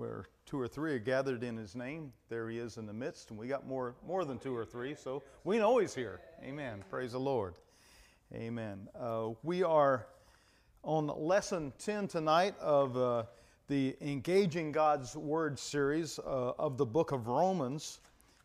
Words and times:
where 0.00 0.24
two 0.46 0.58
or 0.58 0.66
three 0.66 0.94
are 0.94 0.98
gathered 0.98 1.42
in 1.44 1.58
his 1.58 1.76
name, 1.76 2.10
there 2.30 2.48
he 2.48 2.56
is 2.56 2.78
in 2.78 2.86
the 2.86 2.92
midst. 2.92 3.28
And 3.28 3.38
we 3.38 3.46
got 3.46 3.66
more, 3.66 3.94
more 4.06 4.24
than 4.24 4.38
two 4.38 4.56
or 4.56 4.64
three, 4.64 4.94
so 4.94 5.22
we 5.44 5.58
know 5.58 5.76
he's 5.76 5.94
here. 5.94 6.20
Amen. 6.42 6.82
Praise 6.88 7.12
the 7.12 7.20
Lord. 7.20 7.56
Amen. 8.34 8.88
Uh, 8.98 9.32
we 9.42 9.62
are 9.62 10.06
on 10.84 11.08
lesson 11.08 11.70
10 11.78 12.08
tonight 12.08 12.58
of 12.60 12.96
uh, 12.96 13.24
the 13.68 13.94
Engaging 14.00 14.72
God's 14.72 15.14
Word 15.16 15.58
series 15.58 16.18
uh, 16.18 16.52
of 16.58 16.78
the 16.78 16.86
book 16.86 17.12
of 17.12 17.26
Romans. 17.26 18.00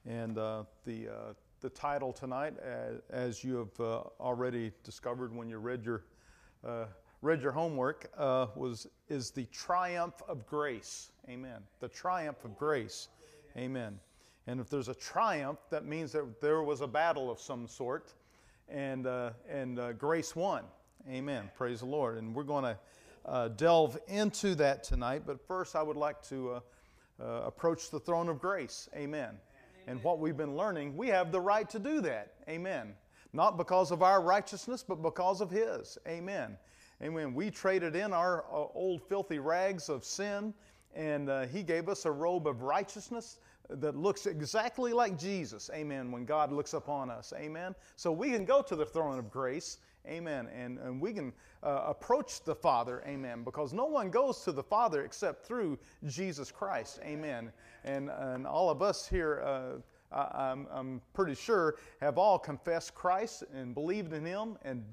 And 0.06 0.38
uh, 0.38 0.66
the, 0.86 1.08
uh, 1.08 1.14
the 1.62 1.70
title 1.70 2.12
tonight, 2.12 2.56
as, 2.60 3.00
as 3.10 3.44
you 3.46 3.56
have 3.60 3.80
uh, 3.80 4.02
already 4.20 4.74
discovered 4.84 5.34
when 5.34 5.50
you 5.50 5.60
read 5.60 5.86
your 5.86 6.04
read 7.26 7.42
your 7.42 7.52
homework 7.52 8.06
uh, 8.20 8.46
was 8.56 8.86
is 9.10 9.32
the 9.32 9.46
triumph 9.46 10.22
of 10.30 10.46
grace. 10.46 11.10
Amen. 11.28 11.60
The 11.80 11.88
triumph 11.88 12.46
of 12.46 12.56
grace. 12.56 13.08
Amen. 13.58 14.00
And 14.46 14.60
if 14.60 14.70
there's 14.70 14.90
a 14.90 14.96
triumph, 14.96 15.58
that 15.72 15.86
means 15.86 16.12
that 16.12 16.40
there 16.40 16.62
was 16.62 16.82
a 16.82 16.88
battle 16.88 17.32
of 17.32 17.40
some 17.40 17.68
sort, 17.68 18.14
and 18.70 19.08
uh, 19.08 19.32
and 19.50 19.80
uh, 19.80 19.94
grace 19.94 20.36
won. 20.36 20.66
Amen. 21.10 21.50
Praise 21.58 21.80
the 21.80 21.88
Lord. 21.88 22.20
And 22.20 22.34
we're 22.36 22.44
going 22.44 22.64
to 22.64 22.78
uh, 23.26 23.48
delve 23.50 23.98
into 24.08 24.54
that 24.56 24.84
tonight. 24.84 25.24
But 25.26 25.42
first, 25.48 25.76
I 25.76 25.82
would 25.82 25.98
like 25.98 26.22
to 26.30 26.52
uh, 26.52 26.60
uh, 27.20 27.42
approach 27.46 27.90
the 27.90 28.00
throne 28.00 28.30
of 28.30 28.40
grace. 28.40 28.88
Amen. 28.94 29.30
Amen. 29.30 29.40
And 29.88 30.04
what 30.04 30.20
we've 30.20 30.38
been 30.38 30.56
learning, 30.56 30.96
we 30.96 31.08
have 31.08 31.32
the 31.32 31.42
right 31.42 31.68
to 31.72 31.80
do 31.80 32.02
that. 32.02 32.34
Amen. 32.48 32.94
Not 33.34 33.58
because 33.58 33.92
of 33.92 34.04
our 34.04 34.22
righteousness, 34.22 34.86
but 34.88 35.02
because 35.02 35.42
of 35.42 35.50
His. 35.50 35.98
Amen. 36.08 36.56
Amen. 37.04 37.34
We 37.34 37.52
traded 37.52 37.96
in 37.96 38.14
our 38.14 38.46
uh, 38.46 38.68
old 38.74 39.02
filthy 39.08 39.40
rags 39.40 39.90
of 39.90 40.06
sin, 40.06 40.54
and 40.96 41.30
uh, 41.30 41.46
He 41.48 41.62
gave 41.62 41.90
us 41.90 42.06
a 42.06 42.12
robe 42.12 42.48
of 42.48 42.62
righteousness 42.62 43.40
that 43.70 43.96
looks 43.96 44.26
exactly 44.26 44.94
like 44.94 45.18
Jesus. 45.18 45.70
Amen. 45.74 46.12
When 46.12 46.26
God 46.26 46.52
looks 46.52 46.74
upon 46.74 47.10
us. 47.10 47.34
Amen. 47.36 47.76
So 47.96 48.12
we 48.12 48.32
can 48.32 48.46
go 48.46 48.62
to 48.62 48.76
the 48.76 48.86
throne 48.86 49.20
of 49.20 49.30
grace. 49.30 49.80
Amen. 50.08 50.48
And, 50.56 50.78
and 50.78 51.02
we 51.02 51.14
can 51.14 51.34
uh, 51.64 51.84
approach 51.88 52.44
the 52.44 52.56
Father. 52.56 53.04
Amen. 53.08 53.44
Because 53.44 53.74
no 53.74 53.86
one 53.86 54.10
goes 54.10 54.44
to 54.44 54.52
the 54.52 54.64
Father 54.64 55.04
except 55.04 55.46
through 55.46 55.80
Jesus 56.06 56.52
Christ. 56.52 57.00
Amen. 57.04 57.52
And, 57.84 58.10
and 58.10 58.46
all 58.46 58.70
of 58.70 58.82
us 58.82 59.08
here. 59.08 59.42
Uh, 59.44 59.82
I'm, 60.12 60.68
I'm 60.72 61.02
pretty 61.14 61.36
sure 61.36 61.76
have 62.00 62.18
all 62.18 62.40
confessed 62.40 62.94
Christ 62.94 63.44
and 63.54 63.74
believed 63.74 64.14
in 64.14 64.24
Him 64.24 64.58
and 64.64 64.86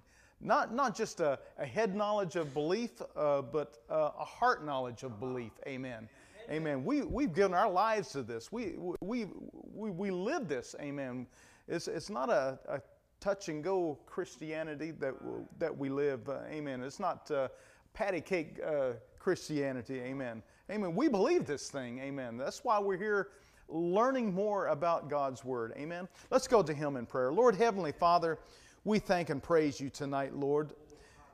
not, 0.43 0.75
not 0.75 0.97
just 0.97 1.21
a, 1.21 1.39
a 1.59 1.65
head 1.65 1.95
knowledge 1.95 2.37
of 2.37 2.53
belief, 2.53 2.91
uh, 3.17 3.43
but 3.43 3.79
uh, 3.91 4.11
a 4.19 4.25
heart 4.25 4.65
knowledge 4.65 5.03
of 5.03 5.19
belief. 5.21 5.53
Amen. 5.67 6.09
Amen. 6.51 6.85
We, 6.85 7.03
we've 7.03 7.33
given 7.33 7.55
our 7.55 7.71
lives 7.71 8.11
to 8.13 8.23
this. 8.23 8.51
We, 8.51 8.75
we, 9.01 9.27
we, 9.73 9.91
we 9.91 10.11
live 10.11 10.49
this. 10.49 10.75
Amen. 10.81 11.27
It's, 11.69 11.89
it's 11.89 12.11
not 12.11 12.29
a, 12.31 12.59
a 12.69 12.81
touch 13.21 13.49
and 13.49 13.63
go 13.63 13.99
Christianity 14.07 14.91
that, 14.91 15.15
that 15.59 15.77
we 15.77 15.89
live. 15.89 16.29
Uh, 16.29 16.41
amen. 16.51 16.83
It's 16.83 16.99
not 16.99 17.31
uh, 17.31 17.49
patty 17.95 18.21
cake 18.21 18.59
uh, 18.67 18.93
Christianity. 19.19 20.01
Amen. 20.01 20.43
Amen. 20.71 20.95
We 20.95 21.09
believe 21.09 21.47
this 21.47 21.71
thing. 21.71 22.01
Amen. 22.01 22.37
That's 22.37 22.65
why 22.65 22.81
we're 22.81 22.99
here 22.99 23.29
learning 23.69 24.35
more 24.35 24.67
about 24.67 25.09
God's 25.09 25.45
Word. 25.45 25.73
Amen. 25.77 26.09
Let's 26.31 26.49
go 26.49 26.63
to 26.63 26.75
Him 26.75 26.97
in 26.97 27.07
prayer. 27.07 27.33
Lord 27.33 27.55
Heavenly 27.55 27.93
Father, 27.93 28.39
we 28.85 28.99
thank 28.99 29.31
and 29.31 29.43
praise 29.43 29.81
you 29.81 29.91
tonight, 29.91 30.35
Lord. 30.35 30.73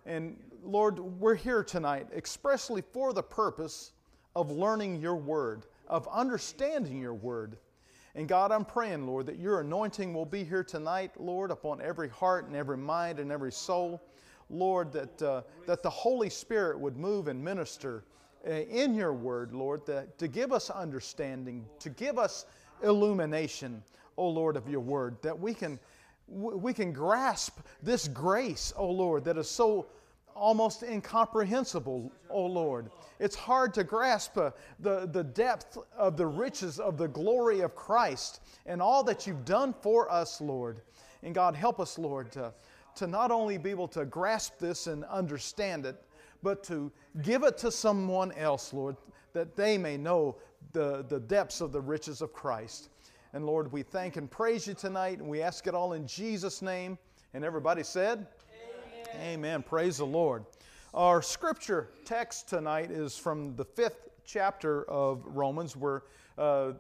And 0.05 0.37
Lord, 0.63 0.99
we're 0.99 1.35
here 1.35 1.65
tonight 1.65 2.07
expressly 2.15 2.83
for 2.93 3.13
the 3.13 3.23
purpose 3.23 3.93
of 4.37 4.51
learning 4.51 5.01
your 5.01 5.17
word, 5.17 5.65
of 5.89 6.07
understanding 6.09 7.01
your 7.01 7.15
word. 7.15 7.57
And 8.15 8.29
God, 8.29 8.53
I'm 8.53 8.65
praying, 8.65 9.07
Lord, 9.07 9.27
that 9.27 9.39
your 9.39 9.61
anointing 9.61 10.13
will 10.13 10.27
be 10.27 10.45
here 10.45 10.65
tonight, 10.65 11.13
Lord, 11.19 11.51
upon 11.51 11.81
every 11.81 12.09
heart 12.09 12.47
and 12.47 12.57
every 12.57 12.77
mind 12.77 13.19
and 13.19 13.33
every 13.33 13.53
soul. 13.53 14.03
Lord, 14.51 14.93
that, 14.93 15.23
uh, 15.23 15.43
that 15.67 15.83
the 15.83 15.91
Holy 15.91 16.31
Spirit 16.31 16.79
would 16.79 16.97
move 16.97 17.29
and 17.29 17.43
minister 17.43 18.05
uh, 18.47 18.51
in 18.51 18.95
your 18.95 19.13
word, 19.13 19.53
Lord, 19.53 19.87
that, 19.87 20.19
to 20.19 20.29
give 20.29 20.53
us 20.53 20.71
understanding, 20.71 21.65
to 21.81 21.91
give 21.91 22.19
us 22.19 22.47
illumination, 22.83 23.83
O 24.17 24.29
Lord, 24.29 24.57
of 24.57 24.69
your 24.69 24.81
word, 24.81 25.17
that 25.23 25.39
we 25.39 25.55
can 25.55 25.79
we 26.29 26.75
can 26.75 26.93
grasp 26.93 27.59
this 27.83 28.07
grace, 28.09 28.73
oh 28.77 28.91
Lord, 28.91 29.25
that 29.25 29.39
is 29.39 29.49
so 29.49 29.87
almost 30.35 30.83
incomprehensible, 30.83 32.13
oh 32.31 32.47
Lord. 32.47 32.91
It's 33.19 33.35
hard 33.35 33.75
to 33.75 33.85
grasp 33.85 34.39
uh, 34.39 34.51
the, 34.79 35.07
the 35.07 35.25
depth 35.25 35.79
of 35.97 36.17
the 36.17 36.27
riches 36.27 36.79
of 36.79 36.97
the 36.97 37.09
glory 37.09 37.61
of 37.61 37.75
Christ 37.75 38.41
and 38.67 38.81
all 38.81 39.03
that 39.05 39.27
you've 39.27 39.45
done 39.45 39.75
for 39.81 40.11
us, 40.11 40.41
Lord. 40.41 40.83
And 41.23 41.35
God, 41.35 41.57
help 41.57 41.81
us, 41.81 41.99
Lord, 41.99 42.31
to, 42.33 42.53
to 42.97 43.07
not 43.07 43.31
only 43.31 43.59
be 43.59 43.71
able 43.71 43.89
to 43.89 44.05
grasp 44.05 44.59
this 44.59 44.87
and 44.87 45.05
understand 45.05 45.87
it, 45.87 46.01
but 46.43 46.63
to 46.65 46.93
give 47.23 47.43
it 47.43 47.59
to 47.59 47.73
someone 47.73 48.31
else, 48.33 48.73
Lord, 48.73 48.97
that 49.33 49.57
they 49.57 49.77
may 49.77 49.97
know 49.97 50.37
the, 50.73 51.05
the 51.09 51.19
depths 51.19 51.61
of 51.61 51.73
the 51.73 51.81
riches 51.81 52.23
of 52.23 52.33
Christ. 52.33 52.91
And 53.35 53.45
Lord, 53.45 53.71
we 53.71 53.83
thank 53.83 54.17
and 54.17 54.31
praise 54.31 54.67
you 54.67 54.73
tonight, 54.73 55.19
and 55.19 55.29
we 55.29 55.43
ask 55.43 55.67
it 55.67 55.75
all 55.75 55.93
in 55.93 56.07
Jesus' 56.07 56.63
name. 56.63 56.97
And 57.35 57.45
everybody 57.45 57.83
said, 57.83 58.27
Amen. 59.15 59.23
Amen. 59.23 59.63
Praise 59.63 59.99
the 59.99 60.07
Lord. 60.07 60.47
Our 60.95 61.21
scripture 61.21 61.91
text 62.07 62.49
tonight 62.49 62.91
is 62.91 63.19
from 63.19 63.55
the 63.55 63.65
fifth 63.67 64.09
chapter 64.25 64.85
of 64.91 65.23
Romans. 65.27 65.77
We're 65.77 66.03
uh, 66.39 66.73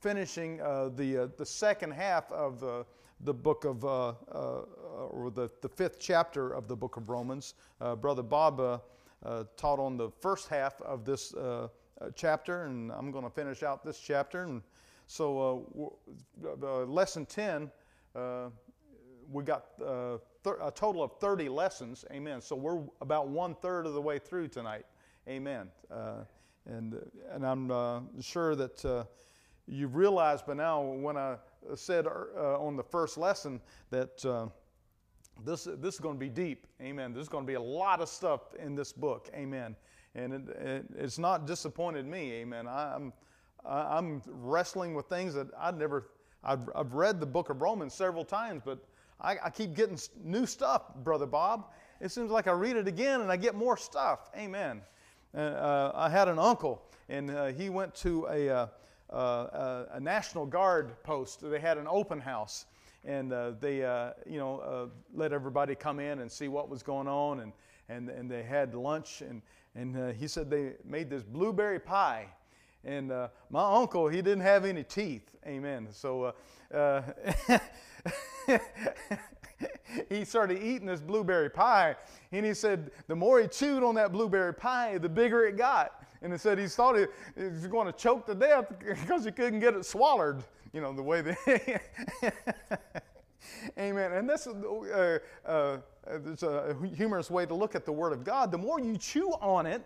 finishing 0.00 0.62
uh, 0.62 0.88
the, 0.96 1.24
uh, 1.24 1.28
the 1.36 1.44
second 1.44 1.92
half 1.92 2.32
of 2.32 2.58
the, 2.58 2.86
the 3.20 3.34
book 3.34 3.66
of, 3.66 3.84
uh, 3.84 4.08
uh, 4.08 4.62
or 5.10 5.30
the, 5.30 5.50
the 5.60 5.68
fifth 5.68 5.98
chapter 6.00 6.54
of 6.54 6.68
the 6.68 6.76
book 6.76 6.96
of 6.96 7.10
Romans. 7.10 7.52
Uh, 7.82 7.94
Brother 7.96 8.22
Bob 8.22 8.82
taught 9.58 9.78
on 9.78 9.98
the 9.98 10.10
first 10.20 10.48
half 10.48 10.80
of 10.80 11.04
this 11.04 11.34
chapter, 12.14 12.64
and 12.64 12.90
I'm 12.92 13.10
going 13.10 13.24
to 13.24 13.30
finish 13.30 13.62
out 13.62 13.84
this 13.84 13.98
chapter. 13.98 14.44
And 14.44 14.62
so, 15.12 16.00
uh, 16.42 16.84
lesson 16.86 17.26
10, 17.26 17.70
uh, 18.14 18.48
we 19.30 19.44
got 19.44 19.66
uh, 19.86 20.16
thir- 20.42 20.56
a 20.62 20.70
total 20.70 21.02
of 21.02 21.18
30 21.20 21.50
lessons. 21.50 22.06
Amen. 22.10 22.40
So, 22.40 22.56
we're 22.56 22.80
about 23.02 23.28
one 23.28 23.54
third 23.56 23.84
of 23.84 23.92
the 23.92 24.00
way 24.00 24.18
through 24.18 24.48
tonight. 24.48 24.86
Amen. 25.28 25.68
Uh, 25.90 26.24
and, 26.64 26.94
and 27.30 27.46
I'm 27.46 27.70
uh, 27.70 28.00
sure 28.22 28.54
that 28.54 28.82
uh, 28.86 29.04
you've 29.66 29.96
realized 29.96 30.46
by 30.46 30.54
now 30.54 30.80
when 30.80 31.18
I 31.18 31.36
said 31.74 32.06
on 32.06 32.76
the 32.76 32.82
first 32.82 33.18
lesson 33.18 33.60
that 33.90 34.16
this, 35.44 35.68
this 35.76 35.94
is 35.94 36.00
going 36.00 36.14
to 36.14 36.20
be 36.20 36.30
deep. 36.30 36.66
Amen. 36.80 37.12
There's 37.12 37.28
going 37.28 37.44
to 37.44 37.48
be 37.48 37.56
a 37.56 37.60
lot 37.60 38.00
of 38.00 38.08
stuff 38.08 38.54
in 38.54 38.74
this 38.74 38.94
book. 38.94 39.28
Amen. 39.34 39.76
And 40.14 40.32
it, 40.32 40.56
it, 40.56 40.86
it's 40.96 41.18
not 41.18 41.46
disappointed 41.46 42.06
me. 42.06 42.32
Amen. 42.32 42.66
I, 42.66 42.94
I'm 42.94 43.12
I'm 43.64 44.22
wrestling 44.26 44.94
with 44.94 45.06
things 45.06 45.34
that 45.34 45.48
I'd 45.58 45.78
never, 45.78 46.08
I've, 46.42 46.68
I've 46.74 46.94
read 46.94 47.20
the 47.20 47.26
book 47.26 47.50
of 47.50 47.62
Romans 47.62 47.94
several 47.94 48.24
times, 48.24 48.62
but 48.64 48.78
I, 49.20 49.36
I 49.44 49.50
keep 49.50 49.74
getting 49.74 49.98
new 50.24 50.46
stuff, 50.46 50.94
Brother 51.04 51.26
Bob. 51.26 51.70
It 52.00 52.10
seems 52.10 52.30
like 52.30 52.48
I 52.48 52.52
read 52.52 52.76
it 52.76 52.88
again 52.88 53.20
and 53.20 53.30
I 53.30 53.36
get 53.36 53.54
more 53.54 53.76
stuff. 53.76 54.30
Amen. 54.36 54.82
Uh, 55.34 55.38
uh, 55.38 55.92
I 55.94 56.10
had 56.10 56.28
an 56.28 56.38
uncle, 56.38 56.82
and 57.08 57.30
uh, 57.30 57.46
he 57.46 57.70
went 57.70 57.94
to 57.96 58.26
a, 58.30 58.50
uh, 58.50 58.66
uh, 59.10 59.84
a 59.92 60.00
National 60.00 60.44
Guard 60.44 61.02
post. 61.04 61.40
They 61.40 61.60
had 61.60 61.78
an 61.78 61.86
open 61.88 62.20
house, 62.20 62.66
and 63.04 63.32
uh, 63.32 63.52
they, 63.58 63.76
you 64.26 64.38
know, 64.38 64.90
let 65.14 65.32
everybody 65.32 65.74
come 65.74 66.00
in 66.00 66.18
and 66.18 66.30
see 66.30 66.48
what 66.48 66.68
was 66.68 66.82
going 66.82 67.08
on, 67.08 67.40
and, 67.40 67.52
and, 67.88 68.10
and 68.10 68.30
they 68.30 68.42
had 68.42 68.74
lunch, 68.74 69.22
and, 69.22 69.40
and 69.74 70.14
he 70.14 70.28
said 70.28 70.50
they 70.50 70.74
made 70.84 71.08
this 71.08 71.22
blueberry 71.22 71.80
pie 71.80 72.26
and 72.84 73.12
uh, 73.12 73.28
my 73.50 73.76
uncle, 73.76 74.08
he 74.08 74.22
didn't 74.22 74.40
have 74.40 74.64
any 74.64 74.82
teeth. 74.82 75.30
Amen. 75.46 75.88
So 75.90 76.34
uh, 76.74 76.76
uh, 76.76 77.02
he 80.08 80.24
started 80.24 80.62
eating 80.62 80.86
this 80.86 81.00
blueberry 81.00 81.50
pie. 81.50 81.96
And 82.32 82.44
he 82.44 82.54
said 82.54 82.90
the 83.06 83.16
more 83.16 83.40
he 83.40 83.46
chewed 83.46 83.82
on 83.82 83.94
that 83.96 84.12
blueberry 84.12 84.54
pie, 84.54 84.98
the 84.98 85.08
bigger 85.08 85.44
it 85.46 85.56
got. 85.56 86.02
And 86.22 86.32
he 86.32 86.38
said 86.38 86.58
he 86.58 86.66
thought 86.66 86.96
he 86.96 87.06
was 87.42 87.66
going 87.66 87.86
to 87.86 87.92
choke 87.92 88.26
to 88.26 88.34
death 88.34 88.66
because 88.78 89.24
he 89.24 89.32
couldn't 89.32 89.60
get 89.60 89.74
it 89.74 89.84
swallowed. 89.84 90.42
You 90.72 90.80
know, 90.80 90.92
the 90.92 91.02
way 91.02 91.20
they. 91.20 91.36
Amen. 93.78 94.12
And 94.12 94.28
this 94.28 94.46
is 94.46 94.54
uh, 94.54 95.18
uh, 95.44 95.78
a 96.08 96.86
humorous 96.94 97.30
way 97.30 97.44
to 97.46 97.54
look 97.54 97.74
at 97.74 97.84
the 97.84 97.92
Word 97.92 98.12
of 98.12 98.24
God. 98.24 98.50
The 98.50 98.58
more 98.58 98.80
you 98.80 98.96
chew 98.96 99.30
on 99.40 99.66
it, 99.66 99.82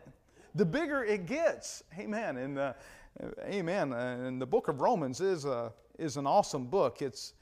the 0.56 0.64
bigger 0.64 1.04
it 1.04 1.26
gets. 1.26 1.82
Amen. 1.98 2.36
And 2.38 2.58
uh, 2.58 2.72
amen. 3.44 3.92
And 3.92 4.40
the 4.40 4.46
book 4.46 4.68
of 4.68 4.80
Romans 4.80 5.20
is 5.20 5.44
a, 5.44 5.72
is 5.98 6.16
an 6.16 6.26
awesome 6.26 6.66
book. 6.66 7.02
It's 7.02 7.34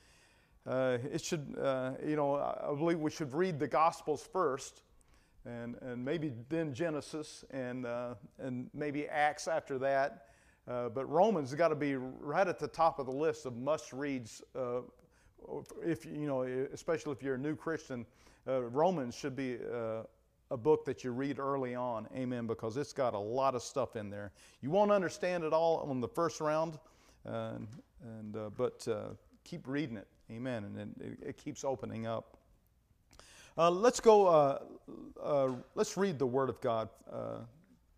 uh, 0.67 0.99
it 1.13 1.23
should 1.23 1.57
uh, 1.61 1.93
you 2.05 2.17
know 2.17 2.37
I 2.37 2.75
believe 2.75 2.99
we 2.99 3.11
should 3.11 3.33
read 3.35 3.59
the 3.59 3.69
Gospels 3.69 4.29
first, 4.33 4.83
and 5.45 5.77
and 5.83 6.05
maybe 6.05 6.33
then 6.49 6.75
Genesis 6.75 7.45
and 7.51 7.87
uh, 7.87 8.15
and 8.39 8.69
maybe 8.75 9.07
Acts 9.07 9.47
after 9.47 9.79
that. 9.79 10.29
Uh, 10.67 10.89
but 10.89 11.05
Romans 11.11 11.51
has 11.51 11.59
got 11.59 11.69
to 11.69 11.75
be 11.75 11.97
right 11.97 12.49
at 12.49 12.59
the 12.59 12.69
top 12.69 12.99
of 12.99 13.07
the 13.07 13.13
list 13.13 13.45
of 13.45 13.57
must 13.57 13.93
reads. 13.93 14.43
Uh, 14.57 14.81
if 15.85 16.07
you 16.07 16.27
know, 16.27 16.43
especially 16.73 17.13
if 17.13 17.23
you're 17.23 17.35
a 17.35 17.39
new 17.39 17.55
Christian, 17.55 18.07
uh, 18.49 18.63
Romans 18.63 19.15
should 19.15 19.37
be 19.37 19.59
uh, 19.71 20.05
a 20.51 20.57
book 20.57 20.85
that 20.85 21.05
you 21.05 21.13
read 21.13 21.39
early 21.39 21.75
on. 21.75 22.07
Amen. 22.15 22.47
Because 22.47 22.77
it's 22.77 22.93
got 22.93 23.15
a 23.15 23.19
lot 23.19 23.55
of 23.55 23.63
stuff 23.63 23.97
in 23.97 24.11
there. 24.11 24.33
You 24.61 24.71
won't 24.71 24.93
understand 24.93 25.45
it 25.45 25.53
all 25.53 25.87
on 25.89 26.01
the 26.01 26.09
first 26.09 26.41
round, 26.41 26.79
and 27.25 28.37
uh, 28.37 28.51
but 28.57 28.87
uh, 28.89 29.15
keep 29.45 29.67
reading 29.67 29.97
it. 29.97 30.09
Amen. 30.31 30.65
And 30.65 30.95
it, 31.01 31.29
it 31.29 31.37
keeps 31.37 31.65
opening 31.65 32.07
up. 32.07 32.39
Uh, 33.57 33.71
let's 33.71 34.01
go, 34.01 34.27
uh, 34.27 34.59
uh, 35.23 35.53
let's 35.77 35.97
read 35.97 36.19
the 36.19 36.27
Word 36.27 36.49
of 36.49 36.61
God 36.61 36.89
uh, 37.13 37.39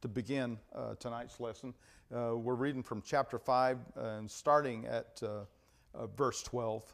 to 0.03 0.09
begin 0.09 0.59
tonight's 1.01 1.41
lesson. 1.41 1.73
we're 2.11 2.55
reading 2.55 2.83
from 2.83 3.03
chapter 3.03 3.39
5 3.39 3.79
and 3.97 4.31
starting 4.31 4.85
at 4.87 5.23
verse 6.17 6.43
12. 6.43 6.93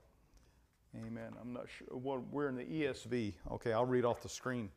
Amen. 0.95 1.33
I'm 1.41 1.53
not 1.53 1.67
sure. 1.77 1.89
Well, 1.91 2.25
we're 2.31 2.49
in 2.49 2.55
the 2.55 2.65
ESV. 2.65 3.33
Okay, 3.53 3.73
I'll 3.73 3.87
read 3.87 4.05
off 4.05 4.23
the 4.23 4.29
screen 4.29 4.69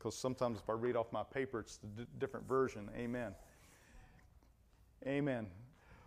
because 0.00 0.16
sometimes 0.16 0.58
if 0.58 0.70
I 0.70 0.72
read 0.72 0.96
off 0.96 1.12
my 1.12 1.22
paper, 1.22 1.60
it's 1.60 1.76
the 1.76 1.86
d- 1.88 2.08
different 2.18 2.48
version. 2.48 2.88
Amen. 2.96 3.34
Amen. 5.06 5.46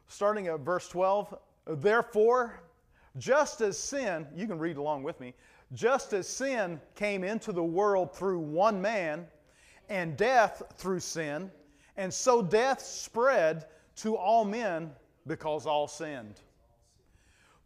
Starting 0.07 0.47
at 0.47 0.61
verse 0.61 0.89
12, 0.89 1.37
therefore, 1.67 2.59
just 3.19 3.61
as 3.61 3.77
sin, 3.77 4.25
you 4.35 4.47
can 4.47 4.57
read 4.57 4.77
along 4.77 5.03
with 5.03 5.19
me, 5.19 5.35
just 5.73 6.11
as 6.13 6.27
sin 6.27 6.81
came 6.95 7.23
into 7.23 7.51
the 7.51 7.63
world 7.63 8.15
through 8.15 8.39
one 8.39 8.81
man, 8.81 9.27
and 9.89 10.17
death 10.17 10.63
through 10.75 10.99
sin, 10.99 11.51
and 11.95 12.11
so 12.11 12.41
death 12.41 12.81
spread 12.81 13.67
to 13.97 14.17
all 14.17 14.43
men 14.43 14.91
because 15.27 15.67
all 15.67 15.87
sinned. 15.87 16.41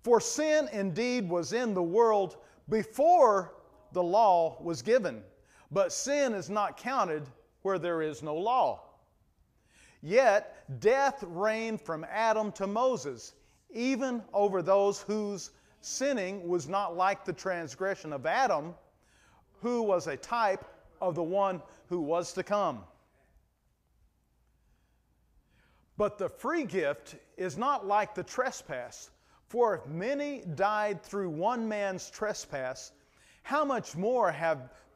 For 0.03 0.19
sin 0.19 0.67
indeed 0.73 1.29
was 1.29 1.53
in 1.53 1.73
the 1.73 1.83
world 1.83 2.37
before 2.67 3.53
the 3.93 4.03
law 4.03 4.57
was 4.61 4.81
given, 4.81 5.23
but 5.71 5.91
sin 5.91 6.33
is 6.33 6.49
not 6.49 6.77
counted 6.77 7.27
where 7.61 7.79
there 7.79 8.01
is 8.01 8.23
no 8.23 8.35
law. 8.35 8.81
Yet 10.01 10.79
death 10.79 11.23
reigned 11.27 11.81
from 11.81 12.05
Adam 12.09 12.51
to 12.53 12.67
Moses, 12.67 13.33
even 13.69 14.23
over 14.33 14.61
those 14.61 15.01
whose 15.01 15.51
sinning 15.81 16.47
was 16.47 16.67
not 16.67 16.95
like 16.95 17.25
the 17.25 17.33
transgression 17.33 18.13
of 18.13 18.25
Adam, 18.25 18.75
who 19.61 19.81
was 19.81 20.07
a 20.07 20.17
type 20.17 20.65
of 21.01 21.15
the 21.15 21.23
one 21.23 21.61
who 21.87 22.01
was 22.01 22.33
to 22.33 22.43
come. 22.43 22.83
But 25.97 26.17
the 26.17 26.29
free 26.29 26.63
gift 26.63 27.15
is 27.37 27.57
not 27.57 27.87
like 27.87 28.13
the 28.13 28.23
trespass. 28.23 29.09
For 29.47 29.75
if 29.75 29.87
many 29.87 30.41
died 30.55 31.01
through 31.01 31.29
one 31.29 31.67
man's 31.67 32.09
trespass, 32.09 32.91
how 33.41 33.63
much 33.65 33.95
more 33.95 34.31
have 34.31 34.69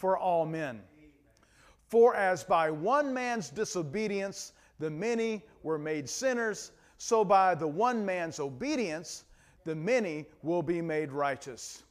for 0.00 0.16
all 0.16 0.46
men. 0.46 0.80
For 1.88 2.16
as 2.16 2.42
by 2.42 2.70
one 2.70 3.12
man's 3.12 3.50
disobedience 3.50 4.54
the 4.78 4.88
many 4.88 5.44
were 5.62 5.78
made 5.78 6.08
sinners, 6.08 6.72
so 6.96 7.22
by 7.22 7.54
the 7.54 7.68
one 7.68 8.06
man's 8.06 8.40
obedience, 8.40 9.24
the 9.64 9.74
many 9.74 10.24
will 10.42 10.62
be 10.62 10.80
made 10.80 11.12
righteous. 11.12 11.82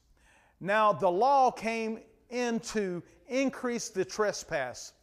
Now, 0.60 0.92
the 0.92 1.10
law 1.10 1.52
came 1.52 2.00
in 2.32 2.60
to 2.62 3.04
increase 3.28 3.90
the 3.90 4.04
trespass, 4.04 4.94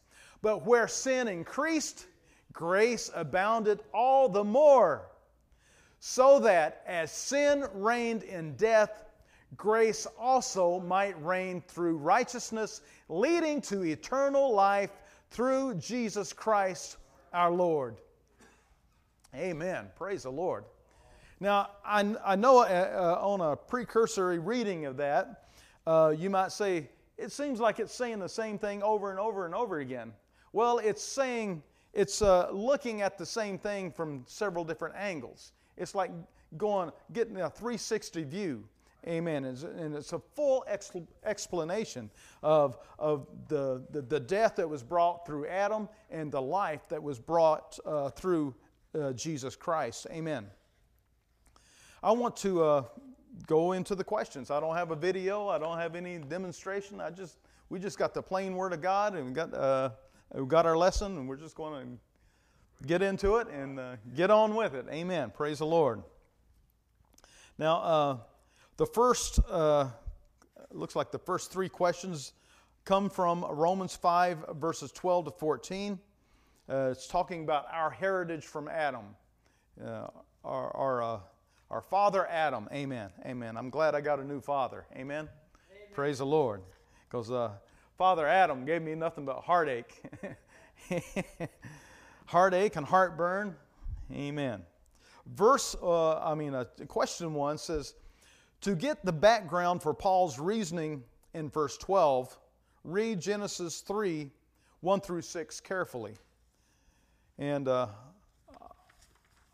but 0.42 0.66
where 0.66 0.88
sin 0.88 1.28
increased, 1.28 2.06
grace 2.52 3.08
abounded 3.14 3.80
all 3.94 4.28
the 4.28 4.42
more, 4.42 5.12
so 6.00 6.40
that 6.40 6.82
as 6.86 7.12
sin 7.12 7.66
reigned 7.72 8.24
in 8.24 8.56
death, 8.56 9.04
grace 9.56 10.06
also 10.18 10.80
might 10.80 11.22
reign 11.24 11.62
through 11.68 11.98
righteousness, 11.98 12.80
leading 13.08 13.60
to 13.62 13.84
eternal 13.84 14.52
life 14.52 14.90
through 15.30 15.74
Jesus 15.74 16.32
Christ 16.32 16.96
our 17.32 17.50
Lord. 17.50 17.96
Amen. 19.34 19.88
Praise 19.96 20.22
the 20.22 20.32
Lord. 20.32 20.64
Now, 21.38 21.70
I, 21.84 22.16
I 22.24 22.36
know 22.36 22.60
uh, 22.60 23.18
uh, 23.20 23.26
on 23.26 23.40
a 23.40 23.54
precursory 23.54 24.38
reading 24.38 24.86
of 24.86 24.96
that, 24.96 25.48
uh, 25.86 26.14
you 26.16 26.30
might 26.30 26.52
say, 26.52 26.88
it 27.18 27.30
seems 27.30 27.60
like 27.60 27.78
it's 27.78 27.94
saying 27.94 28.18
the 28.18 28.28
same 28.28 28.58
thing 28.58 28.82
over 28.82 29.10
and 29.10 29.20
over 29.20 29.44
and 29.44 29.54
over 29.54 29.80
again. 29.80 30.12
Well, 30.52 30.78
it's 30.78 31.02
saying, 31.02 31.62
it's 31.92 32.22
uh, 32.22 32.48
looking 32.50 33.02
at 33.02 33.18
the 33.18 33.26
same 33.26 33.58
thing 33.58 33.90
from 33.90 34.24
several 34.26 34.64
different 34.64 34.94
angles. 34.96 35.52
It's 35.76 35.94
like 35.94 36.10
going, 36.56 36.90
getting 37.12 37.36
a 37.36 37.50
360 37.50 38.24
view. 38.24 38.64
Amen. 39.08 39.44
And 39.44 39.94
it's 39.94 40.12
a 40.12 40.18
full 40.18 40.64
explanation 41.24 42.10
of, 42.42 42.78
of 42.98 43.28
the, 43.48 43.84
the, 43.90 44.02
the, 44.02 44.18
death 44.18 44.56
that 44.56 44.68
was 44.68 44.82
brought 44.82 45.24
through 45.24 45.46
Adam 45.46 45.88
and 46.10 46.32
the 46.32 46.42
life 46.42 46.88
that 46.88 47.00
was 47.00 47.20
brought 47.20 47.78
uh, 47.86 48.10
through 48.10 48.54
uh, 48.98 49.12
Jesus 49.12 49.54
Christ. 49.54 50.08
Amen. 50.10 50.46
I 52.02 52.10
want 52.12 52.36
to 52.38 52.64
uh, 52.64 52.82
go 53.46 53.72
into 53.72 53.94
the 53.94 54.04
questions. 54.04 54.50
I 54.50 54.60
don't 54.60 54.74
have 54.74 54.90
a 54.90 54.96
video. 54.96 55.48
I 55.48 55.58
don't 55.58 55.78
have 55.78 55.94
any 55.94 56.18
demonstration. 56.18 57.00
I 57.00 57.10
just 57.10 57.38
we 57.68 57.78
just 57.78 57.98
got 57.98 58.14
the 58.14 58.22
plain 58.22 58.54
Word 58.54 58.72
of 58.72 58.80
God 58.80 59.14
and 59.14 59.26
we 59.26 59.32
got 59.32 59.52
uh, 59.54 59.90
we 60.34 60.46
got 60.46 60.66
our 60.66 60.76
lesson 60.76 61.16
and 61.16 61.28
we're 61.28 61.36
just 61.36 61.54
going 61.54 61.98
to 62.80 62.86
get 62.86 63.02
into 63.02 63.36
it 63.36 63.48
and 63.48 63.78
uh, 63.78 63.96
get 64.14 64.30
on 64.30 64.54
with 64.54 64.74
it. 64.74 64.86
Amen. 64.90 65.30
Praise 65.30 65.58
the 65.58 65.66
Lord. 65.66 66.02
Now 67.58 67.78
uh, 67.78 68.16
the 68.76 68.86
first, 68.86 69.40
uh, 69.50 69.88
looks 70.70 70.96
like 70.96 71.10
the 71.10 71.18
first 71.18 71.50
three 71.50 71.68
questions 71.68 72.32
come 72.84 73.08
from 73.08 73.44
Romans 73.44 73.96
5, 73.96 74.56
verses 74.56 74.92
12 74.92 75.26
to 75.26 75.30
14. 75.30 75.98
Uh, 76.68 76.88
it's 76.90 77.06
talking 77.06 77.42
about 77.42 77.66
our 77.72 77.90
heritage 77.90 78.44
from 78.44 78.68
Adam, 78.68 79.04
uh, 79.82 80.08
our, 80.44 80.76
our, 80.76 81.02
uh, 81.02 81.18
our 81.70 81.80
father 81.80 82.26
Adam. 82.26 82.68
Amen. 82.72 83.10
Amen. 83.24 83.56
I'm 83.56 83.70
glad 83.70 83.94
I 83.94 84.00
got 84.00 84.18
a 84.18 84.24
new 84.24 84.40
father. 84.40 84.84
Amen. 84.92 85.00
Amen. 85.00 85.28
Praise 85.94 86.18
the 86.18 86.26
Lord. 86.26 86.60
Because 87.08 87.30
uh, 87.30 87.52
Father 87.96 88.26
Adam 88.26 88.66
gave 88.66 88.82
me 88.82 88.94
nothing 88.94 89.24
but 89.24 89.40
heartache. 89.40 90.02
heartache 92.26 92.76
and 92.76 92.86
heartburn. 92.86 93.54
Amen. 94.12 94.62
Verse, 95.34 95.74
uh, 95.82 96.18
I 96.18 96.34
mean, 96.34 96.54
uh, 96.54 96.64
question 96.88 97.32
one 97.32 97.58
says, 97.58 97.94
to 98.66 98.74
get 98.74 99.04
the 99.04 99.12
background 99.12 99.80
for 99.80 99.94
Paul's 99.94 100.40
reasoning 100.40 101.04
in 101.34 101.48
verse 101.48 101.76
12, 101.76 102.36
read 102.82 103.20
Genesis 103.20 103.80
3 103.80 104.28
1 104.80 105.00
through 105.02 105.22
6 105.22 105.60
carefully. 105.60 106.14
And 107.38 107.68
uh, 107.68 107.86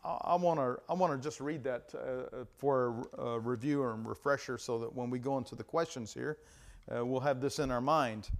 I 0.03 0.33
want 0.33 0.59
to 0.59 0.79
I 0.89 0.93
want 0.95 1.13
to 1.13 1.23
just 1.23 1.39
read 1.39 1.63
that 1.63 1.93
uh, 1.93 2.43
for 2.57 3.07
a, 3.19 3.21
a, 3.21 3.39
review 3.39 3.83
or 3.83 3.91
a 3.91 3.95
refresher 3.97 4.57
so 4.57 4.79
that 4.79 4.95
when 4.95 5.11
we 5.11 5.19
go 5.19 5.37
into 5.37 5.53
the 5.53 5.63
questions 5.63 6.11
here, 6.11 6.39
uh, 6.91 7.05
we'll 7.05 7.19
have 7.19 7.39
this 7.39 7.59
in 7.59 7.69
our 7.69 7.81
mind. 7.81 8.31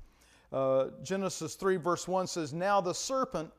Uh, 0.51 0.87
Genesis 1.03 1.53
3, 1.53 1.75
verse 1.75 2.07
1 2.07 2.25
says, 2.25 2.51
Now 2.51 2.81
the 2.81 2.93
serpent 2.93 3.51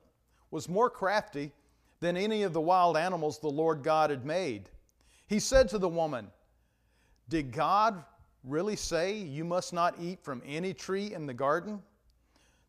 was 0.51 0.69
more 0.69 0.91
crafty 0.91 1.53
than 2.01 2.17
any 2.17 2.43
of 2.43 2.53
the 2.53 2.61
wild 2.61 2.97
animals 2.97 3.39
the 3.39 3.47
Lord 3.47 3.85
God 3.85 4.11
had 4.11 4.27
made. 4.27 4.69
He 5.29 5.39
said 5.39 5.69
to 5.69 5.79
the 5.79 5.89
woman, 5.89 6.27
Did 7.29 7.53
God 7.53 8.05
really 8.43 8.77
say 8.77 9.17
you 9.17 9.45
must 9.45 9.73
not 9.73 9.95
eat 10.01 10.23
from 10.23 10.43
any 10.45 10.75
tree 10.75 11.15
in 11.15 11.27
the 11.27 11.35
garden? 11.35 11.83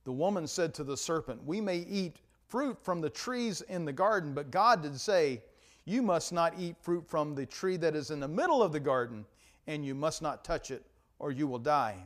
The 0.06 0.12
woman 0.12 0.48
said 0.48 0.74
to 0.76 0.84
the 0.84 0.98
serpent, 0.98 1.44
We 1.44 1.60
may 1.60 1.80
eat 1.80 2.18
fruit 2.48 2.78
from 2.84 3.02
the 3.02 3.10
trees 3.10 3.62
in 3.62 3.86
the 3.86 3.94
garden, 3.94 4.34
but 4.34 4.52
God 4.52 4.82
did 4.82 5.00
say, 5.00 5.44
You 5.86 6.02
must 6.02 6.32
not 6.32 6.54
eat 6.58 6.76
fruit 6.80 7.08
from 7.08 7.36
the 7.36 7.46
tree 7.46 7.78
that 7.78 7.96
is 7.96 8.12
in 8.12 8.20
the 8.20 8.28
middle 8.28 8.62
of 8.62 8.72
the 8.72 8.80
garden, 8.80 9.26
and 9.68 9.86
you 9.86 9.96
must 9.96 10.22
not 10.22 10.44
touch 10.44 10.72
it, 10.72 10.86
or 11.20 11.32
you 11.32 11.48
will 11.48 11.60
die. 11.60 11.98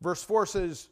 Verse 0.00 0.22
4 0.22 0.46
says, 0.46 0.88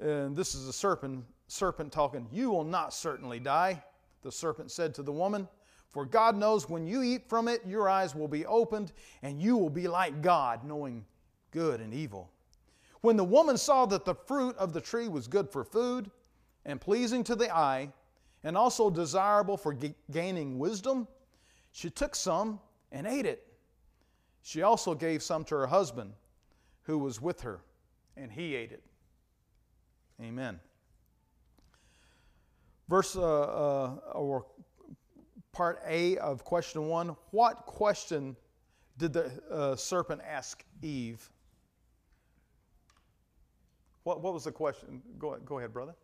and 0.00 0.36
this 0.36 0.54
is 0.54 0.66
the 0.66 0.72
serpent, 0.72 1.24
serpent 1.46 1.92
talking, 1.92 2.26
You 2.32 2.50
will 2.50 2.64
not 2.64 2.92
certainly 2.92 3.38
die. 3.38 3.82
The 4.22 4.32
serpent 4.32 4.70
said 4.70 4.94
to 4.94 5.02
the 5.02 5.12
woman, 5.12 5.48
For 5.94 6.04
God 6.04 6.36
knows 6.36 6.68
when 6.68 6.88
you 6.88 7.02
eat 7.04 7.28
from 7.28 7.46
it, 7.46 7.62
your 7.64 7.88
eyes 7.88 8.16
will 8.16 8.26
be 8.26 8.44
opened, 8.46 8.92
and 9.22 9.40
you 9.40 9.56
will 9.56 9.70
be 9.70 9.86
like 9.86 10.22
God, 10.22 10.64
knowing 10.64 11.04
good 11.52 11.80
and 11.80 11.94
evil. 11.94 12.32
When 13.00 13.16
the 13.16 13.22
woman 13.22 13.56
saw 13.56 13.86
that 13.86 14.04
the 14.04 14.16
fruit 14.16 14.56
of 14.56 14.72
the 14.72 14.80
tree 14.80 15.06
was 15.06 15.28
good 15.28 15.48
for 15.48 15.62
food, 15.62 16.10
and 16.64 16.80
pleasing 16.80 17.22
to 17.24 17.36
the 17.36 17.54
eye, 17.54 17.92
and 18.42 18.56
also 18.56 18.90
desirable 18.90 19.56
for 19.56 19.72
g- 19.72 19.94
gaining 20.10 20.58
wisdom, 20.58 21.06
she 21.70 21.90
took 21.90 22.16
some 22.16 22.58
and 22.90 23.06
ate 23.06 23.24
it. 23.24 23.46
She 24.42 24.62
also 24.62 24.96
gave 24.96 25.22
some 25.22 25.44
to 25.44 25.54
her 25.54 25.68
husband 25.68 26.14
who 26.82 26.98
was 26.98 27.22
with 27.22 27.40
her, 27.42 27.60
and 28.16 28.32
he 28.32 28.56
ate 28.56 28.72
it. 28.72 28.82
Amen. 30.20 30.58
Verse 32.88 33.14
uh, 33.14 33.22
uh, 33.22 33.94
or 34.12 34.46
part 35.54 35.80
A 35.86 36.18
of 36.18 36.44
question 36.44 36.88
one 36.88 37.16
What 37.30 37.64
question 37.66 38.36
did 38.98 39.12
the 39.12 39.30
uh, 39.50 39.76
serpent 39.76 40.20
ask 40.28 40.62
Eve? 40.82 41.30
What, 44.04 44.20
what 44.20 44.34
was 44.34 44.44
the 44.44 44.52
question? 44.52 45.00
Go, 45.18 45.38
go 45.46 45.58
ahead, 45.58 45.72
brother. 45.72 45.96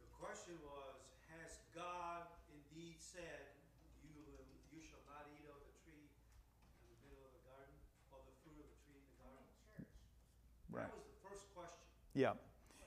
The 0.00 0.16
question 0.16 0.56
was, 0.64 0.96
has 1.36 1.60
God 1.76 2.24
indeed 2.48 2.96
said, 2.96 3.52
you, 4.00 4.16
you 4.72 4.80
shall 4.80 5.04
not 5.12 5.28
eat 5.36 5.44
of 5.44 5.60
the 5.60 5.74
tree 5.84 6.08
in 6.80 6.88
the 6.88 6.98
middle 7.04 7.20
of 7.20 7.36
the 7.36 7.44
garden, 7.44 7.76
or 8.16 8.24
the 8.24 8.32
fruit 8.40 8.56
of 8.56 8.64
the 8.64 8.78
tree 8.88 8.96
in 8.96 9.04
the 9.04 9.18
garden? 9.20 9.44
Right. 10.72 10.88
That 10.88 10.96
was 10.96 11.04
the 11.04 11.20
first 11.20 11.44
question. 11.52 11.84
Yeah. 12.16 12.32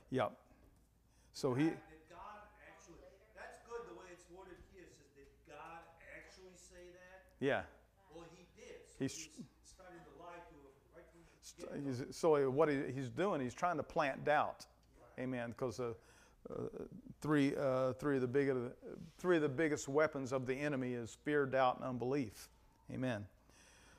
Yeah. 0.09 0.33
So 1.37 1.53
he, 1.53 1.69
Did 1.69 2.09
God 2.09 2.49
actually, 2.65 2.97
that's 3.37 3.61
good 3.69 3.85
the 3.85 3.93
way 3.93 4.09
it's 4.09 4.25
worded 4.33 4.57
here, 4.73 4.89
it 4.89 4.97
says, 4.97 5.13
did 5.13 5.29
God 5.45 5.85
actually 6.17 6.57
say 6.57 6.81
that? 6.97 7.26
Yeah. 7.39 7.61
Well, 8.13 8.25
he 8.35 8.45
did. 8.59 8.75
So 8.87 8.95
He's- 8.99 9.29
he's 9.35 9.45
starting 9.65 9.99
to 9.99 10.23
lie 10.23 10.33
to 10.33 10.53
him 10.53 10.61
right 10.95 11.05
from 11.11 11.21
the 11.83 11.93
St- 11.95 12.15
So 12.15 12.49
what 12.49 12.69
he, 12.69 12.91
he's 12.93 13.09
doing, 13.09 13.41
he's 13.41 13.53
trying 13.53 13.77
to 13.77 13.83
plant 13.83 14.25
doubt. 14.25 14.65
Amen. 15.19 15.49
Because 15.49 15.79
uh, 15.79 15.93
uh, 16.49 16.53
three, 17.21 17.55
uh, 17.55 17.93
three 17.93 18.15
of 18.15 18.21
the 18.21 18.27
big, 18.27 18.51
three 19.17 19.35
of 19.37 19.41
the 19.41 19.49
biggest 19.49 19.87
weapons 19.87 20.31
of 20.31 20.45
the 20.45 20.53
enemy 20.55 20.93
is 20.93 21.17
fear, 21.23 21.45
doubt, 21.45 21.77
and 21.77 21.85
unbelief. 21.85 22.49
Amen. 22.91 23.25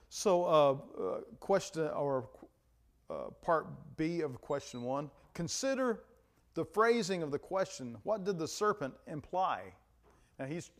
So, 0.09 0.45
uh, 0.45 0.73
uh, 1.03 1.21
question 1.41 1.89
or 1.89 2.29
uh, 3.11 3.31
part 3.43 3.67
B 3.97 4.23
of 4.23 4.41
question 4.41 4.83
one: 4.83 5.11
Consider 5.35 6.05
the 6.55 6.65
phrasing 6.65 7.23
of 7.23 7.31
the 7.31 7.39
question. 7.39 7.97
What 8.05 8.25
did 8.25 8.39
the 8.39 8.49
serpent 8.49 8.95
imply? 9.07 9.73
Now 10.39 10.47
he's 10.47 10.71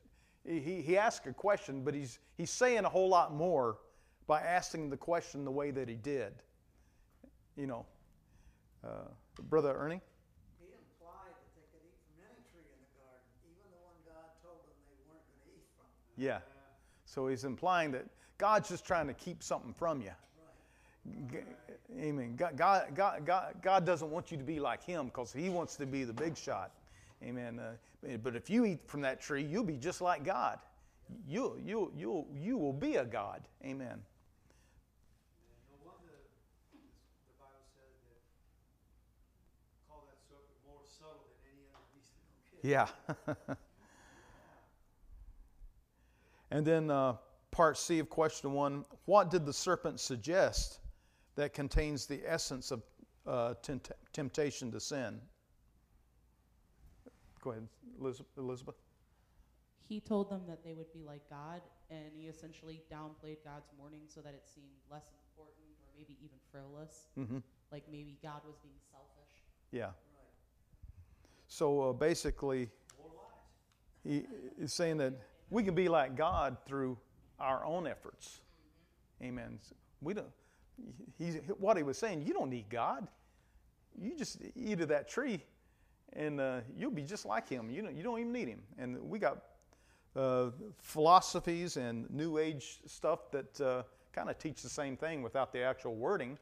he, 0.49 0.83
he 0.83 0.97
asked 0.97 1.27
a 1.27 1.33
question, 1.33 1.83
but 1.83 1.95
he's 1.95 2.19
he's 2.37 2.51
saying 2.51 2.85
a 2.85 2.89
whole 2.89 3.09
lot 3.09 3.35
more 3.35 3.79
by 4.27 4.41
asking 4.41 4.91
the 4.91 4.97
question 4.97 5.45
the 5.45 5.51
way 5.51 5.71
that 5.71 5.89
he 5.89 5.95
did. 5.95 6.33
You 7.57 7.67
know, 7.67 7.87
uh, 8.85 9.09
brother 9.51 9.75
Ernie. 9.77 10.01
He 10.61 10.67
implied 10.67 11.35
that 11.35 11.51
they 11.55 11.67
could 11.73 11.85
eat 11.85 11.99
from 12.07 12.25
any 12.25 12.43
tree 12.51 12.65
in 12.65 12.79
the 12.81 12.93
garden, 12.97 13.29
even 13.45 13.69
the 13.71 13.83
one 13.85 13.99
God 14.07 14.31
told 14.43 14.63
them 14.65 14.77
they 14.89 14.99
weren't 15.09 15.27
going 15.27 15.43
to 15.45 15.51
eat 15.55 15.65
from. 15.77 15.87
Yeah. 16.17 16.39
So 17.05 17.29
he's 17.29 17.45
implying 17.45 17.91
that 17.93 18.07
God's 18.39 18.69
just 18.69 18.87
trying 18.87 19.09
to 19.09 19.15
keep 19.15 19.43
something 19.43 19.73
from 19.73 20.01
you. 20.01 20.13
G- 21.31 21.39
Amen. 21.99 22.37
God, 22.37 22.57
God, 22.57 22.95
God, 22.95 23.55
God 23.63 23.87
doesn't 23.87 24.11
want 24.11 24.31
you 24.31 24.37
to 24.37 24.45
be 24.45 24.61
like 24.61 24.85
Him 24.85 25.07
because 25.07 25.33
He 25.33 25.49
wants 25.49 25.77
to 25.77 25.87
be 25.87 26.05
the 26.05 26.13
big 26.13 26.37
shot. 26.37 26.73
Amen. 27.23 27.59
Uh, 27.59 28.17
but 28.23 28.37
if 28.37 28.49
you 28.49 28.65
eat 28.65 28.81
from 28.87 29.01
that 29.03 29.21
tree, 29.21 29.43
you'll 29.43 29.65
be 29.65 29.77
just 29.77 30.01
like 30.01 30.25
God. 30.25 30.59
You, 31.27 31.59
you, 31.65 31.93
you, 31.97 32.27
you 32.35 32.57
will 32.57 32.73
be 32.73 32.97
a 32.97 33.05
God. 33.05 33.43
Amen. 33.65 34.01
Yeah. 42.63 42.89
and 46.51 46.67
then 46.67 46.91
uh, 46.91 47.15
part 47.51 47.79
C 47.79 47.99
of 47.99 48.09
question 48.11 48.53
one 48.53 48.85
What 49.07 49.31
did 49.31 49.47
the 49.47 49.53
serpent 49.53 50.01
suggest 50.01 50.81
that 51.37 51.55
contains 51.55 52.07
the 52.07 52.21
essence 52.27 52.71
of 52.71 52.83
uh, 53.27 53.55
tempt- 53.63 53.93
temptation 54.13 54.71
to 54.73 54.81
sin? 54.81 55.21
Go 57.41 57.51
ahead, 57.51 57.69
Elizabeth. 58.37 58.75
He 59.89 60.01
told 60.01 60.31
them 60.31 60.43
that 60.49 60.63
they 60.65 60.75
would 60.75 60.93
be 60.93 61.03
like 61.03 61.23
God, 61.31 61.63
and 61.91 62.11
he 62.15 62.27
essentially 62.27 62.83
downplayed 62.93 63.39
God's 63.45 63.69
warning 63.79 64.03
so 64.07 64.21
that 64.21 64.35
it 64.35 64.43
seemed 64.47 64.67
less 64.91 65.07
important 65.13 65.65
or 65.81 65.89
maybe 65.97 66.19
even 66.23 66.37
frivolous. 66.53 67.09
Mm-hmm. 67.19 67.39
Like 67.73 67.85
maybe 67.91 68.19
God 68.23 68.43
was 68.47 68.57
being 68.63 68.75
selfish. 68.91 69.43
Yeah. 69.71 69.91
So 71.47 71.91
uh, 71.91 71.93
basically, 71.93 72.69
he 74.05 74.25
is 74.59 74.73
saying 74.73 74.99
that 74.99 75.15
we 75.51 75.63
can 75.63 75.75
be 75.75 75.89
like 75.89 76.17
God 76.17 76.59
through 76.67 76.99
our 77.41 77.65
own 77.65 77.87
efforts. 77.87 78.41
Amen. 79.23 79.59
We 80.01 80.15
don't. 80.15 80.27
He's 81.19 81.39
what 81.59 81.77
he 81.77 81.83
was 81.83 81.99
saying. 81.99 82.23
You 82.27 82.35
don't 82.35 82.51
need 82.51 82.69
God. 82.69 83.09
You 84.01 84.15
just 84.17 84.39
eat 84.55 84.81
of 84.81 84.89
that 84.89 85.09
tree, 85.09 85.43
and 86.15 86.41
uh, 86.41 86.61
you'll 86.77 86.91
be 86.91 87.03
just 87.03 87.27
like 87.27 87.49
Him. 87.49 87.71
You 87.71 87.83
don't. 87.83 87.97
You 87.97 88.03
don't 88.03 88.19
even 88.19 88.33
need 88.33 88.49
Him. 88.49 88.63
And 88.79 88.99
we 89.09 89.19
got 89.19 89.43
uh, 90.17 90.51
philosophies 90.79 91.77
and 91.77 92.09
New 92.11 92.39
Age 92.39 92.81
stuff 92.87 93.31
that 93.31 93.61
uh, 93.61 93.83
kind 94.13 94.29
of 94.29 94.39
teach 94.39 94.63
the 94.63 94.69
same 94.69 94.97
thing 94.97 95.23
without 95.23 95.53
the 95.53 95.63
actual 95.63 95.95
wording. 95.95 96.39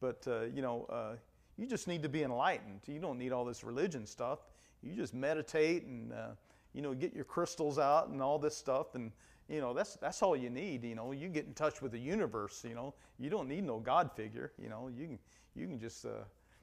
But 0.00 0.24
uh, 0.26 0.42
you 0.54 0.62
know, 0.62 0.86
uh, 0.88 1.16
you 1.56 1.66
just 1.66 1.88
need 1.88 2.02
to 2.02 2.08
be 2.08 2.22
enlightened. 2.22 2.80
You 2.86 3.00
don't 3.00 3.18
need 3.18 3.32
all 3.32 3.44
this 3.44 3.64
religion 3.64 4.06
stuff. 4.06 4.40
You 4.82 4.94
just 4.94 5.14
meditate 5.14 5.84
and 5.84 6.12
uh, 6.12 6.28
you 6.72 6.82
know 6.82 6.94
get 6.94 7.14
your 7.14 7.24
crystals 7.24 7.78
out 7.78 8.08
and 8.08 8.22
all 8.22 8.38
this 8.38 8.56
stuff, 8.56 8.94
and 8.94 9.12
you 9.48 9.60
know 9.60 9.74
that's 9.74 9.96
that's 9.96 10.22
all 10.22 10.36
you 10.36 10.50
need. 10.50 10.84
You 10.84 10.94
know, 10.94 11.12
you 11.12 11.28
get 11.28 11.46
in 11.46 11.54
touch 11.54 11.82
with 11.82 11.92
the 11.92 12.00
universe. 12.00 12.64
You 12.66 12.74
know, 12.74 12.94
you 13.18 13.30
don't 13.30 13.48
need 13.48 13.64
no 13.64 13.78
God 13.78 14.10
figure. 14.12 14.52
You 14.60 14.68
know, 14.68 14.88
you 14.88 15.06
can 15.06 15.18
you 15.54 15.66
can 15.66 15.78
just 15.78 16.06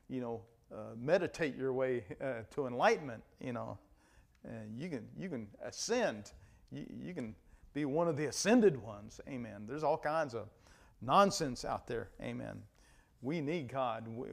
you 0.10 0.20
know 0.20 0.42
uh, 0.74 0.96
meditate 0.98 1.56
your 1.56 1.74
way 1.74 2.04
uh, 2.22 2.44
to 2.52 2.68
enlightenment. 2.68 3.24
You 3.42 3.54
know, 3.54 3.78
and 4.44 4.80
you 4.80 4.90
can 4.90 5.08
you 5.18 5.30
can 5.30 5.48
ascend. 5.64 6.32
You, 6.72 6.86
you 7.02 7.14
can 7.14 7.36
be 7.74 7.86
one 7.86 8.08
of 8.08 8.18
the 8.18 8.26
ascended 8.26 8.82
ones. 8.82 9.22
Amen. 9.28 9.66
There's 9.68 9.84
all 9.84 9.98
kinds 9.98 10.34
of 10.34 10.48
nonsense 11.02 11.66
out 11.66 11.88
there. 11.88 12.10
Amen. 12.22 12.62
We 13.22 13.42
need 13.42 13.68
God. 13.68 14.08
We, 14.08 14.28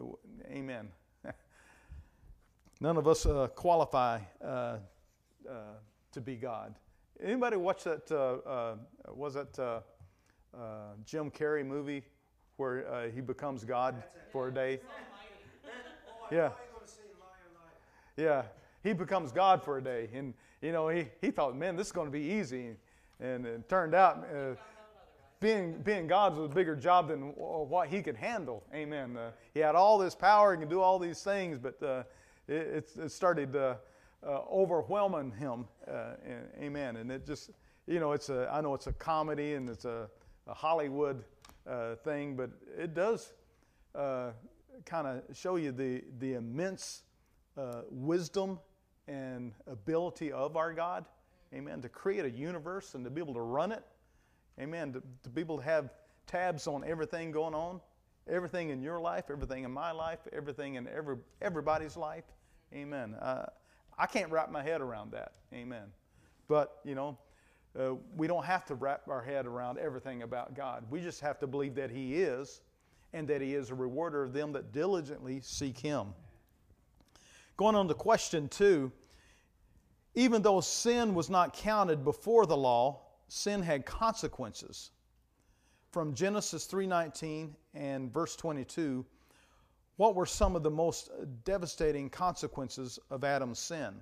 amen. 0.50 0.88
None 2.80 2.96
of 2.96 3.08
us 3.08 3.26
uh, 3.26 3.48
qualify 3.48 4.20
uh, 4.42 4.46
uh, 4.46 4.78
to 6.12 6.20
be 6.20 6.36
God. 6.36 6.74
Anybody 7.22 7.56
watch 7.56 7.84
that? 7.84 8.10
Uh, 8.10 8.48
uh, 8.48 8.76
was 9.14 9.34
that 9.34 9.58
uh, 9.58 9.80
uh, 10.56 10.94
Jim 11.04 11.30
Carrey 11.30 11.64
movie 11.64 12.04
where 12.56 12.86
uh, 12.88 13.08
he 13.08 13.20
becomes 13.20 13.64
God 13.64 14.02
for 14.30 14.48
a 14.48 14.54
day? 14.54 14.80
liar. 16.30 16.52
Yeah, 18.16 18.42
he 18.82 18.92
becomes 18.92 19.32
God 19.32 19.62
for 19.62 19.78
a 19.78 19.82
day, 19.82 20.08
and 20.14 20.32
you 20.62 20.72
know 20.72 20.88
he, 20.88 21.08
he 21.20 21.30
thought, 21.30 21.56
man, 21.56 21.76
this 21.76 21.88
is 21.88 21.92
going 21.92 22.06
to 22.06 22.12
be 22.12 22.24
easy, 22.24 22.76
and 23.20 23.46
it 23.46 23.68
turned 23.68 23.94
out 23.94 24.26
uh, 24.34 24.54
being 25.40 25.78
being 25.82 26.06
God 26.06 26.36
was 26.36 26.50
a 26.50 26.54
bigger 26.54 26.74
job 26.74 27.08
than 27.08 27.34
what 27.36 27.88
he 27.88 28.02
could 28.02 28.16
handle. 28.16 28.64
Amen. 28.74 29.16
Uh, 29.16 29.30
he 29.54 29.60
had 29.60 29.74
all 29.74 29.98
this 29.98 30.14
power, 30.14 30.54
he 30.54 30.60
could 30.60 30.70
do 30.70 30.80
all 30.80 30.98
these 30.98 31.22
things, 31.22 31.58
but 31.58 31.82
uh, 31.82 32.04
it, 32.48 32.90
it 32.98 33.10
started 33.10 33.54
uh, 33.54 33.74
uh, 34.26 34.40
overwhelming 34.50 35.32
him. 35.32 35.66
Uh, 35.86 36.14
and, 36.24 36.48
amen. 36.60 36.96
And 36.96 37.10
it 37.10 37.26
just, 37.26 37.50
you 37.86 38.00
know, 38.00 38.12
it's 38.12 38.28
a 38.28 38.48
I 38.52 38.60
know 38.60 38.74
it's 38.74 38.86
a 38.86 38.92
comedy 38.92 39.54
and 39.54 39.68
it's 39.68 39.84
a, 39.84 40.08
a 40.46 40.54
Hollywood 40.54 41.22
uh, 41.68 41.96
thing, 41.96 42.36
but 42.36 42.50
it 42.78 42.94
does 42.94 43.32
uh, 43.94 44.30
kind 44.84 45.06
of 45.06 45.36
show 45.36 45.56
you 45.56 45.72
the 45.72 46.02
the 46.18 46.34
immense 46.34 47.02
uh, 47.56 47.82
wisdom 47.90 48.58
and 49.08 49.52
ability 49.66 50.32
of 50.32 50.56
our 50.56 50.72
God. 50.72 51.04
Amen. 51.54 51.80
To 51.82 51.88
create 51.88 52.24
a 52.24 52.30
universe 52.30 52.94
and 52.94 53.04
to 53.04 53.10
be 53.10 53.20
able 53.20 53.34
to 53.34 53.40
run 53.40 53.72
it. 53.72 53.84
Amen. 54.60 54.92
To, 54.92 55.02
to 55.22 55.30
be 55.30 55.40
able 55.40 55.58
to 55.58 55.62
have 55.62 55.90
tabs 56.26 56.66
on 56.66 56.84
everything 56.84 57.30
going 57.30 57.54
on, 57.54 57.80
everything 58.28 58.70
in 58.70 58.82
your 58.82 58.98
life, 58.98 59.24
everything 59.30 59.64
in 59.64 59.70
my 59.70 59.92
life, 59.92 60.18
everything 60.32 60.74
in 60.74 60.88
every, 60.88 61.16
everybody's 61.40 61.96
life. 61.96 62.24
Amen. 62.74 63.14
Uh, 63.14 63.46
I 63.98 64.06
can't 64.06 64.30
wrap 64.30 64.50
my 64.50 64.62
head 64.62 64.80
around 64.80 65.12
that. 65.12 65.34
Amen. 65.54 65.84
But, 66.48 66.78
you 66.84 66.94
know, 66.94 67.16
uh, 67.78 67.94
we 68.16 68.26
don't 68.26 68.44
have 68.44 68.64
to 68.66 68.74
wrap 68.74 69.08
our 69.08 69.22
head 69.22 69.46
around 69.46 69.78
everything 69.78 70.22
about 70.22 70.54
God. 70.54 70.84
We 70.90 71.00
just 71.00 71.20
have 71.20 71.38
to 71.40 71.46
believe 71.46 71.74
that 71.76 71.90
He 71.90 72.16
is 72.16 72.60
and 73.12 73.28
that 73.28 73.40
He 73.40 73.54
is 73.54 73.70
a 73.70 73.74
rewarder 73.74 74.22
of 74.22 74.32
them 74.32 74.52
that 74.52 74.72
diligently 74.72 75.40
seek 75.40 75.78
Him. 75.78 76.08
Going 77.56 77.74
on 77.74 77.88
to 77.88 77.94
question 77.94 78.48
two 78.48 78.92
even 80.16 80.40
though 80.40 80.62
sin 80.62 81.14
was 81.14 81.28
not 81.28 81.52
counted 81.52 82.02
before 82.02 82.46
the 82.46 82.56
law, 82.56 83.02
sin 83.28 83.62
had 83.62 83.84
consequences. 83.84 84.90
From 85.92 86.14
Genesis 86.14 86.66
3:19 86.66 87.54
and 87.74 88.10
verse 88.12 88.34
22, 88.34 89.04
what 89.96 90.14
were 90.14 90.26
some 90.26 90.56
of 90.56 90.62
the 90.62 90.70
most 90.70 91.10
devastating 91.44 92.08
consequences 92.08 92.98
of 93.10 93.24
Adam's 93.24 93.58
sin? 93.58 94.00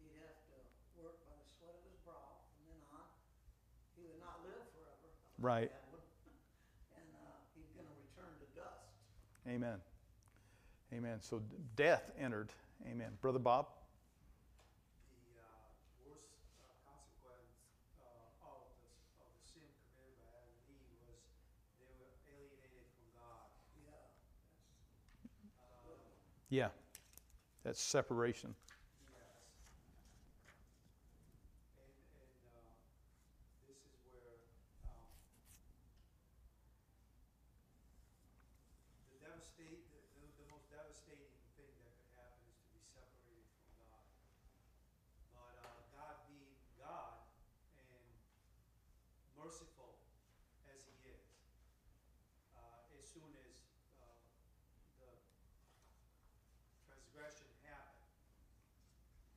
He'd 0.00 0.16
have 0.20 0.40
to 0.48 1.02
work 1.02 1.20
by 1.28 1.36
the 1.36 1.48
sweat 1.58 1.76
of 1.76 1.84
his 1.84 2.00
brow 2.04 2.40
from 2.56 2.64
then 2.68 2.80
on. 2.92 3.04
He 3.96 4.02
would 4.08 4.20
not 4.20 4.40
live 4.44 4.64
forever. 4.72 5.08
Right. 5.38 5.70
And 6.96 7.08
uh, 7.12 7.28
he's 7.54 7.68
going 7.76 7.88
to 7.88 7.96
return 8.00 8.32
to 8.40 8.46
dust. 8.56 8.88
Amen. 9.48 9.76
Amen. 10.92 11.20
So 11.20 11.42
death 11.76 12.10
entered. 12.18 12.50
Amen. 12.90 13.10
Brother 13.20 13.38
Bob? 13.38 13.66
The 15.10 15.40
uh, 15.40 15.44
worst 16.08 16.32
uh, 16.62 16.64
consequence 16.88 17.52
uh, 18.00 18.46
of 18.48 18.62
the, 18.80 18.88
of 19.20 19.28
the 19.36 19.44
sin 19.44 19.68
committed 19.92 20.16
by 20.24 20.32
Adam 20.32 20.54
and 20.54 20.80
Eve 20.80 20.96
was 21.04 21.20
they 21.76 21.92
were 22.00 22.14
alienated 22.30 22.88
from 22.96 23.08
God. 23.20 23.48
Yeah. 23.84 24.08
Uh, 25.60 25.92
Yeah. 26.48 26.68
That's 27.64 27.80
separation. 27.82 28.54
Yes. 29.08 29.40
And, 31.80 31.88
and, 32.20 32.32
uh, 32.52 32.76
this 33.64 33.80
is 33.88 33.96
where, 34.12 34.36
um, 34.84 35.08
the 39.08 39.16
devastate, 39.24 39.88
the, 39.88 39.96
the, 40.20 40.28
the 40.44 40.46
most 40.52 40.68
devastating 40.68 41.32
thing 41.56 41.72
that 41.88 41.96
could 41.96 42.12
happen 42.20 42.44
is 42.52 42.60
to 42.60 42.68
be 42.76 42.84
separated 42.92 43.48
from 43.48 43.64
God. 43.80 44.04
But, 45.32 45.56
uh, 45.64 45.80
God 45.96 46.20
being 46.28 46.52
God 46.76 47.16
and 47.80 48.04
merciful 49.40 49.96
as 50.68 50.84
He 50.84 50.92
is, 51.08 51.24
uh, 52.52 53.00
as 53.00 53.08
soon 53.08 53.32
as, 53.40 53.56
uh, 54.04 54.12
the 55.00 55.08
transgression 56.84 57.48
happened, 57.64 58.04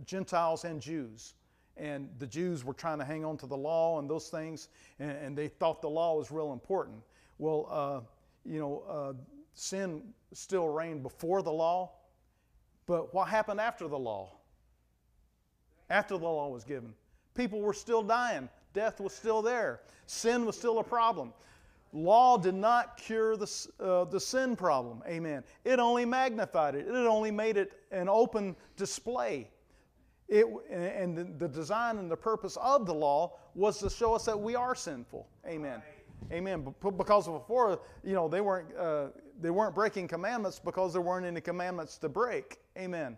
Gentiles 0.05 0.63
and 0.65 0.81
Jews. 0.81 1.33
And 1.75 2.09
the 2.17 2.25
Jews 2.25 2.65
were 2.65 2.73
trying 2.73 2.97
to 2.97 3.05
hang 3.05 3.23
on 3.23 3.37
to 3.37 3.45
the 3.45 3.57
law 3.57 3.99
and 3.99 4.09
those 4.09 4.29
things, 4.29 4.69
and, 4.99 5.11
and 5.11 5.37
they 5.37 5.47
thought 5.47 5.81
the 5.81 5.89
law 5.89 6.17
was 6.17 6.31
real 6.31 6.51
important. 6.51 6.97
Well, 7.37 7.67
uh, 7.69 8.01
you 8.43 8.59
know, 8.59 8.83
uh, 8.89 9.13
sin 9.53 10.01
still 10.33 10.69
reigned 10.69 11.03
before 11.03 11.43
the 11.43 11.51
law, 11.51 11.91
but 12.87 13.13
what 13.13 13.27
happened 13.27 13.59
after 13.59 13.87
the 13.87 13.99
law? 13.99 14.31
After 15.89 16.17
the 16.17 16.25
law 16.25 16.49
was 16.49 16.63
given, 16.63 16.93
people 17.35 17.61
were 17.61 17.73
still 17.73 18.01
dying. 18.01 18.49
Death 18.73 18.99
was 18.99 19.13
still 19.13 19.41
there. 19.41 19.81
Sin 20.07 20.45
was 20.45 20.57
still 20.57 20.79
a 20.79 20.83
problem. 20.83 21.33
Law 21.97 22.37
did 22.37 22.53
not 22.53 22.95
cure 22.97 23.35
the, 23.35 23.67
uh, 23.79 24.03
the 24.05 24.19
sin 24.19 24.55
problem. 24.55 25.01
Amen. 25.07 25.43
It 25.65 25.79
only 25.79 26.05
magnified 26.05 26.75
it, 26.75 26.87
it 26.87 26.93
only 26.93 27.31
made 27.31 27.57
it 27.57 27.71
an 27.91 28.07
open 28.07 28.55
display. 28.75 29.49
It, 30.27 30.45
and 30.69 31.39
the, 31.39 31.47
design 31.47 31.97
and 31.97 32.11
the 32.11 32.17
purpose 32.17 32.55
of 32.61 32.85
the 32.85 32.93
law 32.93 33.39
was 33.55 33.79
to 33.79 33.89
show 33.89 34.13
us 34.13 34.25
that 34.25 34.39
we 34.39 34.55
are 34.55 34.75
sinful. 34.75 35.27
Amen. 35.47 35.81
Amen. 36.31 36.75
Because 36.97 37.27
before, 37.27 37.79
you 38.03 38.13
know, 38.13 38.27
they 38.27 38.41
weren't 38.41 38.75
uh, 38.77 39.07
they 39.39 39.49
weren't 39.49 39.73
breaking 39.73 40.07
commandments 40.07 40.59
because 40.59 40.93
there 40.93 41.01
weren't 41.01 41.25
any 41.25 41.41
commandments 41.41 41.97
to 41.99 42.09
break. 42.09 42.57
Amen. 42.77 43.17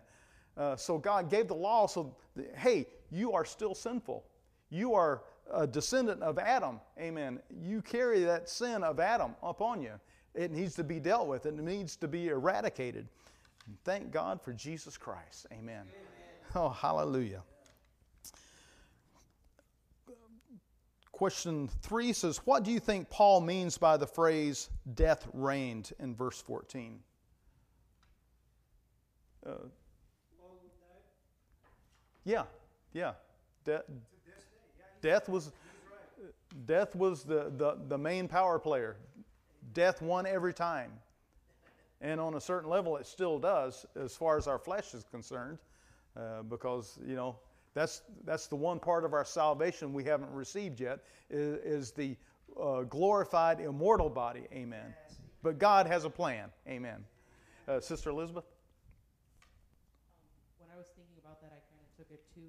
Uh, 0.56 0.76
so 0.76 0.96
God 0.96 1.28
gave 1.28 1.48
the 1.48 1.54
law 1.54 1.86
so, 1.86 2.16
hey, 2.54 2.86
you 3.10 3.32
are 3.32 3.44
still 3.44 3.74
sinful. 3.74 4.24
You 4.70 4.94
are 4.94 5.22
a 5.52 5.66
descendant 5.66 6.22
of 6.22 6.38
Adam. 6.38 6.80
Amen. 6.98 7.40
You 7.62 7.82
carry 7.82 8.24
that 8.24 8.48
sin 8.48 8.82
of 8.82 9.00
Adam 9.00 9.34
upon 9.42 9.82
you. 9.82 9.92
It 10.34 10.52
needs 10.52 10.74
to 10.76 10.84
be 10.84 11.00
dealt 11.00 11.26
with. 11.26 11.46
It 11.46 11.54
needs 11.54 11.96
to 11.96 12.08
be 12.08 12.28
eradicated. 12.28 13.08
And 13.66 13.76
thank 13.84 14.10
God 14.10 14.40
for 14.40 14.52
Jesus 14.52 14.96
Christ. 14.96 15.46
Amen. 15.52 15.84
Oh, 16.54 16.68
hallelujah. 16.68 17.42
Question 21.12 21.68
three 21.82 22.12
says, 22.12 22.38
What 22.38 22.64
do 22.64 22.70
you 22.70 22.80
think 22.80 23.10
Paul 23.10 23.42
means 23.42 23.76
by 23.76 23.96
the 23.96 24.06
phrase 24.06 24.70
death 24.94 25.28
reigned 25.34 25.92
in 25.98 26.14
verse 26.14 26.40
14? 26.40 26.98
Uh, 29.46 29.50
yeah, 32.24 32.44
yeah. 32.92 33.12
De- 33.64 33.78
to 33.78 33.82
this 34.26 34.44
day, 34.44 34.58
yeah, 34.78 34.84
he's 34.89 34.89
death 35.00 35.28
was, 35.28 35.52
death 36.66 36.94
was 36.94 37.24
the, 37.24 37.52
the, 37.56 37.78
the 37.88 37.98
main 37.98 38.28
power 38.28 38.58
player. 38.58 38.96
Death 39.72 40.02
won 40.02 40.26
every 40.26 40.54
time. 40.54 40.90
And 42.00 42.20
on 42.20 42.34
a 42.34 42.40
certain 42.40 42.70
level, 42.70 42.96
it 42.96 43.06
still 43.06 43.38
does 43.38 43.84
as 43.94 44.16
far 44.16 44.38
as 44.38 44.46
our 44.46 44.58
flesh 44.58 44.94
is 44.94 45.04
concerned, 45.10 45.58
uh, 46.16 46.42
because, 46.42 46.98
you 47.06 47.14
know, 47.14 47.36
that's, 47.74 48.02
that's 48.24 48.46
the 48.46 48.56
one 48.56 48.80
part 48.80 49.04
of 49.04 49.12
our 49.12 49.24
salvation 49.24 49.92
we 49.92 50.02
haven't 50.02 50.32
received 50.32 50.80
yet 50.80 51.00
is, 51.28 51.58
is 51.58 51.90
the 51.92 52.16
uh, 52.60 52.82
glorified, 52.82 53.60
immortal 53.60 54.08
body. 54.08 54.46
Amen. 54.52 54.94
But 55.42 55.58
God 55.58 55.86
has 55.86 56.04
a 56.04 56.10
plan. 56.10 56.48
Amen. 56.66 57.04
Uh, 57.68 57.80
Sister 57.80 58.10
Elizabeth? 58.10 58.44
when 60.58 60.68
I 60.74 60.76
was 60.76 60.90
thinking 60.94 61.14
about 61.22 61.40
that, 61.42 61.54
I 61.54 61.60
kind 61.70 61.78
of 61.78 61.90
took 61.94 62.10
it 62.10 62.26
to 62.34 62.42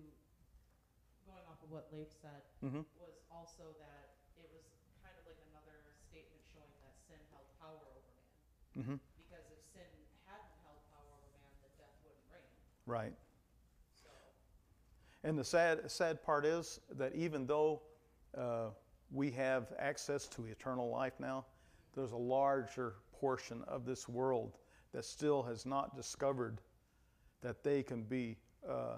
going 1.30 1.46
off 1.46 1.61
of 1.61 1.61
what 1.72 1.88
Leif 1.94 2.12
said 2.22 2.44
Mhm. 2.62 2.86
was 3.00 3.16
also 3.32 3.74
that 3.80 4.20
it 4.38 4.48
was 4.52 4.64
kind 5.02 5.16
of 5.18 5.24
like 5.26 5.40
another 5.50 5.80
statement 6.12 6.44
showing 6.52 6.76
that 6.84 6.96
sin 7.08 7.20
held 7.32 7.48
power 7.60 7.80
over 7.80 8.12
man. 8.76 8.84
hmm 8.86 9.00
Because 9.18 9.48
if 9.50 9.64
sin 9.74 9.88
hadn't 10.28 10.56
held 10.68 10.84
power 10.92 11.08
over 11.16 11.32
man, 11.40 11.56
then 11.64 11.72
death 11.80 11.96
wouldn't 12.04 12.28
reign. 12.32 12.52
Right. 12.86 13.16
So 14.04 14.10
And 15.24 15.38
the 15.38 15.44
sad, 15.44 15.90
sad 15.90 16.24
part 16.24 16.46
is 16.46 16.80
that 16.92 17.14
even 17.16 17.46
though 17.46 17.82
uh, 18.38 18.70
we 19.12 19.32
have 19.32 19.74
access 19.78 20.28
to 20.30 20.46
eternal 20.46 20.90
life 20.90 21.20
now, 21.20 21.46
there's 21.94 22.12
a 22.14 22.18
larger 22.18 22.96
portion 23.12 23.64
of 23.68 23.86
this 23.86 24.08
world 24.10 24.58
that 24.94 25.06
still 25.06 25.44
has 25.44 25.66
not 25.66 25.96
discovered 25.96 26.62
that 27.42 27.64
they 27.64 27.84
can 27.84 28.04
be 28.04 28.38
uh, 28.68 28.98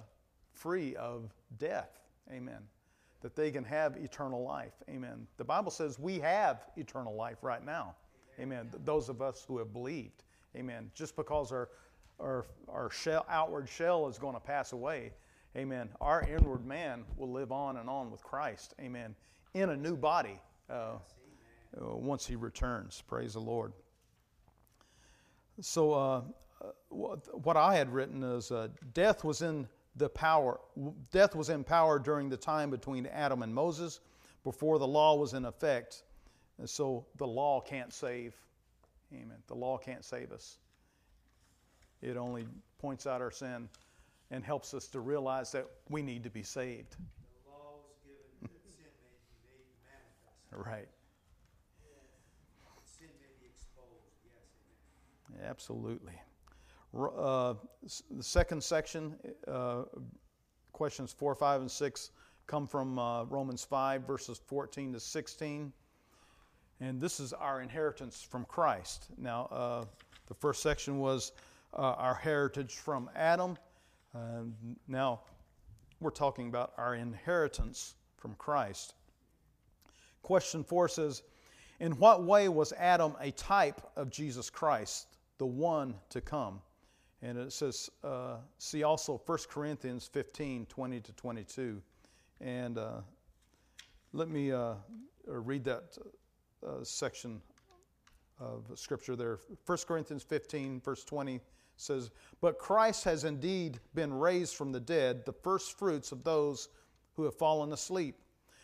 free 0.54 0.96
of 0.98 1.34
death. 1.58 2.03
Amen. 2.32 2.62
That 3.22 3.36
they 3.36 3.52
can 3.52 3.64
have 3.64 3.96
eternal 3.98 4.44
life. 4.44 4.74
Amen. 4.90 5.28
The 5.38 5.44
Bible 5.44 5.72
says 5.72 5.98
we 6.00 6.20
have 6.20 6.66
eternal 6.76 7.16
life 7.16 7.38
right 7.42 7.64
now. 7.64 7.96
Amen. 8.40 8.70
Th- 8.72 8.84
Those 8.84 9.10
of 9.10 9.22
us 9.22 9.46
who 9.48 9.58
have 9.60 9.72
believed. 9.72 10.24
Amen. 10.56 10.92
Just 10.94 11.16
because 11.16 11.52
our 11.52 11.70
our, 12.20 12.46
our 12.70 12.90
shell, 12.90 13.26
outward 13.30 13.68
shell 13.68 14.08
is 14.08 14.18
going 14.18 14.34
to 14.34 14.40
pass 14.40 14.72
away. 14.72 15.12
Amen. 15.56 15.90
Our 16.02 16.24
inward 16.24 16.66
man 16.66 17.04
will 17.18 17.32
live 17.32 17.52
on 17.52 17.78
and 17.78 17.90
on 17.90 18.12
with 18.12 18.24
Christ. 18.24 18.74
Amen. 18.80 19.16
In 19.54 19.70
a 19.70 19.76
new 19.76 19.96
body 19.96 20.40
uh, 20.70 20.74
uh, 20.74 21.96
once 21.96 22.26
he 22.26 22.36
returns. 22.36 23.04
Praise 23.08 23.34
the 23.34 23.40
Lord. 23.40 23.74
So, 25.62 25.94
uh, 25.94 26.22
uh, 26.62 26.68
what, 26.90 27.44
what 27.44 27.58
I 27.58 27.76
had 27.76 27.94
written 27.94 28.24
is 28.24 28.52
uh, 28.52 28.70
death 28.94 29.24
was 29.24 29.42
in 29.42 29.68
the 29.96 30.10
power. 30.10 30.60
Death 31.12 31.36
was 31.36 31.50
in 31.50 31.64
power 31.64 32.00
during 32.00 32.30
the 32.30 32.38
time 32.38 32.70
between 32.70 33.06
Adam 33.06 33.44
and 33.44 33.54
Moses, 33.54 34.00
before 34.44 34.80
the 34.80 34.88
law 34.88 35.16
was 35.16 35.34
in 35.34 35.46
effect. 35.46 36.04
And 36.58 36.70
so 36.70 37.06
the 37.18 37.28
law 37.28 37.62
can't 37.62 37.94
save. 37.94 38.36
Amen. 39.14 39.38
The 39.48 39.56
law 39.56 39.78
can't 39.78 40.04
save 40.04 40.32
us. 40.32 40.58
It 42.02 42.18
only 42.18 42.46
points 42.80 43.08
out 43.08 43.22
our 43.22 43.32
sin 43.32 43.70
and 44.32 44.44
helps 44.44 44.74
us 44.74 44.88
to 44.88 45.00
realize 45.00 45.52
that 45.52 45.68
we 45.90 46.02
need 46.02 46.24
to 46.24 46.30
be 46.30 46.44
saved. 46.44 46.96
The 46.96 47.52
law 47.52 47.76
was 47.86 47.96
given 48.04 48.26
that 48.42 48.50
sin 48.66 48.90
may 49.00 49.14
be 49.14 49.46
made 49.46 49.66
manifest, 49.86 50.68
Right. 50.68 50.90
that 52.66 52.88
sin 52.90 53.10
may 53.22 53.32
be 53.40 53.46
exposed, 53.46 54.18
yes, 54.26 54.50
amen. 55.38 55.50
Absolutely. 55.50 56.20
Uh, 56.96 57.56
the 58.12 58.24
second 58.24 58.64
section, 58.64 59.16
uh, 59.48 59.84
questions 60.74 61.12
4, 61.12 61.34
5, 61.34 61.62
and 61.62 61.72
6, 61.72 62.12
come 62.46 62.68
from 62.68 63.00
uh, 63.00 63.24
Romans 63.26 63.64
5, 63.64 64.06
verses 64.06 64.40
14 64.46 64.94
to 64.94 65.00
16. 65.00 65.74
And 66.82 67.02
this 67.02 67.20
is 67.20 67.34
our 67.34 67.62
inheritance 67.62 68.22
from 68.22 68.46
Christ. 68.46 69.08
Now, 69.18 69.46
uh, 69.46 69.86
the 70.28 70.36
first 70.36 70.62
section 70.62 71.00
was 71.00 71.32
uh, 71.74 71.94
our 71.98 72.14
heritage 72.14 72.76
from 72.76 73.10
Adam. 73.16 73.58
Now, 74.88 75.22
we're 76.00 76.12
talking 76.12 76.48
about 76.48 76.74
our 76.78 76.94
inheritance 76.94 77.96
from 78.18 78.36
Christ. 78.36 78.94
Question 80.22 80.64
4 80.64 80.88
says, 80.90 81.24
In 81.80 81.94
what 81.94 82.24
way 82.24 82.50
was 82.50 82.72
Adam 82.74 83.16
a 83.20 83.32
type 83.32 83.82
of 83.96 84.12
Jesus 84.12 84.52
Christ, 84.52 85.08
the 85.40 85.48
one 85.48 85.96
to 86.10 86.22
come? 86.22 86.62
And 87.24 87.38
it 87.38 87.54
says, 87.54 87.90
uh, 88.04 88.36
see 88.58 88.84
also 88.84 89.22
1 89.26 89.38
Corinthians 89.50 90.08
15 90.08 90.66
20 90.66 91.00
to 91.00 91.14
22. 91.14 91.82
And 92.42 92.78
uh, 92.78 93.00
let 94.12 94.28
me 94.28 94.52
uh, 94.52 94.58
uh, 94.58 94.76
read 95.28 95.64
that 95.64 95.98
uh, 96.68 96.84
section 96.84 97.42
of 98.42 98.66
scripture 98.76 99.16
there. 99.16 99.40
1 99.66 99.78
Corinthians 99.88 100.22
15, 100.24 100.82
verse 100.82 101.06
20 101.06 101.40
says, 101.78 102.12
But 102.42 102.60
Christ 102.60 103.06
has 103.06 103.24
indeed 103.24 103.80
been 103.96 104.14
raised 104.14 104.56
from 104.56 104.74
the 104.74 104.82
dead, 104.82 105.26
the 105.26 105.32
first 105.32 105.80
fruits 105.80 106.12
of 106.12 106.26
those 106.26 106.68
who 107.16 107.24
have 107.24 107.36
fallen 107.36 107.72
asleep. 107.72 108.18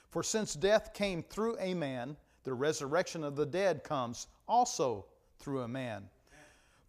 For 0.09 0.21
since 0.21 0.53
death 0.53 0.93
came 0.93 1.23
through 1.23 1.55
a 1.59 1.73
man, 1.73 2.17
the 2.43 2.53
resurrection 2.53 3.23
of 3.23 3.37
the 3.37 3.45
dead 3.45 3.85
comes 3.85 4.27
also 4.49 5.05
through 5.37 5.61
a 5.61 5.67
man. 5.67 6.09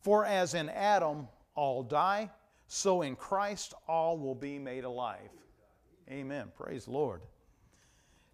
For 0.00 0.24
as 0.24 0.54
in 0.54 0.68
Adam 0.70 1.28
all 1.60 1.82
die, 1.82 2.30
so 2.68 3.02
in 3.02 3.14
Christ 3.14 3.74
all 3.86 4.16
will 4.16 4.34
be 4.34 4.58
made 4.58 4.84
alive. 4.84 5.28
Amen. 6.10 6.50
Praise 6.56 6.86
the 6.86 6.92
Lord. 6.92 7.20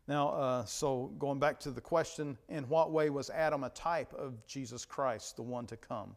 Now, 0.07 0.29
uh, 0.29 0.65
so 0.65 1.11
going 1.19 1.41
back 1.41 1.59
to 1.61 1.73
the 1.73 1.81
question, 1.81 2.39
in 2.49 2.63
what 2.69 2.93
way 2.93 3.11
was 3.11 3.29
Adam 3.31 3.65
a 3.65 3.71
type 3.71 4.15
of 4.15 4.47
Jesus 4.47 4.85
Christ, 4.85 5.35
the 5.35 5.43
one 5.43 5.67
to 5.67 5.77
come? 5.77 6.15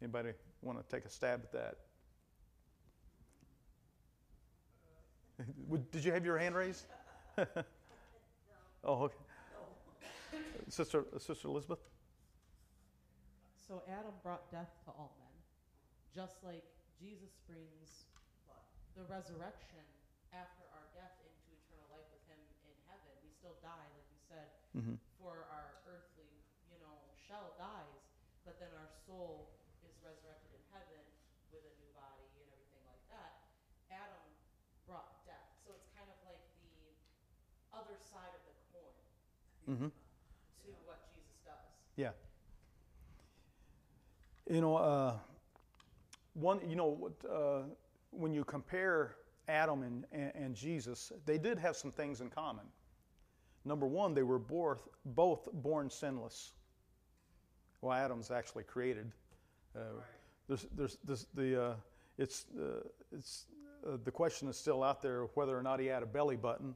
Anybody 0.00 0.30
want 0.62 0.78
to 0.78 0.96
take 0.96 1.04
a 1.04 1.10
stab 1.10 1.42
at 1.44 1.52
that? 1.52 1.74
Did 5.92 6.02
you 6.02 6.12
have 6.12 6.24
your 6.24 6.38
hand 6.38 6.54
raised? 6.54 6.86
oh, 8.84 9.02
okay. 9.02 9.14
Sister, 10.70 11.04
Sister 11.18 11.48
Elizabeth? 11.48 11.80
So 13.66 13.82
Adam 13.86 14.12
brought 14.22 14.50
death 14.50 14.70
to 14.86 14.92
all 14.92 15.12
men, 15.18 15.28
just 16.14 16.40
like 16.42 16.64
Jesus 16.98 17.30
brings 17.46 18.08
the 18.96 19.04
resurrection 19.06 19.84
after 20.34 20.64
our 20.74 20.86
death 20.96 21.14
into 21.22 21.46
eternal 21.54 21.86
life 21.94 22.08
with 22.10 22.24
him 22.26 22.40
in 22.66 22.74
heaven. 22.90 23.12
We 23.22 23.30
still 23.30 23.54
die, 23.62 23.86
like 23.94 24.08
you 24.10 24.20
said, 24.28 24.48
Mm-hmm. 24.76 25.00
for 25.18 25.48
our 25.48 25.80
earthly, 25.88 26.28
you 26.68 26.76
know, 26.84 26.92
shell 27.26 27.56
dies, 27.56 28.04
but 28.44 28.60
then 28.60 28.68
our 28.78 28.90
soul 29.08 29.48
is 29.82 29.90
resurrected 30.04 30.52
in 30.54 30.62
heaven 30.70 31.00
with 31.50 31.64
a 31.64 31.72
new 31.80 31.88
body 31.96 32.28
and 32.36 32.46
everything 32.52 32.84
like 32.84 33.00
that. 33.10 33.48
Adam 33.88 34.22
brought 34.86 35.24
death, 35.24 35.48
so 35.64 35.72
it's 35.72 35.88
kind 35.96 36.06
of 36.12 36.18
like 36.28 36.38
the 36.62 36.92
other 37.74 37.96
side 38.12 38.30
of 38.36 38.42
the 38.44 38.54
coin 38.70 39.00
Mm-hmm. 39.72 39.90
to 39.90 40.68
what 40.84 41.00
Jesus 41.16 41.38
does. 41.48 41.68
Yeah. 41.96 42.12
You 44.52 44.60
know, 44.60 44.76
uh, 44.76 45.16
one. 46.38 46.60
You 46.68 46.76
know, 46.76 47.10
uh, 47.30 47.62
when 48.10 48.32
you 48.32 48.44
compare 48.44 49.16
Adam 49.48 49.82
and, 49.82 50.04
and, 50.12 50.32
and 50.34 50.54
Jesus, 50.54 51.12
they 51.26 51.38
did 51.38 51.58
have 51.58 51.76
some 51.76 51.90
things 51.90 52.20
in 52.20 52.30
common. 52.30 52.66
Number 53.64 53.86
one, 53.86 54.14
they 54.14 54.22
were 54.22 54.38
both 54.38 54.88
both 55.04 55.48
born 55.52 55.90
sinless. 55.90 56.52
Well, 57.80 57.92
Adam's 57.92 58.30
actually 58.30 58.64
created. 58.64 59.10
Uh, 59.76 60.00
there's, 60.48 60.66
there's, 60.76 60.98
there's 61.04 61.26
the 61.34 61.62
uh, 61.62 61.74
it's 62.16 62.46
uh, 62.58 62.80
it's 63.12 63.46
uh, 63.86 63.96
the 64.04 64.10
question 64.10 64.48
is 64.48 64.56
still 64.56 64.82
out 64.82 65.00
there 65.02 65.24
whether 65.34 65.56
or 65.56 65.62
not 65.62 65.80
he 65.80 65.86
had 65.86 66.02
a 66.02 66.06
belly 66.06 66.36
button, 66.36 66.74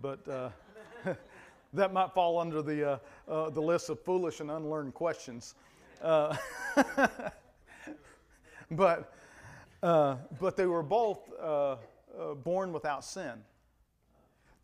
but. 0.00 0.26
Uh, 0.28 0.50
that 1.72 1.92
might 1.92 2.12
fall 2.14 2.38
under 2.38 2.62
the, 2.62 2.98
the 3.26 3.60
list 3.60 3.90
of 3.90 4.00
foolish 4.00 4.40
and 4.40 4.50
unlearned 4.50 4.94
questions. 4.94 5.54
But, 8.70 9.12
uh, 9.82 10.16
but 10.40 10.56
they 10.56 10.66
were 10.66 10.82
both 10.82 11.20
uh, 11.40 11.76
uh, 12.18 12.34
born 12.34 12.72
without 12.72 13.04
sin. 13.04 13.34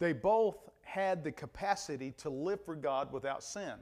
They 0.00 0.12
both 0.12 0.68
had 0.82 1.22
the 1.22 1.30
capacity 1.30 2.12
to 2.18 2.28
live 2.28 2.64
for 2.64 2.74
God 2.74 3.12
without 3.12 3.44
sin. 3.44 3.74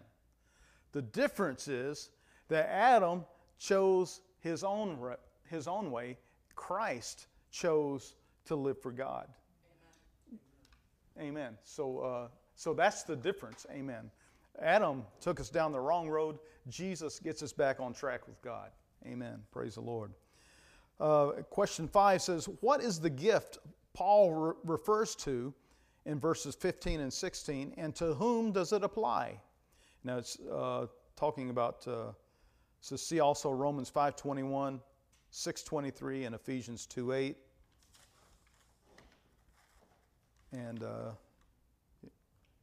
The 0.93 1.03
difference 1.03 1.69
is 1.69 2.11
that 2.49 2.69
Adam 2.69 3.25
chose 3.59 4.21
his 4.41 4.65
own, 4.65 4.99
his 5.49 5.69
own 5.69 5.91
way, 5.91 6.19
Christ 6.55 7.27
chose 7.51 8.15
to 8.47 8.57
live 8.57 8.81
for 8.81 8.93
God. 8.93 9.29
Amen. 11.19 11.57
So, 11.65 11.99
uh, 12.01 12.29
so 12.55 12.75
that's 12.75 13.03
the 13.03 13.17
difference. 13.17 13.67
Amen. 13.71 14.11
Adam 14.61 15.05
took 15.21 15.41
us 15.41 15.51
down 15.51 15.73
the 15.73 15.81
wrong 15.81 16.09
road. 16.09 16.39
Jesus 16.69 17.19
gets 17.19 17.43
us 17.43 17.53
back 17.53 17.81
on 17.81 17.93
track 17.93 18.27
with 18.27 18.41
God. 18.43 18.71
Amen. 19.07 19.43
Praise 19.51 19.75
the 19.75 19.81
Lord. 19.81 20.13
Uh, 21.01 21.31
question 21.49 21.89
five 21.89 22.21
says, 22.21 22.47
What 22.61 22.83
is 22.83 23.01
the 23.01 23.11
gift 23.11 23.59
Paul 23.95 24.33
re- 24.33 24.55
refers 24.65 25.15
to 25.17 25.55
in 26.05 26.19
verses 26.19 26.55
15 26.55 27.01
and 27.01 27.13
16, 27.13 27.75
and 27.77 27.95
to 27.97 28.15
whom 28.15 28.53
does 28.53 28.73
it 28.73 28.85
apply? 28.85 29.41
Now 30.05 30.19
it's 30.19 30.39
uh, 30.41 30.87
talking 31.17 31.51
about, 31.51 31.87
uh, 31.87 32.13
so 32.81 32.97
see 32.97 33.21
also 33.21 33.51
Romans 33.51 33.91
5.21, 33.91 34.81
6.23, 35.33 36.27
and 36.27 36.35
Ephesians 36.35 36.87
2.8. 36.95 37.35
And 40.53 40.83
uh, 40.83 41.11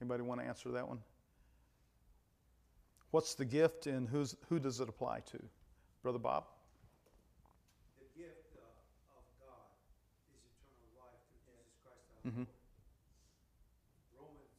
anybody 0.02 0.24
want 0.24 0.42
to 0.42 0.48
answer 0.48 0.70
that 0.70 0.88
one? 0.88 1.00
What's 3.12 3.36
the 3.36 3.46
gift 3.46 3.88
and 3.88 4.08
who's, 4.08 4.36
who 4.50 4.60
does 4.60 4.80
it 4.80 4.90
apply 4.90 5.22
to? 5.32 5.40
Brother 6.04 6.20
Bob? 6.20 6.46
The 8.00 8.08
gift 8.16 8.56
uh, 8.56 9.18
of 9.18 9.26
God 9.42 9.68
is 10.32 10.40
eternal 10.46 10.88
life 11.04 11.20
through 11.28 11.42
Jesus 11.44 11.74
Christ 11.84 12.06
our 12.16 12.22
Mhm. 12.32 12.48
Lord. 12.48 12.56
Romans 14.16 14.56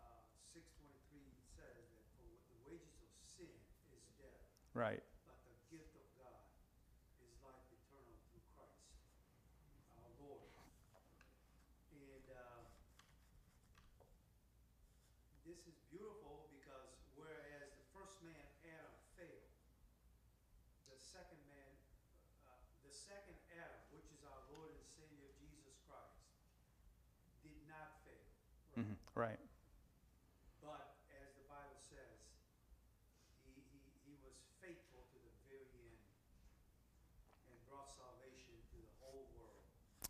uh, 0.00 0.18
six 0.52 0.64
twenty 0.80 0.98
three 1.12 1.30
says 1.54 1.86
that 1.92 2.04
for 2.18 2.26
the 2.26 2.58
wages 2.66 2.98
of 3.04 3.12
sin 3.22 3.52
is 3.94 4.02
death, 4.18 4.42
Right. 4.74 5.02
but 5.26 5.38
the 5.46 5.54
gift 5.70 5.94
of 5.94 6.06
God 6.18 6.42
is 7.22 7.30
life 7.44 7.62
eternal 7.70 8.16
through 8.32 8.42
Christ 8.56 8.82
our 10.02 10.10
Lord. 10.18 10.50
And 11.94 12.26
uh, 12.34 12.64
this 15.46 15.60
is 15.68 15.76
beautiful 15.92 16.48
because 16.50 16.90
whereas 17.14 17.70
the 17.78 17.86
first 17.94 18.18
man 18.24 18.42
Adam 18.66 18.92
failed, 19.16 19.48
the 20.92 20.98
second 21.00 21.40
man, 21.48 21.72
uh, 22.46 22.54
the 22.84 22.92
second 22.92 23.34
Adam, 23.56 23.80
which 23.90 24.06
is 24.12 24.20
our 24.28 24.42
Lord 24.54 24.70
and 24.76 24.84
Savior 24.94 25.26
Jesus 25.40 25.74
Christ, 25.88 26.20
did 27.42 27.58
not 27.66 27.98
fail. 28.04 28.28
Mhm. 28.78 28.94
Right. 29.18 29.42
But 30.62 30.94
as 31.10 31.34
the 31.34 31.42
Bible 31.50 31.74
says, 31.74 32.22
he, 33.42 33.50
he, 33.66 33.82
he 34.06 34.14
was 34.22 34.38
faithful 34.62 35.02
to 35.10 35.18
the 35.18 35.34
very 35.50 35.66
end 35.74 35.98
and 37.50 37.58
brought 37.66 37.90
salvation 37.90 38.54
to 38.70 38.78
the 38.78 38.94
whole 39.02 39.26
world. 39.34 39.58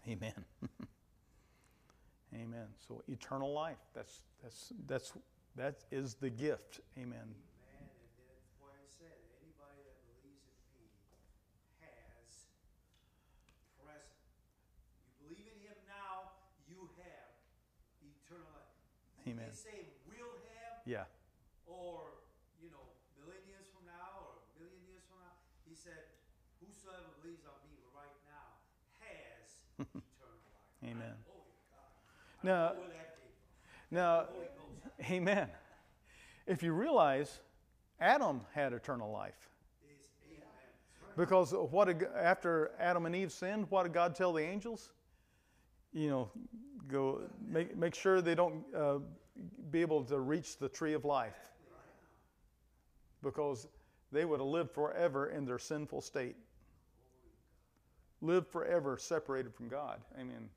Amen. 0.05 0.45
Amen. 2.37 2.69
So 2.85 3.01
eternal 3.09 3.49
life. 3.49 3.81
That's 3.97 4.21
that's 4.45 4.77
that's 4.85 5.17
that 5.57 5.89
is 5.89 6.21
the 6.21 6.29
gift. 6.29 6.85
Amen. 7.01 7.33
Amen. 7.33 7.89
And 7.89 8.29
that's 8.29 8.53
why 8.61 8.77
I 8.77 8.85
said, 8.93 9.17
anybody 9.41 9.89
that 9.89 9.97
believes 10.05 10.45
in 10.53 10.61
me 10.77 10.85
has 11.81 12.45
present. 13.81 14.21
You 15.09 15.33
believe 15.33 15.49
in 15.49 15.65
him 15.65 15.81
now, 15.89 16.37
you 16.69 16.93
have 17.01 17.33
eternal 18.05 18.53
life. 18.53 18.69
He 19.25 19.33
Amen. 19.33 19.45
didn't 19.45 19.48
say 19.59 19.91
will 20.07 20.39
have 20.55 20.79
Yeah. 20.87 21.05
or, 21.67 22.23
you 22.63 22.71
know, 22.71 22.85
million 23.19 23.43
years 23.51 23.67
from 23.75 23.83
now 23.91 24.23
or 24.23 24.39
a 24.39 24.63
million 24.63 24.79
years 24.87 25.03
from 25.11 25.19
now. 25.27 25.35
He 25.67 25.75
said, 25.75 26.07
whosoever 26.63 27.11
believes 27.21 27.43
on 27.45 27.59
me 27.67 27.83
right 27.91 28.15
now 28.31 28.47
has 29.03 29.47
eternal 29.83 30.39
life. 30.47 30.87
Amen. 30.87 31.15
God. 31.27 32.47
Now- 32.47 32.69
don't 32.69 32.77
know 32.79 32.87
where 32.87 32.95
that. 32.95 33.19
Now. 33.91 34.29
Amen. 35.11 35.49
If 36.47 36.63
you 36.63 36.73
realize, 36.73 37.41
Adam 38.01 38.41
had 38.53 38.73
eternal 38.73 39.11
life 39.13 39.49
Is 39.85 39.97
amen. 40.27 40.41
That's 41.01 41.03
right. 41.03 41.17
because 41.17 41.53
what 41.71 41.87
did, 41.87 42.07
after 42.17 42.73
Adam 42.79 43.07
and 43.07 43.15
Eve 43.15 43.33
sinned, 43.33 43.67
what 43.71 43.83
did 43.85 43.93
God 43.93 44.15
tell 44.15 44.33
the 44.33 44.43
angels? 44.43 44.93
You 45.93 46.11
know, 46.11 46.31
go 46.89 47.23
make 47.47 47.77
make 47.77 47.95
sure 47.95 48.21
they 48.21 48.35
don't 48.35 48.63
uh, 48.77 48.99
be 49.71 49.81
able 49.81 50.05
to 50.05 50.21
reach 50.21 50.59
the 50.59 50.69
tree 50.69 50.95
of 50.95 51.05
life 51.05 51.37
because 53.23 53.67
they 54.13 54.25
would 54.25 54.41
have 54.41 54.49
lived 54.49 54.71
forever 54.71 55.29
in 55.29 55.45
their 55.45 55.59
sinful 55.59 56.01
state. 56.01 56.37
Lived 58.21 58.49
forever 58.49 58.99
separated 58.99 59.55
from 59.55 59.69
God. 59.69 60.01
Amen. 60.19 60.49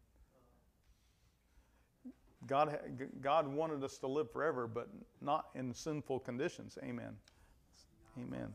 God, 2.48 2.80
God 3.22 3.48
wanted 3.48 3.84
us 3.84 3.98
to 4.00 4.08
live 4.08 4.32
forever, 4.32 4.68
but 4.68 4.90
not 5.22 5.50
in 5.54 5.74
sinful 5.74 6.20
conditions. 6.20 6.78
Amen. 6.84 7.16
Amen. 8.18 8.54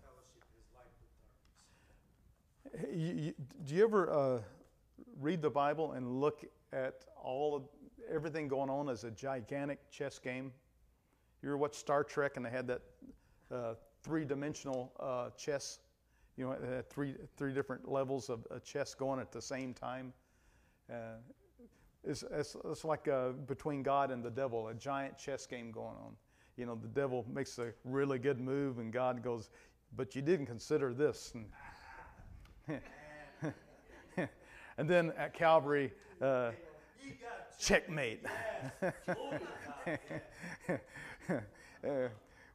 You, 2.93 3.15
you, 3.15 3.35
do 3.65 3.75
you 3.75 3.85
ever 3.85 4.11
uh, 4.11 4.39
read 5.21 5.41
the 5.41 5.51
Bible 5.51 5.93
and 5.93 6.21
look 6.21 6.45
at 6.73 7.05
all 7.23 7.55
of 7.55 7.63
everything 8.11 8.49
going 8.49 8.71
on 8.71 8.89
as 8.89 9.05
a 9.05 9.11
gigantic 9.11 9.91
chess 9.91 10.19
game? 10.19 10.53
You 11.43 11.51
ever 11.51 11.57
watch 11.57 11.75
Star 11.75 12.03
Trek 12.05 12.37
and 12.37 12.45
they 12.45 12.51
had 12.51 12.67
that 12.67 12.83
uh, 13.53 13.75
three-dimensional 14.03 14.93
uh, 14.99 15.31
chess? 15.37 15.81
You 16.37 16.47
know, 16.47 16.83
three 16.91 17.15
three 17.37 17.55
different 17.55 17.91
levels 17.91 18.29
of 18.29 18.47
uh, 18.51 18.59
chess 18.59 18.95
going 18.95 19.21
at 19.21 19.33
the 19.33 19.41
same 19.41 19.73
time. 19.73 20.13
Uh, 20.93 21.17
it's, 22.05 22.23
it's, 22.31 22.57
it's 22.65 22.85
like 22.85 23.09
uh, 23.09 23.31
between 23.31 23.83
God 23.83 24.11
and 24.11 24.23
the 24.23 24.31
devil, 24.31 24.69
a 24.69 24.75
giant 24.75 25.19
chess 25.19 25.47
game 25.47 25.73
going 25.73 25.97
on. 25.97 26.15
You 26.57 26.67
know, 26.67 26.75
the 26.75 26.89
devil 26.89 27.27
makes 27.33 27.59
a 27.59 27.73
really 27.85 28.19
good 28.19 28.41
move, 28.41 28.79
and 28.79 28.93
God 28.93 29.23
goes, 29.23 29.51
"But 29.97 30.15
you 30.15 30.23
didn't 30.23 30.47
consider 30.47 30.95
this." 30.95 31.33
And 31.35 32.81
and 34.79 34.89
then 34.89 35.13
at 35.17 35.35
Calvary, 35.35 35.93
uh, 36.21 36.53
checkmate. 37.59 38.25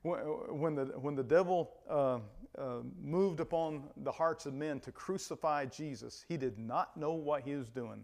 when 0.02 0.76
the 0.76 0.86
when 1.00 1.16
the 1.16 1.24
devil 1.24 1.72
uh, 1.90 2.20
uh, 2.58 2.80
moved 3.02 3.40
upon 3.40 3.84
the 3.98 4.12
hearts 4.12 4.46
of 4.46 4.54
men 4.54 4.80
to 4.82 4.92
crucify 4.92 5.66
Jesus, 5.66 6.26
he 6.28 6.38
did 6.38 6.58
not 6.58 6.96
know 6.98 7.14
what 7.14 7.44
he 7.44 7.56
was 7.56 7.70
doing. 7.70 8.04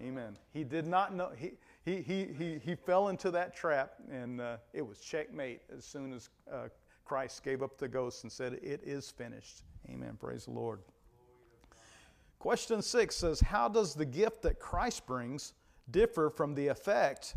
Amen. 0.00 0.36
He 0.52 0.64
did 0.64 0.86
not 0.86 1.14
know. 1.14 1.30
He 1.36 1.52
he 1.84 2.00
he 2.02 2.26
he, 2.26 2.58
he 2.58 2.74
fell 2.74 3.08
into 3.08 3.30
that 3.32 3.54
trap, 3.54 3.94
and 4.10 4.40
uh, 4.40 4.56
it 4.72 4.86
was 4.86 5.00
checkmate 5.00 5.62
as 5.76 5.84
soon 5.84 6.12
as 6.12 6.30
uh, 6.50 6.68
Christ 7.04 7.42
gave 7.44 7.62
up 7.62 7.76
the 7.76 7.88
ghost 7.88 8.22
and 8.22 8.32
said, 8.32 8.54
"It 8.62 8.80
is 8.84 9.10
finished." 9.10 9.62
Amen. 9.88 10.16
Praise 10.20 10.44
the 10.44 10.52
Lord. 10.52 10.80
Question 12.40 12.80
six 12.80 13.16
says, 13.16 13.38
How 13.38 13.68
does 13.68 13.94
the 13.94 14.06
gift 14.06 14.42
that 14.42 14.58
Christ 14.58 15.06
brings 15.06 15.52
differ 15.90 16.30
from 16.30 16.54
the 16.54 16.68
effect 16.68 17.34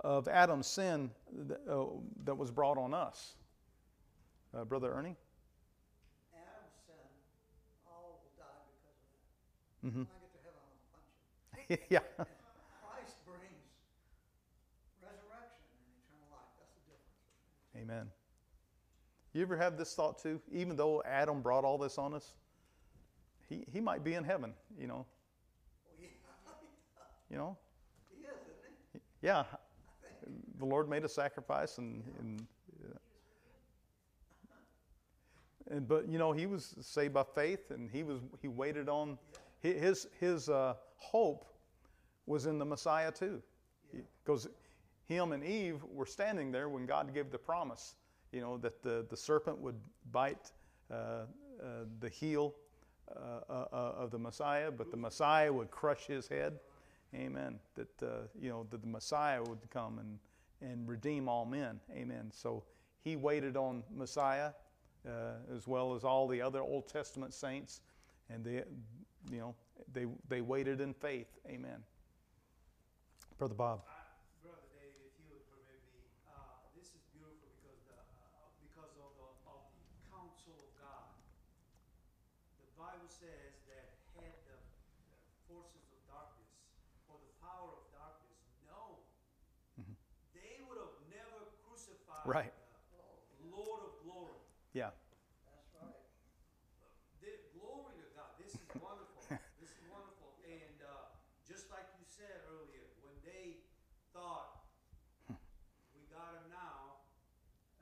of 0.00 0.28
Adam's 0.28 0.66
sin 0.66 1.10
that, 1.32 1.60
uh, 1.68 1.86
that 2.24 2.36
was 2.36 2.50
brought 2.50 2.78
on 2.78 2.94
us? 2.94 3.34
Uh, 4.54 4.64
Brother 4.64 4.92
Ernie? 4.92 5.16
Adam's 6.34 6.76
sin, 6.86 6.94
all 7.86 8.20
will 8.22 8.32
die 8.36 8.62
because 9.82 9.92
of 9.92 9.92
that. 9.92 9.98
Mhm. 9.98 10.06
I 10.06 10.18
get 10.20 10.32
to 10.32 10.38
heaven, 10.44 10.60
I'm 10.64 11.00
gonna 11.68 11.78
punch 11.78 11.80
yeah. 11.90 12.00
Christ 12.84 13.16
brings 13.24 13.66
resurrection 15.02 15.66
and 15.76 15.86
eternal 16.00 16.28
life. 16.30 16.52
That's 16.58 16.72
the 16.74 16.84
difference. 16.92 17.82
Amen. 17.82 18.10
You 19.32 19.42
ever 19.42 19.56
have 19.56 19.76
this 19.76 19.94
thought 19.94 20.18
too? 20.18 20.40
Even 20.50 20.76
though 20.76 21.02
Adam 21.04 21.42
brought 21.42 21.64
all 21.64 21.76
this 21.76 21.98
on 21.98 22.14
us, 22.14 22.34
he, 23.48 23.64
he 23.70 23.80
might 23.80 24.02
be 24.02 24.14
in 24.14 24.24
heaven, 24.24 24.54
you 24.78 24.86
know. 24.86 25.04
Oh, 25.86 25.94
yeah. 26.00 26.08
You 27.30 27.36
know? 27.36 27.56
He 29.26 29.32
is, 29.32 29.36
isn't 29.36 29.50
Yeah. 29.50 30.58
The 30.58 30.64
Lord 30.64 30.88
made 30.88 31.04
a 31.04 31.08
sacrifice 31.08 31.78
and, 31.78 32.02
and 32.20 32.46
And 35.70 35.88
but 35.88 36.08
you 36.08 36.18
know 36.18 36.32
he 36.32 36.46
was 36.46 36.76
saved 36.80 37.14
by 37.14 37.24
faith, 37.24 37.70
and 37.70 37.90
he 37.90 38.04
was 38.04 38.20
he 38.40 38.48
waited 38.48 38.88
on 38.88 39.18
his 39.60 40.06
his 40.20 40.48
uh, 40.48 40.74
hope 40.96 41.44
was 42.26 42.46
in 42.46 42.58
the 42.58 42.64
Messiah 42.64 43.10
too, 43.10 43.42
because 44.24 44.48
him 45.06 45.32
and 45.32 45.44
Eve 45.44 45.82
were 45.92 46.06
standing 46.06 46.52
there 46.52 46.68
when 46.68 46.86
God 46.86 47.12
gave 47.12 47.30
the 47.30 47.38
promise, 47.38 47.96
you 48.30 48.40
know 48.40 48.58
that 48.58 48.82
the 48.82 49.06
the 49.10 49.16
serpent 49.16 49.58
would 49.58 49.80
bite 50.12 50.52
uh, 50.88 50.94
uh, 50.94 51.26
the 51.98 52.08
heel 52.08 52.54
uh, 53.10 53.40
uh, 53.50 53.66
uh, 53.72 53.76
of 53.76 54.10
the 54.10 54.18
Messiah, 54.18 54.70
but 54.70 54.90
the 54.92 54.96
Messiah 54.96 55.52
would 55.52 55.70
crush 55.70 56.06
his 56.06 56.28
head. 56.28 56.60
Amen. 57.14 57.58
That 57.74 58.02
uh, 58.02 58.08
you 58.38 58.50
know 58.50 58.66
that 58.70 58.80
the 58.80 58.86
Messiah 58.86 59.42
would 59.42 59.70
come 59.70 59.98
and 59.98 60.18
and 60.60 60.88
redeem 60.88 61.28
all 61.28 61.44
men. 61.44 61.80
Amen. 61.92 62.30
So 62.32 62.64
he 63.02 63.16
waited 63.16 63.56
on 63.56 63.82
Messiah 63.94 64.50
uh, 65.06 65.34
as 65.54 65.66
well 65.66 65.94
as 65.94 66.04
all 66.04 66.26
the 66.26 66.42
other 66.42 66.60
Old 66.60 66.88
Testament 66.88 67.32
saints, 67.32 67.80
and 68.28 68.44
they, 68.44 68.62
you 69.30 69.38
know, 69.38 69.54
they 69.92 70.06
they 70.28 70.40
waited 70.40 70.80
in 70.80 70.94
faith. 70.94 71.28
Amen. 71.48 71.82
Brother 73.38 73.54
Bob. 73.54 73.82
Right. 92.26 92.50
Lord 93.54 93.86
of 93.86 93.94
glory. 94.02 94.42
Yeah. 94.74 94.90
That's 95.46 95.70
right. 95.78 96.02
The 97.22 97.38
glory 97.54 97.94
to 98.02 98.06
God. 98.18 98.34
This 98.42 98.58
is 98.58 98.66
wonderful. 98.82 99.22
this 99.62 99.70
is 99.70 99.82
wonderful. 99.86 100.34
And 100.42 100.82
uh, 100.82 101.14
just 101.46 101.70
like 101.70 101.86
you 101.94 102.02
said 102.02 102.42
earlier, 102.50 102.82
when 103.06 103.14
they 103.22 103.62
thought 104.10 104.66
we 105.94 106.02
got 106.10 106.34
him 106.42 106.50
now, 106.50 107.06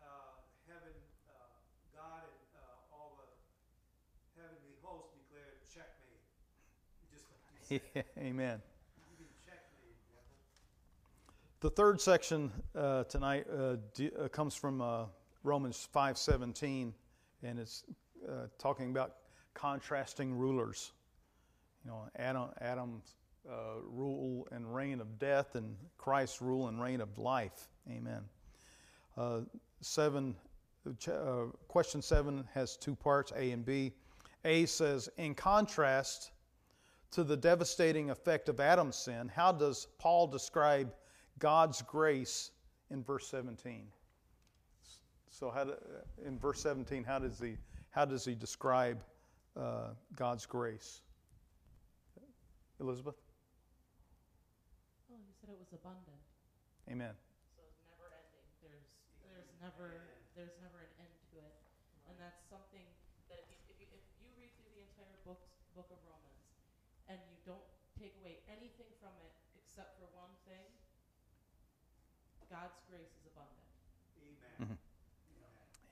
uh, 0.04 0.44
heaven, 0.68 0.92
uh, 1.24 1.48
God 1.96 2.28
and 2.28 2.44
uh, 2.60 2.92
all 2.92 3.16
the 3.16 3.32
heavenly 4.36 4.76
hosts 4.84 5.16
declared 5.16 5.56
checkmate. 5.72 6.20
Like 7.72 7.80
yeah, 7.96 8.04
amen. 8.28 8.60
The 11.64 11.70
third 11.70 11.98
section 11.98 12.52
uh, 12.76 13.04
tonight 13.04 13.46
uh, 13.50 13.76
d- 13.94 14.10
uh, 14.22 14.28
comes 14.28 14.54
from 14.54 14.82
uh, 14.82 15.06
Romans 15.44 15.88
5:17, 15.94 16.92
and 17.42 17.58
it's 17.58 17.84
uh, 18.28 18.48
talking 18.58 18.90
about 18.90 19.14
contrasting 19.54 20.34
rulers. 20.34 20.92
You 21.82 21.90
know, 21.90 22.02
Adam, 22.16 22.50
Adam's 22.60 23.14
uh, 23.50 23.80
rule 23.82 24.46
and 24.52 24.74
reign 24.74 25.00
of 25.00 25.18
death, 25.18 25.54
and 25.54 25.74
Christ's 25.96 26.42
rule 26.42 26.68
and 26.68 26.82
reign 26.82 27.00
of 27.00 27.16
life. 27.16 27.70
Amen. 27.90 28.24
Seven. 29.80 30.36
Question 31.68 32.02
seven 32.02 32.46
has 32.52 32.76
two 32.76 32.94
parts, 32.94 33.32
A 33.34 33.52
and 33.52 33.64
B. 33.64 33.94
A 34.44 34.66
says, 34.66 35.08
in 35.16 35.34
contrast 35.34 36.32
to 37.12 37.24
the 37.24 37.38
devastating 37.38 38.10
effect 38.10 38.50
of 38.50 38.60
Adam's 38.60 38.96
sin, 38.96 39.30
how 39.34 39.50
does 39.50 39.86
Paul 39.98 40.26
describe 40.26 40.92
God's 41.38 41.82
grace 41.82 42.50
in 42.90 43.02
verse 43.02 43.26
17? 43.28 43.86
So, 45.28 45.50
how 45.50 45.64
do, 45.64 45.74
in 46.24 46.38
verse 46.38 46.60
17, 46.62 47.02
how 47.02 47.18
does 47.18 47.40
he 47.40 47.56
how 47.90 48.04
does 48.04 48.24
he 48.24 48.34
describe 48.34 49.02
uh, 49.56 49.94
God's 50.16 50.46
grace? 50.46 51.02
Elizabeth, 52.80 53.14
Oh, 55.14 55.18
you 55.22 55.34
said 55.38 55.54
it 55.54 55.58
was 55.62 55.70
abundant. 55.70 56.18
Amen. 56.90 57.14
So 57.54 57.62
it's 57.62 57.78
never 57.86 58.10
ending. 58.10 58.46
There's 58.66 58.86
there's 59.22 59.50
never 59.62 60.18
there's 60.34 60.58
never 60.58 60.82
an 60.82 61.06
end 61.06 61.14
to 61.30 61.38
it, 61.38 61.54
and 62.10 62.18
that's 62.18 62.42
something 62.50 62.82
that 63.30 63.46
if 63.46 63.62
you, 63.70 63.78
if 63.78 63.78
you 63.78 63.86
if 63.94 64.02
you 64.18 64.30
read 64.34 64.50
through 64.58 64.74
the 64.74 64.82
entire 64.90 65.18
book 65.22 65.38
book 65.78 65.86
of 65.94 66.02
Romans, 66.02 66.50
and 67.06 67.18
you 67.30 67.38
don't 67.46 67.62
take 67.94 68.18
away 68.26 68.42
anything 68.50 68.90
from 68.98 69.14
it 69.22 69.34
except 69.54 69.94
for 70.02 70.10
one 70.18 70.34
thing, 70.50 70.66
God's 72.54 72.78
grace 72.88 73.10
is 73.18 73.26
abundant. 73.34 73.66
Amen. 74.62 74.78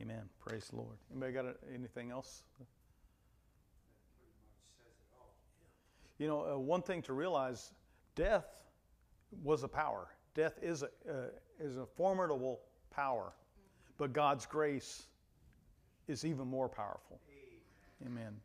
Amen. 0.00 0.28
Praise 0.38 0.68
the 0.68 0.76
Lord. 0.76 0.96
Anybody 1.10 1.32
got 1.32 1.44
a- 1.46 1.56
anything 1.74 2.12
else? 2.12 2.44
That 2.56 2.66
pretty 4.16 4.30
much 4.38 4.62
says 4.78 4.94
it 4.96 5.18
all. 5.18 5.34
You 6.18 6.28
know, 6.28 6.54
uh, 6.54 6.58
one 6.58 6.82
thing 6.82 7.02
to 7.02 7.14
realize: 7.14 7.72
death 8.14 8.62
was 9.42 9.64
a 9.64 9.68
power. 9.68 10.06
Death 10.34 10.56
is 10.62 10.84
a 10.84 10.86
uh, 11.10 11.30
is 11.58 11.78
a 11.78 11.86
formidable 11.86 12.60
power, 12.90 13.32
but 13.98 14.12
God's 14.12 14.46
grace 14.46 15.08
is 16.06 16.24
even 16.24 16.46
more 16.46 16.68
powerful. 16.68 17.20
Amen. 18.06 18.40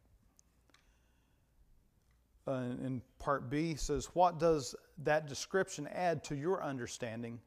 Uh, 2.47 2.51
and 2.83 3.01
part 3.19 3.47
B 3.47 3.75
says, 3.75 4.07
"What 4.15 4.39
does 4.39 4.73
that 5.03 5.27
description 5.27 5.85
add 5.89 6.23
to 6.23 6.35
your 6.35 6.63
understanding 6.63 7.39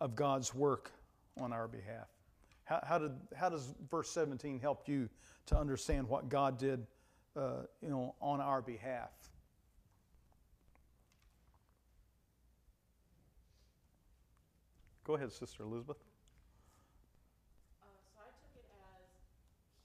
of 0.00 0.14
God's 0.14 0.54
work 0.54 0.92
on 1.40 1.52
our 1.52 1.68
behalf?" 1.68 2.08
How, 2.64 2.80
how 2.84 2.98
did 2.98 3.12
how 3.34 3.48
does 3.48 3.74
verse 3.90 4.10
17 4.10 4.60
help 4.60 4.88
you 4.88 5.08
to 5.46 5.56
understand 5.56 6.06
what 6.06 6.28
God 6.28 6.58
did, 6.58 6.86
uh, 7.34 7.62
you 7.80 7.88
know, 7.88 8.14
on 8.20 8.40
our 8.42 8.60
behalf? 8.60 9.08
Go 15.08 15.16
ahead, 15.16 15.32
Sister 15.32 15.64
Elizabeth. 15.64 15.96
Uh, 17.80 17.88
so 18.12 18.20
I 18.20 18.28
took 18.44 18.52
it 18.60 18.68
as 18.92 19.08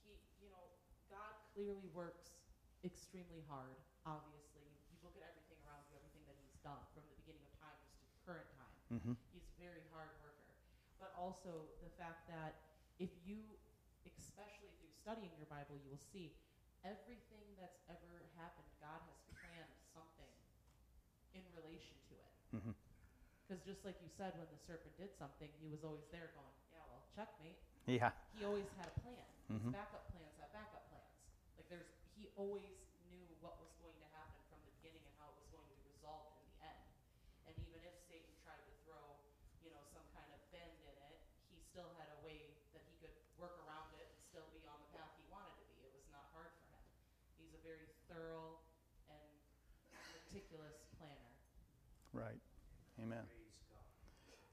he, 0.04 0.12
you 0.44 0.52
know, 0.52 0.60
God 1.08 1.32
clearly 1.56 1.88
works 1.96 2.36
extremely 2.84 3.40
hard. 3.48 3.72
Obviously, 4.04 4.68
you 4.92 5.00
look 5.00 5.16
at 5.16 5.24
everything 5.24 5.56
around 5.64 5.80
you, 5.88 5.96
everything 5.96 6.28
that 6.28 6.36
He's 6.36 6.60
done 6.60 6.76
from 6.92 7.08
the 7.08 7.16
beginning 7.24 7.40
of 7.40 7.56
time 7.56 7.72
just 7.88 8.04
to 8.04 8.12
current 8.28 8.52
time. 8.60 8.76
Mm-hmm. 9.00 9.16
He's 9.32 9.48
a 9.48 9.56
very 9.56 9.80
hard 9.96 10.12
worker. 10.20 10.52
But 11.00 11.13
also 11.24 11.72
the 11.80 11.88
fact 11.96 12.28
that 12.28 12.52
if 13.00 13.08
you, 13.24 13.40
especially 14.04 14.68
through 14.76 14.92
studying 14.92 15.32
your 15.40 15.48
Bible, 15.48 15.80
you 15.80 15.88
will 15.88 16.04
see 16.12 16.36
everything 16.84 17.56
that's 17.56 17.80
ever 17.88 18.28
happened, 18.36 18.68
God 18.76 19.00
has 19.08 19.16
planned 19.32 19.72
something 19.96 20.28
in 21.32 21.44
relation 21.56 21.96
to 22.12 22.14
it. 22.20 22.32
Because 23.44 23.60
just 23.64 23.80
like 23.88 23.96
you 24.04 24.08
said, 24.12 24.36
when 24.36 24.48
the 24.52 24.60
serpent 24.68 24.92
did 25.00 25.12
something, 25.16 25.48
he 25.60 25.68
was 25.72 25.80
always 25.84 26.04
there 26.12 26.32
going, 26.36 26.52
yeah, 26.72 26.84
well, 26.92 27.04
checkmate. 27.16 27.56
Yeah. 27.88 28.12
He 28.36 28.44
always 28.44 28.68
had 28.76 28.88
a 28.88 28.96
plan. 29.00 29.24
His 29.48 29.60
Mhm. 29.60 29.72
backup 29.72 30.04
plans 30.12 30.32
had 30.40 30.52
backup 30.52 30.84
plans. 30.88 31.12
Like 31.56 31.68
there's, 31.68 31.88
he 32.16 32.28
always 32.36 32.72
knew 33.08 33.24
what 33.40 33.60
was 33.60 33.72
going 33.80 33.96
to 34.00 34.08
happen 34.16 34.40
from 34.48 34.60
the 34.64 34.72
beginning 34.80 35.04
and 35.04 35.12
how 35.20 35.28
it 35.32 35.36
was 35.40 35.48
going 35.52 35.64
to 35.68 35.72
be 35.76 35.80
resolved 35.92 36.32
in 36.40 36.44
the 36.48 36.56
end. 36.64 36.84
And 37.48 37.54
even 37.68 37.84
if 37.84 37.92
Satan 38.08 38.32
tried 38.40 38.64
to 38.64 38.72
throw, 38.84 39.20
you 39.60 39.68
know, 39.70 39.84
some 39.92 40.04
kind 40.16 40.32
of 40.32 40.40
bend 40.48 40.72
in 40.88 40.96
it, 41.12 41.20
he 41.52 41.60
still 41.60 41.92
had 42.00 42.08
a 42.16 42.18
way 42.24 42.56
that 42.72 42.80
he 42.88 42.96
could 42.96 43.12
work 43.36 43.60
around 43.68 43.92
it 44.00 44.08
and 44.08 44.18
still 44.24 44.48
be 44.56 44.64
on 44.64 44.80
the 44.80 44.88
path 44.96 45.12
he 45.20 45.24
wanted 45.28 45.52
to 45.60 45.64
be. 45.68 45.84
It 45.84 45.92
was 45.92 46.08
not 46.08 46.24
hard 46.32 46.48
for 46.56 46.64
him. 46.72 46.82
He's 47.36 47.52
a 47.52 47.60
very 47.60 47.92
thorough 48.08 48.56
and 49.12 49.28
meticulous 50.16 50.80
planner. 50.96 51.32
Right. 52.14 52.38
Amen. 53.02 53.24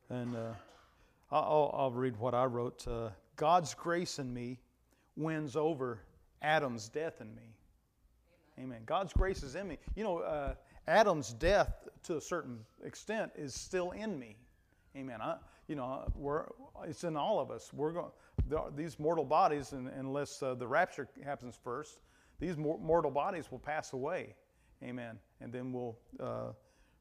And 0.10 0.36
uh, 0.36 0.54
I'll, 1.32 1.74
I'll 1.78 1.91
read 1.91 2.17
what 2.17 2.34
I 2.34 2.45
wrote. 2.45 2.88
Uh, 2.88 3.10
God's 3.36 3.76
grace 3.76 4.17
in 4.17 4.34
me 4.34 4.60
wins 5.15 5.56
over 5.56 6.00
Adam's 6.41 6.89
death 6.89 7.21
in 7.21 7.34
me. 7.36 7.56
Amen. 8.60 8.80
God's 8.88 9.13
grace 9.13 9.43
is 9.43 9.54
in 9.54 9.67
me. 9.67 9.78
You 9.95 10.04
know, 10.04 10.17
uh, 10.19 10.56
Adam's 10.88 11.34
death, 11.34 11.88
to 12.04 12.17
a 12.17 12.21
certain 12.21 12.58
extent, 12.84 13.32
is 13.36 13.54
still 13.54 13.91
in 13.91 14.17
me. 14.17 14.38
Amen. 14.97 15.21
I, 15.21 15.36
you 15.67 15.76
know, 15.76 16.04
we're, 16.15 16.45
it's 16.84 17.04
in 17.04 17.15
all 17.15 17.39
of 17.39 17.52
us. 17.52 17.71
We're 17.74 17.91
going. 17.91 18.12
These 18.76 19.00
mortal 19.00 19.24
bodies, 19.24 19.71
and, 19.71 19.88
unless 19.88 20.41
uh, 20.41 20.56
the 20.56 20.67
rapture 20.67 21.08
happens 21.24 21.58
first, 21.63 22.00
these 22.39 22.58
mortal 22.58 23.12
bodies 23.12 23.52
will 23.52 23.60
pass 23.60 23.93
away. 23.93 24.34
Amen. 24.84 25.19
And 25.39 25.54
then 25.54 25.71
we'll 25.71 25.95
uh, 26.19 26.54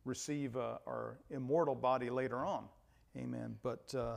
receive 0.05 0.57
uh, 0.57 0.79
our 0.87 1.19
immortal 1.31 1.75
body 1.75 2.11
later 2.11 2.45
on. 2.45 2.65
Amen. 3.17 3.57
But 3.63 3.95
uh, 3.95 4.17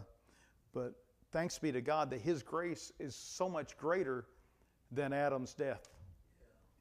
but 0.73 0.93
thanks 1.31 1.57
be 1.57 1.71
to 1.71 1.81
God 1.81 2.09
that 2.11 2.21
His 2.21 2.43
grace 2.43 2.91
is 2.99 3.15
so 3.15 3.49
much 3.49 3.77
greater 3.77 4.25
than 4.91 5.13
Adam's 5.13 5.53
death. 5.53 5.89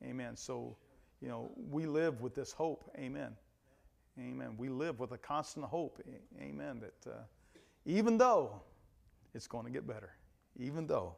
Amen. 0.05 0.37
So, 0.37 0.77
you 1.21 1.29
know, 1.29 1.51
we 1.71 1.87
live 1.87 2.21
with 2.21 2.35
this 2.35 2.53
hope. 2.53 2.91
Amen. 2.99 3.33
Amen. 4.19 4.55
We 4.59 4.69
live 4.69 5.01
with 5.01 5.12
a 5.12 5.19
constant 5.19 5.67
hope. 5.67 6.01
Amen. 6.41 6.81
That 6.81 7.11
uh, 7.11 7.17
even 7.87 8.19
though 8.19 8.61
it's 9.35 9.47
going 9.47 9.65
to 9.65 9.71
get 9.71 9.87
better, 9.87 10.15
even 10.57 10.87
though. 10.87 11.17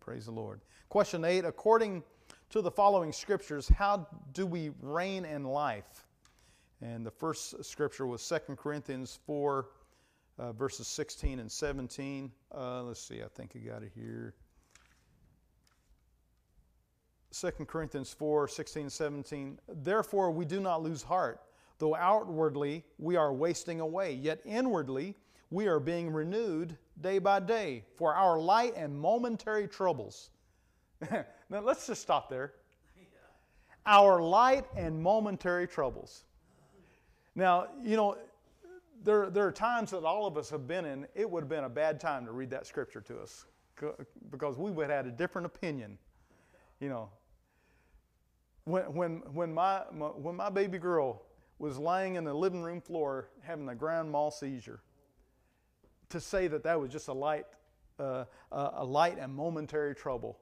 Praise 0.00 0.24
the 0.24 0.32
Lord. 0.32 0.60
Question 0.88 1.24
eight 1.24 1.44
According 1.44 2.02
to 2.50 2.62
the 2.62 2.70
following 2.70 3.12
scriptures, 3.12 3.68
how 3.68 4.06
do 4.32 4.46
we 4.46 4.70
reign 4.80 5.24
in 5.24 5.44
life? 5.44 6.06
And 6.82 7.04
the 7.04 7.10
first 7.10 7.62
scripture 7.64 8.06
was 8.06 8.26
2 8.26 8.56
Corinthians 8.56 9.18
4, 9.26 9.68
uh, 10.38 10.52
verses 10.52 10.86
16 10.88 11.38
and 11.38 11.50
17. 11.50 12.30
Uh, 12.54 12.82
let's 12.84 13.02
see, 13.02 13.22
I 13.22 13.28
think 13.34 13.52
I 13.54 13.58
got 13.58 13.82
it 13.82 13.92
here. 13.94 14.34
2 17.32 17.50
Corinthians 17.66 18.12
4, 18.12 18.48
16 18.48 18.82
and 18.82 18.92
17. 18.92 19.58
Therefore, 19.68 20.30
we 20.30 20.44
do 20.44 20.58
not 20.60 20.82
lose 20.82 21.02
heart, 21.02 21.40
though 21.78 21.94
outwardly 21.94 22.84
we 22.98 23.16
are 23.16 23.32
wasting 23.32 23.80
away, 23.80 24.14
yet 24.14 24.40
inwardly 24.44 25.14
we 25.50 25.66
are 25.66 25.80
being 25.80 26.10
renewed 26.10 26.76
day 27.00 27.18
by 27.18 27.40
day 27.40 27.84
for 27.96 28.14
our 28.14 28.38
light 28.38 28.74
and 28.76 28.98
momentary 28.98 29.68
troubles. 29.68 30.30
now, 31.10 31.60
let's 31.60 31.86
just 31.86 32.02
stop 32.02 32.28
there. 32.28 32.54
Our 33.86 34.20
light 34.20 34.66
and 34.76 35.00
momentary 35.00 35.66
troubles. 35.66 36.24
Now, 37.34 37.68
you 37.82 37.96
know, 37.96 38.16
there, 39.02 39.30
there 39.30 39.46
are 39.46 39.52
times 39.52 39.92
that 39.92 40.04
all 40.04 40.26
of 40.26 40.36
us 40.36 40.50
have 40.50 40.66
been 40.66 40.84
in, 40.84 41.06
it 41.14 41.28
would 41.28 41.42
have 41.42 41.48
been 41.48 41.64
a 41.64 41.70
bad 41.70 42.00
time 42.00 42.26
to 42.26 42.32
read 42.32 42.50
that 42.50 42.66
scripture 42.66 43.00
to 43.02 43.18
us 43.18 43.46
because 44.30 44.58
we 44.58 44.70
would 44.70 44.90
have 44.90 45.04
had 45.04 45.06
a 45.06 45.16
different 45.16 45.46
opinion. 45.46 45.98
You 46.80 46.88
know, 46.88 47.08
when, 48.64 48.82
when, 48.94 49.22
when, 49.32 49.54
my, 49.54 49.82
my, 49.92 50.06
when 50.06 50.36
my 50.36 50.50
baby 50.50 50.78
girl 50.78 51.22
was 51.58 51.78
laying 51.78 52.16
in 52.16 52.24
the 52.24 52.34
living 52.34 52.62
room 52.62 52.80
floor 52.80 53.28
having 53.42 53.68
a 53.68 53.74
grand 53.74 54.10
mal 54.10 54.30
seizure, 54.30 54.80
to 56.10 56.20
say 56.20 56.48
that 56.48 56.64
that 56.64 56.78
was 56.78 56.90
just 56.90 57.08
a 57.08 57.12
light, 57.12 57.46
uh, 57.98 58.24
a 58.50 58.70
a 58.78 58.84
light 58.84 59.18
and 59.18 59.32
momentary 59.32 59.94
trouble, 59.94 60.38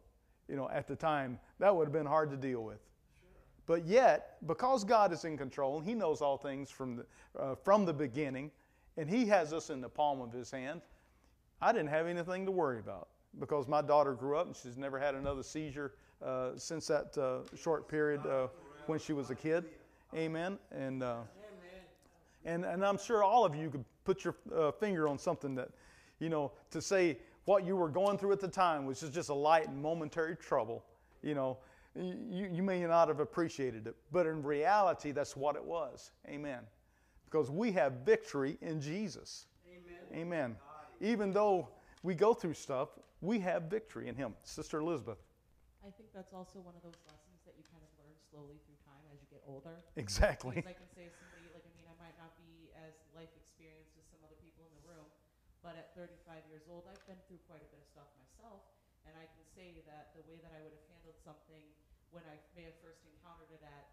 you 0.49 0.57
know, 0.57 0.69
at 0.71 0.89
the 0.89 0.97
time, 0.97 1.39
that 1.59 1.75
would 1.75 1.85
have 1.85 1.93
been 1.93 2.07
hard 2.07 2.31
to 2.31 2.37
deal 2.37 2.65
with. 2.65 2.81
But 3.69 3.87
yet, 3.87 4.39
because 4.47 4.83
God 4.83 5.13
is 5.13 5.27
in 5.27 5.37
control 5.37 5.77
and 5.77 5.87
He 5.87 5.95
knows 5.95 6.23
all 6.23 6.39
things 6.39 6.71
from 6.71 6.97
the, 6.97 7.07
uh, 7.39 7.55
from 7.55 7.85
the 7.85 7.93
beginning, 7.93 8.51
and 8.97 9.09
He 9.09 9.27
has 9.27 9.53
us 9.53 9.69
in 9.69 9.83
the 9.83 9.89
palm 9.91 10.23
of 10.23 10.33
His 10.33 10.51
hand, 10.51 10.81
I 11.61 11.73
didn't 11.73 11.89
have 11.89 12.07
anything 12.07 12.47
to 12.47 12.51
worry 12.51 12.79
about 12.79 13.09
because 13.39 13.69
my 13.69 13.83
daughter 13.83 14.15
grew 14.15 14.39
up 14.39 14.47
and 14.47 14.57
she's 14.57 14.79
never 14.79 14.99
had 14.99 15.15
another 15.15 15.43
seizure 15.43 15.93
uh, 16.25 16.53
since 16.57 16.87
that 16.87 17.17
uh, 17.19 17.41
short 17.57 17.89
period 17.89 18.25
uh, 18.27 18.49
when 18.87 18.99
she 18.99 19.13
was 19.13 19.29
a 19.29 19.35
kid. 19.35 19.67
Amen. 20.17 20.59
And, 20.73 21.03
uh, 21.03 21.19
and, 22.47 22.65
and 22.65 22.83
I'm 22.83 22.97
sure 22.97 23.23
all 23.23 23.45
of 23.45 23.55
you 23.55 23.69
could 23.69 23.85
put 24.05 24.25
your 24.25 24.35
uh, 24.57 24.71
finger 24.71 25.09
on 25.09 25.19
something 25.19 25.55
that, 25.57 25.69
you 26.21 26.31
know, 26.31 26.53
to 26.71 26.81
say 26.81 27.19
what 27.45 27.67
you 27.67 27.77
were 27.77 27.91
going 27.91 28.17
through 28.17 28.33
at 28.33 28.41
the 28.41 28.49
time 28.49 28.87
which 28.87 29.03
is 29.03 29.11
just 29.11 29.29
a 29.29 29.35
light 29.35 29.69
and 29.69 29.83
momentary 29.83 30.37
trouble. 30.37 30.87
You 31.23 31.35
know, 31.35 31.59
you, 31.99 32.49
you 32.53 32.63
may 32.63 32.81
not 32.83 33.09
have 33.09 33.21
appreciated 33.21 33.87
it, 33.87 33.97
but 34.13 34.27
in 34.27 34.43
reality, 34.43 35.11
that's 35.11 35.37
what 35.37 35.57
it 35.57 35.65
was. 35.65 36.13
Amen. 36.29 36.61
Because 37.25 37.51
we 37.51 37.73
have 37.73 38.05
victory 38.07 38.57
in 38.63 38.81
Jesus. 38.81 39.47
Amen. 39.67 40.07
Amen. 40.15 40.57
Even 41.01 41.33
though 41.33 41.69
we 42.03 42.15
go 42.15 42.33
through 42.33 42.55
stuff, 42.55 42.91
we 43.21 43.39
have 43.41 43.65
victory 43.65 44.09
in 44.09 44.15
Him. 44.15 44.35
Sister 44.43 44.79
Elizabeth. 44.79 45.19
I 45.83 45.91
think 45.95 46.11
that's 46.15 46.35
also 46.35 46.63
one 46.63 46.75
of 46.79 46.83
those 46.83 46.99
lessons 47.07 47.43
that 47.47 47.55
you 47.59 47.65
kind 47.67 47.83
of 47.83 47.91
learn 47.99 48.15
slowly 48.31 48.59
through 48.67 48.79
time 48.87 49.03
as 49.11 49.19
you 49.19 49.29
get 49.31 49.43
older. 49.47 49.83
Exactly. 49.99 50.59
Because 50.59 50.71
I 50.71 50.79
can 50.79 50.91
say 50.91 51.07
somebody 51.19 51.51
like 51.51 51.67
I 51.67 51.73
mean 51.75 51.87
I 51.87 51.97
might 51.99 52.17
not 52.19 52.35
be 52.39 52.71
as 52.79 52.95
life 53.15 53.31
experienced 53.35 53.95
as 53.99 54.07
some 54.11 54.23
other 54.23 54.39
people 54.39 54.67
in 54.71 54.73
the 54.79 54.85
room, 54.87 55.07
but 55.63 55.75
at 55.75 55.95
35 55.99 56.47
years 56.51 56.67
old 56.71 56.87
I've 56.87 57.03
been 57.07 57.19
through 57.27 57.43
quite 57.47 57.63
a 57.63 57.69
bit 57.71 57.83
of 57.83 57.89
stuff 57.91 58.11
myself, 58.19 58.63
and 59.07 59.15
I 59.19 59.27
can 59.27 59.43
say 59.55 59.83
that 59.87 60.15
the 60.15 60.23
way 60.27 60.39
that 60.43 60.55
I 60.55 60.61
would 60.63 60.75
have 60.75 60.87
handled 60.93 61.19
something 61.23 61.63
when 62.11 62.25
I 62.29 62.37
may 62.57 62.65
have 62.69 62.77
first 62.81 63.03
encountered 63.05 63.51
it 63.53 63.63
at 63.65 63.87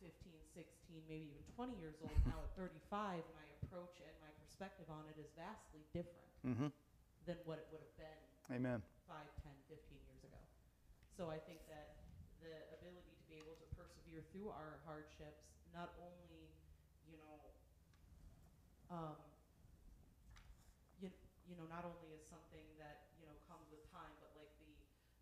15, 0.00 0.30
16, 0.54 1.02
maybe 1.10 1.26
even 1.30 1.42
20 1.58 1.74
years 1.76 1.98
old, 2.00 2.14
now 2.26 2.40
at 2.46 2.50
35, 2.54 3.24
my 3.34 3.46
approach 3.62 3.98
and 4.00 4.14
my 4.22 4.30
perspective 4.38 4.86
on 4.88 5.04
it 5.10 5.18
is 5.18 5.28
vastly 5.34 5.82
different 5.92 6.30
hmm 6.44 6.70
than 7.26 7.36
what 7.44 7.58
it 7.58 7.66
would 7.68 7.82
have 7.82 7.96
been 7.98 8.22
Amen. 8.50 8.80
5, 9.06 9.20
10, 9.44 9.52
15 9.68 10.00
years 10.08 10.22
ago. 10.24 10.40
So 11.16 11.28
I 11.28 11.36
think 11.42 11.60
that 11.68 11.90
the 12.40 12.64
ability 12.72 13.12
to 13.18 13.24
be 13.26 13.36
able 13.36 13.58
to 13.58 13.66
persevere 13.74 14.22
through 14.30 14.48
our 14.54 14.78
hardships, 14.86 15.42
not 15.74 15.90
only, 15.98 16.54
you 17.04 17.18
know, 17.18 17.50
um, 18.88 19.18
you, 20.98 21.10
you 21.46 21.54
know, 21.58 21.66
not 21.68 21.84
only 21.84 22.14
is 22.14 22.22
something 22.24 22.64
that, 22.78 23.02
you 23.18 23.26
know, 23.26 23.36
comes 23.46 23.66
with 23.68 23.82
time, 23.90 24.14
but 24.22 24.30
like 24.38 24.50
the, 24.62 24.72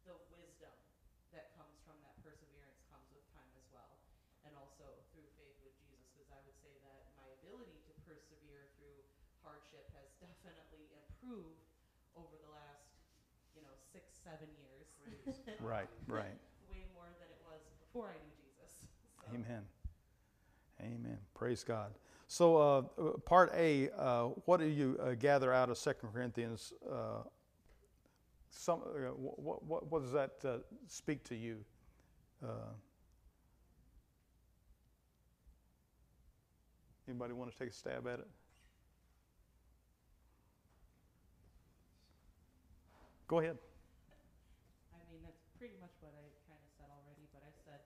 the 0.05 0.15
wisdom 0.31 0.73
that 1.33 1.51
comes 1.57 1.75
from 1.83 1.99
that 2.05 2.15
perseverance 2.23 2.79
comes 2.87 3.09
with 3.11 3.25
time 3.35 3.51
as 3.59 3.67
well. 3.73 3.99
And 4.47 4.55
also 4.55 5.03
through 5.11 5.27
faith 5.35 5.59
with 5.65 5.75
Jesus, 5.83 6.07
because 6.15 6.31
I 6.31 6.39
would 6.47 6.55
say 6.63 6.79
that 6.87 7.11
my 7.19 7.27
ability 7.43 7.83
to 7.91 7.93
persevere 8.07 8.71
through 8.79 9.03
hardship 9.43 9.91
has 9.91 10.07
definitely 10.23 10.87
improved 11.27 11.59
over 12.17 12.35
the 12.43 12.51
last, 12.53 12.87
you 13.55 13.63
know, 13.63 13.75
six, 13.93 14.05
seven 14.23 14.47
years. 14.59 14.87
Right, 15.61 15.89
right. 16.07 16.39
Way 16.71 16.85
more 16.95 17.07
than 17.19 17.29
it 17.29 17.41
was 17.45 17.61
before 17.81 18.09
I 18.09 18.15
knew 18.15 18.33
Jesus. 18.37 18.89
So. 19.21 19.35
Amen. 19.35 19.63
Amen. 20.81 21.19
Praise 21.35 21.65
God. 21.65 21.93
So, 22.29 22.57
uh, 22.57 22.83
uh, 23.01 23.11
part 23.25 23.53
A, 23.55 23.91
uh, 23.99 24.25
what 24.45 24.61
do 24.61 24.67
you 24.67 24.99
uh, 25.03 25.15
gather 25.15 25.53
out 25.53 25.71
of 25.71 25.79
Second 25.79 26.11
Corinthians? 26.13 26.73
Uh, 26.89 27.23
some, 28.51 28.81
uh, 28.83 29.09
what, 29.17 29.65
what, 29.65 29.91
what 29.91 30.03
does 30.03 30.13
that 30.13 30.33
uh, 30.45 30.59
speak 30.87 31.25
to 31.25 31.35
you? 31.35 31.65
Uh, 32.45 32.73
anybody 37.09 37.33
want 37.33 37.51
to 37.51 37.59
take 37.59 37.71
a 37.71 37.73
stab 37.73 38.07
at 38.07 38.21
it? 38.21 38.29
Go 43.27 43.43
ahead. 43.43 43.59
I 44.95 45.03
mean, 45.11 45.19
that's 45.27 45.43
pretty 45.59 45.75
much 45.83 45.91
what 45.99 46.15
I 46.15 46.25
kind 46.47 46.63
of 46.63 46.71
said 46.79 46.87
already, 46.95 47.27
but 47.35 47.43
I 47.43 47.51
said, 47.67 47.83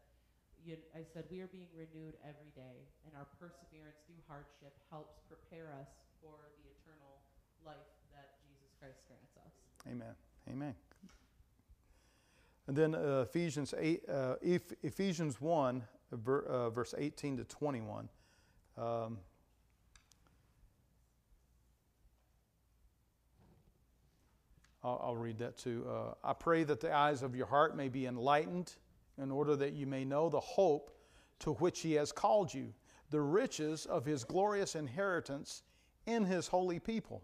you, 0.61 0.76
I 0.93 1.01
said 1.01 1.24
we 1.32 1.41
are 1.41 1.49
being 1.49 1.72
renewed 1.72 2.20
every 2.20 2.53
day, 2.53 2.84
and 3.09 3.16
our 3.16 3.24
perseverance 3.41 3.97
through 4.05 4.20
hardship 4.28 4.76
helps 4.93 5.16
prepare 5.28 5.72
us 5.80 5.88
for 6.20 6.36
the 6.61 6.68
eternal 6.76 7.24
life 7.64 7.88
that 8.12 8.36
Jesus 8.45 8.68
Christ 8.76 9.01
grants 9.09 9.32
us. 9.41 9.53
Amen. 9.88 10.12
Amen. 10.53 10.74
And 12.68 12.76
then 12.76 12.95
uh, 12.95 13.24
Ephesians 13.26 13.72
eight, 13.78 14.05
uh, 14.09 14.36
Ephesians 14.43 15.41
one, 15.41 15.82
uh, 16.12 16.16
ver, 16.16 16.43
uh, 16.43 16.70
verse 16.70 16.95
eighteen 16.99 17.38
to 17.38 17.45
twenty-one. 17.45 18.09
Um, 18.76 19.18
I'll, 24.83 25.01
I'll 25.05 25.16
read 25.16 25.39
that 25.39 25.57
too. 25.57 25.87
Uh, 25.89 26.14
I 26.24 26.33
pray 26.33 26.64
that 26.64 26.81
the 26.81 26.95
eyes 26.95 27.22
of 27.22 27.35
your 27.35 27.47
heart 27.47 27.76
may 27.76 27.89
be 27.89 28.07
enlightened, 28.07 28.74
in 29.18 29.31
order 29.31 29.57
that 29.57 29.74
you 29.74 29.87
may 29.87 30.05
know 30.05 30.28
the 30.28 30.41
hope 30.41 30.91
to 31.41 31.53
which 31.55 31.81
He 31.81 31.93
has 31.95 32.12
called 32.12 32.53
you, 32.53 32.72
the 33.11 33.20
riches 33.20 33.87
of 33.87 34.05
His 34.05 34.24
glorious 34.24 34.74
inheritance 34.74 35.62
in 36.07 36.24
His 36.24 36.49
holy 36.49 36.78
people 36.78 37.22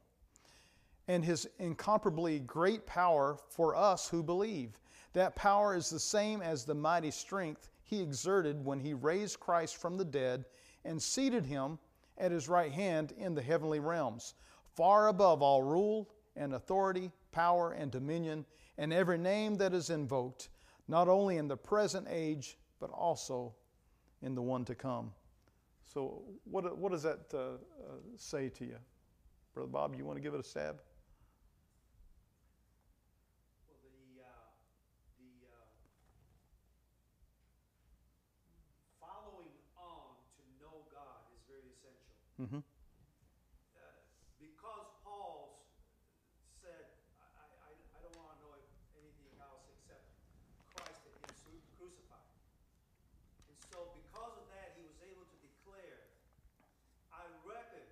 and 1.08 1.24
his 1.24 1.48
incomparably 1.58 2.40
great 2.40 2.86
power 2.86 3.38
for 3.48 3.76
us 3.76 4.08
who 4.08 4.22
believe. 4.22 4.80
That 5.12 5.36
power 5.36 5.74
is 5.74 5.88
the 5.88 6.00
same 6.00 6.42
as 6.42 6.64
the 6.64 6.74
mighty 6.74 7.10
strength 7.10 7.70
he 7.84 8.02
exerted 8.02 8.64
when 8.64 8.80
he 8.80 8.92
raised 8.92 9.40
Christ 9.40 9.76
from 9.76 9.96
the 9.96 10.04
dead 10.04 10.44
and 10.84 11.00
seated 11.00 11.46
him 11.46 11.78
at 12.18 12.32
his 12.32 12.48
right 12.48 12.72
hand 12.72 13.12
in 13.16 13.34
the 13.34 13.42
heavenly 13.42 13.78
realms, 13.78 14.34
far 14.74 15.08
above 15.08 15.42
all 15.42 15.62
rule 15.62 16.10
and 16.34 16.54
authority, 16.54 17.12
power 17.36 17.72
and 17.72 17.90
dominion, 17.90 18.46
and 18.78 18.92
every 18.94 19.18
name 19.18 19.56
that 19.56 19.74
is 19.74 19.90
invoked, 19.90 20.48
not 20.88 21.06
only 21.06 21.36
in 21.36 21.48
the 21.48 21.56
present 21.56 22.06
age, 22.10 22.56
but 22.80 22.88
also 22.90 23.54
in 24.22 24.34
the 24.34 24.40
one 24.40 24.64
to 24.64 24.74
come. 24.74 25.12
So, 25.92 26.22
what, 26.44 26.78
what 26.78 26.92
does 26.92 27.02
that 27.02 27.20
uh, 27.34 27.38
uh, 27.38 27.58
say 28.16 28.48
to 28.48 28.64
you? 28.64 28.78
Brother 29.52 29.68
Bob, 29.68 29.94
you 29.96 30.04
want 30.06 30.16
to 30.16 30.22
give 30.22 30.32
it 30.34 30.40
a 30.40 30.42
stab? 30.42 30.76
Well, 33.68 33.76
the, 33.84 34.22
uh, 34.22 34.28
the, 35.20 35.28
uh, 35.44 35.64
following 39.00 39.52
on 39.76 40.16
to 40.36 40.42
know 40.60 40.74
God 40.92 41.20
is 41.36 41.40
very 41.48 41.68
essential. 41.68 42.16
Mm-hmm. 42.40 42.60
Uh, 42.60 43.80
because 44.40 44.86
Paul 45.04 45.64
s- 45.64 46.60
said, 46.60 46.84
I, 47.16 47.48
I, 47.68 47.70
I 47.72 47.98
don't 48.04 48.16
want 48.20 48.36
to 48.36 48.38
know 48.44 48.52
anything 49.00 49.32
else 49.40 49.64
except 49.80 50.04
Christ 50.76 51.00
and 51.08 51.16
Him 51.24 51.32
su- 51.40 51.64
crucified. 51.80 52.28
And 53.48 53.56
so, 53.72 53.88
because 53.96 54.36
of 54.36 54.44
that, 54.52 54.76
he 54.76 54.84
was 54.84 54.96
able 55.00 55.24
to 55.24 55.38
declare, 55.40 56.12
I 57.08 57.24
reckon 57.48 57.84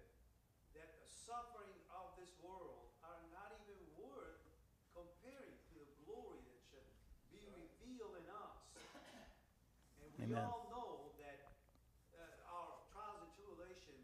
that 0.77 0.93
the 1.01 1.09
suffering 1.09 1.73
of 1.89 2.13
this 2.21 2.29
world 2.45 2.93
are 3.07 3.17
not 3.33 3.57
even 3.65 3.81
worth 3.97 4.43
comparing 4.93 5.55
to 5.57 5.73
the 5.81 5.89
glory 6.05 6.41
that 6.45 6.59
should 6.69 6.89
be 7.33 7.41
revealed 7.49 8.21
in 8.21 8.27
us. 8.29 8.59
And 10.03 10.09
we 10.21 10.29
Amen. 10.29 10.45
all 10.45 10.69
know 10.69 10.91
that 11.23 11.41
uh, 12.21 12.53
our 12.53 12.69
trials 12.93 13.25
and 13.25 13.31
tribulation 13.39 13.97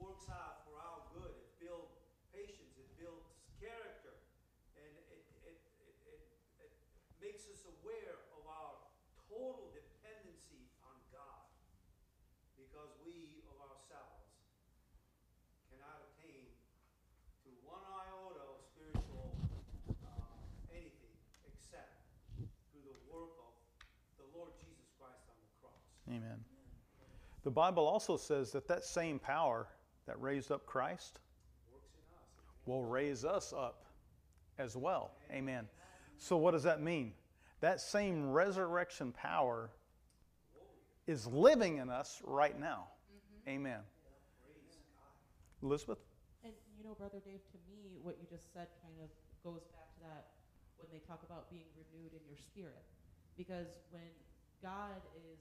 works 0.00 0.26
out 0.32 0.64
for 0.64 0.80
our 0.80 1.04
good. 1.12 1.36
It 1.36 1.52
builds 1.60 1.92
patience, 2.32 2.72
it 2.80 2.88
builds 2.96 3.28
character, 3.60 4.16
and 4.80 4.88
it, 5.12 5.20
it, 5.44 5.58
it, 5.84 5.92
it, 6.08 6.20
it 6.64 6.72
makes 7.20 7.44
us 7.52 7.68
aware 7.68 8.16
of 8.32 8.42
our 8.48 8.72
total 9.28 9.68
dependency 9.76 10.64
on 10.86 10.96
God. 11.12 11.44
Because 12.56 12.90
we 13.04 13.44
of 13.50 13.56
ourselves 13.68 14.24
cannot 15.68 16.00
attain 16.12 16.48
to 17.44 17.48
one 17.66 17.82
iota 17.82 18.40
of 18.46 18.58
spiritual 18.62 19.32
uh, 20.06 20.72
anything 20.72 21.12
except 21.44 22.04
through 22.70 22.84
the 22.84 22.98
work 23.10 23.32
of 23.42 23.52
the 24.16 24.26
Lord 24.36 24.54
Jesus 24.60 24.86
Christ 24.96 25.24
on 25.28 25.36
the 25.40 25.50
cross. 25.60 25.82
Amen. 26.10 26.44
The 27.42 27.50
Bible 27.50 27.86
also 27.86 28.16
says 28.16 28.52
that 28.52 28.68
that 28.68 28.84
same 28.84 29.18
power 29.18 29.68
that 30.06 30.20
raised 30.20 30.50
up 30.50 30.66
Christ 30.66 31.20
Works 31.72 31.86
in 31.94 32.16
us. 32.16 32.66
will 32.66 32.84
raise 32.84 33.24
us 33.24 33.52
up 33.56 33.84
as 34.58 34.76
well. 34.76 35.12
Amen. 35.32 35.66
So, 36.18 36.36
what 36.36 36.50
does 36.50 36.64
that 36.64 36.82
mean? 36.82 37.12
That 37.60 37.80
same 37.80 38.30
resurrection 38.30 39.12
power 39.12 39.70
is 41.06 41.26
living 41.26 41.78
in 41.78 41.88
us 41.88 42.20
right 42.24 42.58
now. 42.58 42.88
Mm-hmm. 43.10 43.50
Amen. 43.50 43.80
Elizabeth? 45.62 45.98
And 46.44 46.52
you 46.78 46.84
know, 46.84 46.94
Brother 46.94 47.20
Dave, 47.24 47.40
to 47.52 47.58
me, 47.68 48.00
what 48.02 48.16
you 48.20 48.26
just 48.28 48.52
said 48.52 48.68
kind 48.80 48.96
of 49.04 49.08
goes 49.44 49.64
back 49.76 49.88
to 49.96 50.00
that 50.08 50.24
when 50.80 50.88
they 50.92 51.00
talk 51.04 51.20
about 51.24 51.50
being 51.50 51.68
renewed 51.76 52.12
in 52.12 52.24
your 52.28 52.40
spirit. 52.40 52.84
Because 53.36 53.68
when 53.90 54.08
God 54.62 55.00
is 55.16 55.40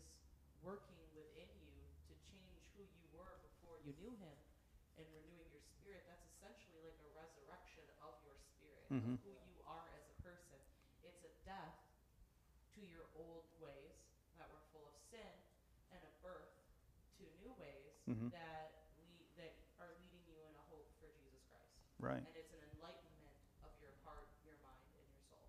working 0.64 1.00
within 1.16 1.50
you 1.64 1.76
to 2.08 2.14
change 2.30 2.62
who 2.76 2.84
you 2.84 3.06
were 3.16 3.40
before 3.44 3.80
you 3.84 3.94
knew 4.00 4.14
Him 4.20 4.38
and 5.00 5.06
renewing 5.16 5.50
your 5.52 5.64
spirit, 5.80 6.04
that's 6.08 6.26
essentially 6.36 6.84
like 6.84 7.00
a 7.00 7.12
resurrection 7.16 7.86
of 8.04 8.14
your 8.28 8.36
spirit, 8.36 8.88
Mhm. 8.92 9.16
of 9.16 9.24
who 9.24 9.36
you 9.48 9.58
are 9.66 9.88
as 9.96 10.04
a 10.12 10.18
person. 10.22 10.60
It's 11.04 11.24
a 11.24 11.32
death 11.46 11.80
to 12.76 12.82
your 12.86 13.08
old 13.16 13.48
ways 13.60 13.96
that 14.38 14.52
were 14.52 14.64
full 14.72 14.88
of 14.88 14.96
sin 15.10 15.34
and 15.92 16.02
a 16.04 16.14
birth 16.24 16.56
to 17.20 17.26
Mhm. 18.10 18.32
that 18.32 18.72
lead, 18.98 19.28
that 19.38 19.54
are 19.80 19.94
leading 20.02 20.26
you 20.26 20.42
in 20.44 20.56
a 20.56 20.64
hope 20.74 20.90
for 21.00 21.08
Jesus 21.14 21.42
Christ. 21.48 21.70
Right. 22.00 22.26
And 22.26 22.36
it's 22.36 22.54
an 22.54 22.64
enlightenment 22.74 23.38
of 23.64 23.72
your 23.80 23.94
heart, 24.04 24.28
your 24.44 24.58
mind, 24.66 24.90
and 24.98 25.06
your 25.06 25.22
soul. 25.30 25.48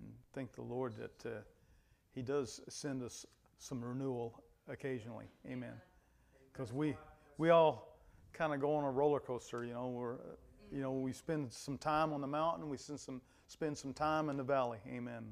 And 0.00 0.18
thank 0.32 0.52
the 0.52 0.62
Lord 0.62 0.96
that 0.96 1.24
uh, 1.24 1.42
He 2.12 2.22
does 2.22 2.60
send 2.68 3.02
us 3.02 3.24
some 3.58 3.84
renewal 3.84 4.42
occasionally. 4.68 5.26
Amen. 5.46 5.74
Because 6.52 6.72
we 6.72 6.96
we 7.38 7.50
all 7.50 7.98
kind 8.32 8.52
of 8.52 8.60
go 8.60 8.74
on 8.74 8.84
a 8.84 8.90
roller 8.90 9.20
coaster. 9.20 9.64
You 9.64 9.74
know, 9.74 9.88
we're 9.88 10.14
uh, 10.14 10.36
you 10.72 10.82
know 10.82 10.92
we 10.92 11.12
spend 11.12 11.52
some 11.52 11.78
time 11.78 12.12
on 12.12 12.20
the 12.20 12.26
mountain, 12.26 12.68
we 12.68 12.76
spend 12.76 13.00
some 13.00 13.20
spend 13.46 13.76
some 13.76 13.92
time 13.92 14.28
in 14.28 14.36
the 14.36 14.44
valley. 14.44 14.78
Amen. 14.88 15.24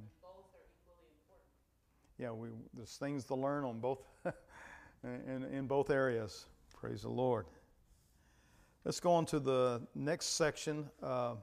Yeah, 2.18 2.30
we 2.30 2.48
there's 2.74 2.96
things 2.96 3.24
to 3.24 3.34
learn 3.34 3.64
on 3.64 3.80
both 3.80 4.02
in 5.04 5.44
in 5.44 5.66
both 5.66 5.90
areas. 5.90 6.46
Praise 6.74 7.02
the 7.02 7.08
Lord. 7.08 7.46
Let's 8.84 9.00
go 9.00 9.12
on 9.12 9.24
to 9.26 9.40
the 9.40 9.80
next 9.94 10.36
section, 10.36 10.90
uh, 11.02 11.36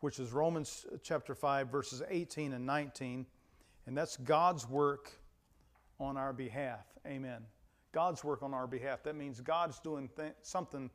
which 0.00 0.18
is 0.18 0.30
Romans 0.32 0.84
chapter 1.02 1.34
5, 1.34 1.68
verses 1.68 2.02
18 2.06 2.52
and 2.52 2.66
19. 2.66 3.24
And 3.86 3.96
that's 3.96 4.18
God's 4.18 4.68
work 4.68 5.10
on 5.98 6.16
our 6.16 6.32
behalf. 6.32 6.84
Amen. 7.06 7.42
God's 7.92 8.22
work 8.22 8.42
on 8.42 8.52
our 8.52 8.66
behalf. 8.66 9.02
That 9.02 9.16
means 9.16 9.40
God's 9.40 9.78
doing 9.80 10.10
th- 10.16 10.34
something 10.42 10.90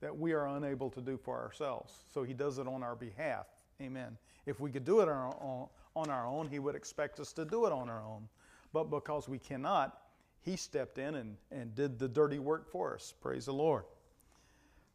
that 0.00 0.16
we 0.16 0.32
are 0.32 0.46
unable 0.46 0.90
to 0.90 1.00
do 1.00 1.16
for 1.16 1.40
ourselves. 1.40 2.04
So 2.12 2.22
He 2.22 2.34
does 2.34 2.58
it 2.58 2.68
on 2.68 2.82
our 2.82 2.94
behalf. 2.94 3.46
Amen. 3.80 4.16
If 4.46 4.60
we 4.60 4.70
could 4.70 4.84
do 4.84 5.00
it 5.00 5.08
on 5.08 5.16
our 5.16 5.36
own, 5.42 5.68
on 5.96 6.10
our 6.10 6.26
own 6.26 6.48
He 6.48 6.58
would 6.58 6.74
expect 6.74 7.18
us 7.18 7.32
to 7.34 7.44
do 7.44 7.66
it 7.66 7.72
on 7.72 7.88
our 7.88 8.02
own. 8.02 8.28
But 8.72 8.90
because 8.90 9.28
we 9.28 9.38
cannot, 9.38 9.98
He 10.42 10.56
stepped 10.56 10.98
in 10.98 11.16
and, 11.16 11.36
and 11.50 11.74
did 11.74 11.98
the 11.98 12.08
dirty 12.08 12.38
work 12.38 12.70
for 12.70 12.94
us. 12.94 13.14
Praise 13.20 13.46
the 13.46 13.52
Lord. 13.52 13.84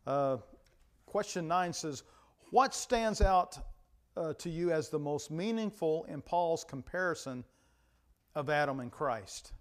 Uh, 0.08 0.38
question 1.06 1.48
nine 1.48 1.74
says, 1.74 2.04
What 2.52 2.74
stands 2.74 3.22
out 3.22 3.58
uh, 4.16 4.34
to 4.34 4.50
you 4.50 4.72
as 4.72 4.90
the 4.90 5.00
most 5.00 5.32
meaningful 5.32 6.06
in 6.06 6.22
Paul's 6.22 6.64
comparison 6.64 7.44
of 8.36 8.50
Adam 8.50 8.80
and 8.80 8.92
Christ? 8.92 9.54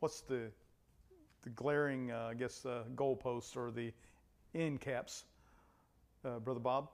What's 0.00 0.22
the, 0.22 0.50
the 1.42 1.50
glaring, 1.50 2.10
uh, 2.12 2.28
I 2.30 2.34
guess, 2.34 2.66
uh, 2.66 2.84
goalpost 2.96 3.56
or 3.56 3.70
the 3.70 3.92
end 4.54 4.80
caps, 4.80 5.24
uh, 6.24 6.38
Brother 6.38 6.60
Bob? 6.60 6.88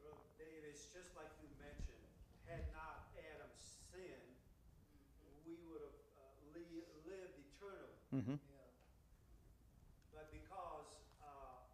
Brother 0.00 0.24
Dave, 0.38 0.64
it's 0.70 0.86
just 0.90 1.14
like 1.14 1.30
you 1.42 1.48
mentioned, 1.60 2.02
had 2.48 2.64
not 2.72 3.12
Adam 3.20 3.52
sinned, 3.56 4.34
we 5.46 5.54
would 5.68 5.80
have 5.82 5.98
uh, 6.18 6.30
li- 6.54 6.86
lived 7.06 7.36
eternally. 7.38 7.96
Mm-hmm. 8.14 8.36
Yeah. 8.38 8.68
But 10.12 10.30
because 10.32 10.88
uh, 11.22 11.64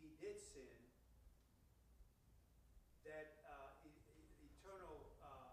he 0.00 0.08
did 0.20 0.40
sin, 0.40 0.68
that 3.04 3.38
uh, 3.46 3.86
e- 3.86 3.90
e- 4.08 4.48
eternal 4.48 4.96
uh, 5.22 5.52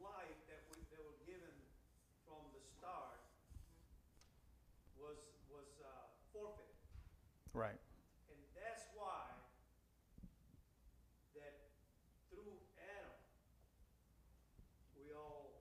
life 0.00 0.38
that 0.48 0.60
we, 0.70 0.82
that 0.90 1.00
were 1.04 1.18
given 1.26 1.52
from 2.26 2.42
the 2.52 2.60
start 2.78 3.20
was 4.96 5.18
was 5.50 5.68
uh, 5.84 5.88
forfeit. 6.32 6.72
Right. 7.52 7.76
And 8.32 8.40
that's 8.56 8.88
why 8.96 9.28
that 11.36 11.68
through 12.32 12.56
Adam, 12.80 13.20
we 14.96 15.12
all 15.12 15.60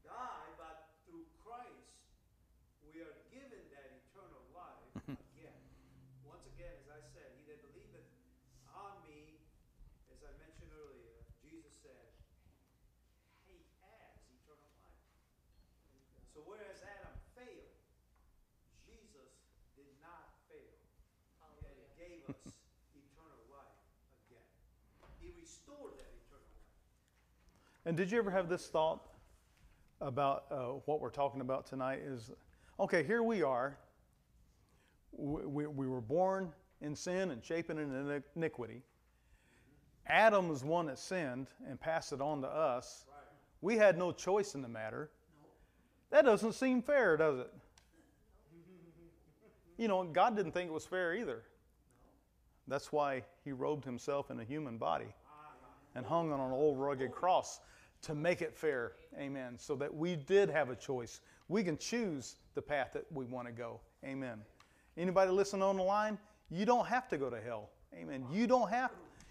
die, 0.00 0.48
but 0.56 0.96
through 1.04 1.28
Christ, 1.44 2.00
we 2.80 3.04
are 3.04 3.12
given 3.28 3.60
that 3.76 3.92
eternal 4.08 4.40
life 4.56 4.88
again. 5.04 5.60
Once 6.24 6.48
again, 6.56 6.72
as 6.80 6.88
I 6.88 7.00
said, 7.12 7.36
he 7.36 7.44
that 7.52 7.60
believeth 7.60 8.08
on 8.72 9.04
me, 9.04 9.36
as 10.08 10.24
I 10.24 10.32
mentioned 10.40 10.72
earlier, 10.72 11.12
Jesus 11.44 11.76
said, 11.84 12.08
he 13.44 13.60
has 13.84 14.16
eternal 14.32 14.72
life. 14.80 15.04
So 16.32 16.40
whereas 16.48 16.80
Adam 16.88 17.12
failed, 17.36 17.76
Jesus 18.88 19.28
did 19.76 19.90
not 20.02 20.34
fail. 20.50 20.76
And 21.40 21.52
Hallelujah. 21.62 21.90
gave 21.96 22.20
us 22.30 22.42
eternal 22.92 23.42
life 23.50 23.80
again. 24.26 24.50
He 25.22 25.32
restored 25.38 25.96
that 25.98 26.10
eternal 26.10 26.46
life. 26.52 26.74
And 27.86 27.96
did 27.96 28.10
you 28.10 28.18
ever 28.18 28.30
have 28.30 28.48
this 28.48 28.66
thought 28.66 29.00
about 30.00 30.44
uh, 30.50 30.56
what 30.84 31.00
we're 31.00 31.10
talking 31.10 31.40
about 31.40 31.66
tonight? 31.66 32.00
Is 32.04 32.30
okay, 32.78 33.02
here 33.02 33.22
we 33.22 33.42
are. 33.42 33.78
We, 35.12 35.46
we, 35.46 35.66
we 35.66 35.86
were 35.86 36.00
born 36.00 36.52
in 36.82 36.94
sin 36.94 37.30
and 37.30 37.44
shapen 37.44 37.78
in 37.78 38.22
iniquity. 38.36 38.82
Adam 40.06 40.48
was 40.48 40.64
one 40.64 40.86
that 40.86 40.98
sinned 40.98 41.48
and 41.68 41.80
passed 41.80 42.12
it 42.12 42.20
on 42.20 42.42
to 42.42 42.48
us. 42.48 43.04
Right. 43.08 43.16
We 43.60 43.76
had 43.76 43.96
no 43.96 44.12
choice 44.12 44.54
in 44.54 44.62
the 44.62 44.68
matter. 44.68 45.10
That 46.10 46.24
doesn't 46.24 46.52
seem 46.52 46.82
fair, 46.82 47.16
does 47.16 47.40
it? 47.40 47.52
You 49.78 49.88
know, 49.88 50.04
God 50.04 50.36
didn't 50.36 50.52
think 50.52 50.68
it 50.68 50.74
was 50.74 50.84
fair 50.84 51.14
either. 51.14 51.42
That's 52.68 52.92
why 52.92 53.22
he 53.44 53.52
robed 53.52 53.86
himself 53.86 54.30
in 54.30 54.38
a 54.38 54.44
human 54.44 54.76
body 54.76 55.14
and 55.94 56.04
hung 56.04 56.32
on 56.32 56.40
an 56.40 56.52
old 56.52 56.78
rugged 56.78 57.12
cross 57.12 57.60
to 58.02 58.14
make 58.14 58.42
it 58.42 58.56
fair. 58.56 58.92
Amen. 59.18 59.54
So 59.58 59.74
that 59.76 59.94
we 59.94 60.16
did 60.16 60.48
have 60.50 60.70
a 60.70 60.76
choice. 60.76 61.20
We 61.48 61.62
can 61.62 61.76
choose 61.76 62.36
the 62.54 62.62
path 62.62 62.90
that 62.94 63.04
we 63.12 63.24
want 63.24 63.46
to 63.46 63.52
go. 63.52 63.80
Amen. 64.04 64.40
Anybody 64.96 65.30
listening 65.30 65.62
on 65.62 65.76
the 65.76 65.82
line? 65.82 66.18
You 66.50 66.64
don't 66.64 66.86
have 66.86 67.08
to 67.08 67.18
go 67.18 67.30
to 67.30 67.40
hell. 67.40 67.70
Amen. 67.94 68.24
You 68.30 68.46
don't 68.46 68.70
have 68.70 68.90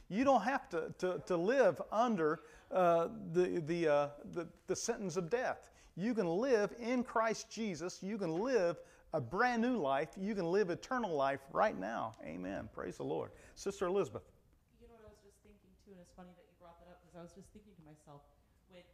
you 0.10 0.24
don't 0.24 0.42
have 0.42 0.68
to, 0.70 0.92
to, 0.98 1.22
to 1.28 1.38
live 1.38 1.80
under 1.92 2.40
uh, 2.72 3.10
the, 3.32 3.62
the, 3.68 3.88
uh, 3.88 4.08
the, 4.34 4.48
the 4.66 4.76
sentence 4.76 5.18
of 5.18 5.30
death. 5.30 5.70
You 5.96 6.16
can 6.16 6.28
live 6.28 6.74
in 6.80 7.04
Christ 7.04 7.52
Jesus. 7.52 8.00
You 8.02 8.18
can 8.18 8.40
live 8.40 8.78
a 9.14 9.22
brand 9.22 9.62
new 9.62 9.78
life. 9.78 10.10
You 10.20 10.34
can 10.34 10.46
live 10.46 10.72
eternal 10.72 11.14
life 11.14 11.42
right 11.52 11.78
now. 11.80 12.16
Amen. 12.26 12.70
Praise 12.74 12.98
the 12.98 13.04
Lord. 13.04 13.32
Sister 13.54 13.86
Elizabeth. 13.86 14.24
You 14.82 14.88
know 14.88 14.96
what 14.96 15.06
I 15.06 15.14
was 15.14 15.22
just 15.22 15.38
thinking 15.46 15.70
too, 15.86 15.92
and 15.94 16.02
it's 16.02 16.14
funny 16.18 16.34
that 16.34 16.46
you 16.46 16.58
brought 16.58 16.80
that 16.82 16.90
up 16.90 16.99
because 17.10 17.18
I 17.18 17.26
was 17.26 17.34
just 17.34 17.50
thinking 17.50 17.74
to 17.74 17.82
myself 17.82 18.22
when 18.70 18.86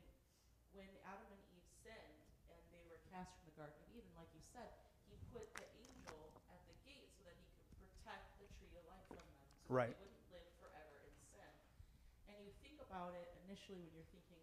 when 0.72 0.88
Adam 1.04 1.28
and 1.36 1.44
Eve 1.52 1.68
sinned 1.84 2.24
and 2.48 2.64
they 2.72 2.80
were 2.88 3.04
cast 3.12 3.36
from 3.36 3.44
the 3.52 3.56
Garden 3.60 3.76
of 3.76 3.92
Eden, 3.92 4.08
like 4.16 4.32
you 4.32 4.40
said, 4.56 4.72
he 5.12 5.20
put 5.36 5.44
the 5.60 5.68
angel 5.84 6.32
at 6.48 6.64
the 6.64 6.76
gate 6.88 7.12
so 7.20 7.28
that 7.28 7.36
he 7.36 7.44
could 7.60 7.68
protect 7.76 8.40
the 8.40 8.48
tree 8.56 8.72
of 8.80 8.88
life 8.88 9.04
from 9.12 9.20
them, 9.20 9.44
so 9.68 9.76
Right. 9.76 9.92
they 9.92 10.00
wouldn't 10.00 10.32
live 10.32 10.48
forever 10.56 11.04
in 11.04 11.12
sin. 11.28 11.52
And 12.32 12.40
you 12.40 12.56
think 12.64 12.80
about 12.80 13.12
it 13.20 13.28
initially 13.44 13.84
when 13.84 13.92
you're 13.92 14.12
thinking, 14.16 14.40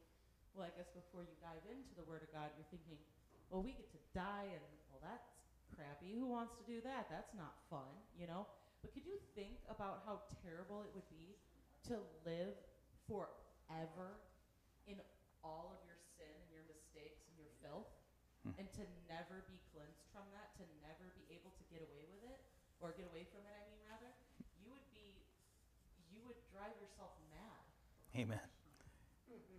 well, 0.52 0.68
I 0.68 0.72
guess 0.76 0.92
before 0.92 1.24
you 1.24 1.32
dive 1.40 1.64
into 1.64 1.96
the 1.96 2.04
Word 2.04 2.20
of 2.20 2.28
God, 2.28 2.52
you're 2.60 2.68
thinking, 2.68 3.00
well, 3.48 3.64
we 3.64 3.72
get 3.72 3.88
to 3.96 4.00
die, 4.12 4.52
and 4.52 4.64
well, 4.92 5.00
that's 5.00 5.32
crappy. 5.72 6.12
Who 6.12 6.28
wants 6.28 6.52
to 6.60 6.64
do 6.68 6.84
that? 6.84 7.08
That's 7.08 7.32
not 7.32 7.56
fun, 7.72 7.88
you 8.20 8.28
know. 8.28 8.44
But 8.84 8.92
could 8.92 9.08
you 9.08 9.16
think 9.32 9.64
about 9.64 10.04
how 10.04 10.20
terrible 10.44 10.84
it 10.84 10.92
would 10.92 11.08
be 11.08 11.36
to 11.88 12.00
live 12.24 12.52
forever 13.72 14.20
in 14.84 15.00
all 15.40 15.72
of 15.72 15.80
your 15.88 15.96
sin 16.20 16.28
and 16.28 16.48
your 16.52 16.64
mistakes 16.68 17.24
and 17.28 17.40
your 17.40 17.48
filth 17.64 17.88
Hmm. 18.42 18.58
and 18.58 18.66
to 18.74 18.82
never 19.06 19.46
be 19.46 19.54
cleansed 19.70 20.02
from 20.10 20.26
that, 20.34 20.50
to 20.58 20.66
never 20.82 21.06
be 21.14 21.22
able 21.30 21.54
to 21.54 21.64
get 21.70 21.78
away 21.78 22.10
with 22.10 22.26
it 22.26 22.42
or 22.82 22.90
get 22.90 23.06
away 23.06 23.22
from 23.30 23.46
it, 23.46 23.54
I 23.54 23.62
mean 23.70 23.78
rather, 23.86 24.10
you 24.58 24.66
would 24.74 24.82
be 24.90 25.14
you 26.10 26.18
would 26.26 26.34
drive 26.50 26.74
yourself 26.82 27.14
mad. 27.30 27.62
Amen. 28.18 28.42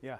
Yeah. 0.04 0.20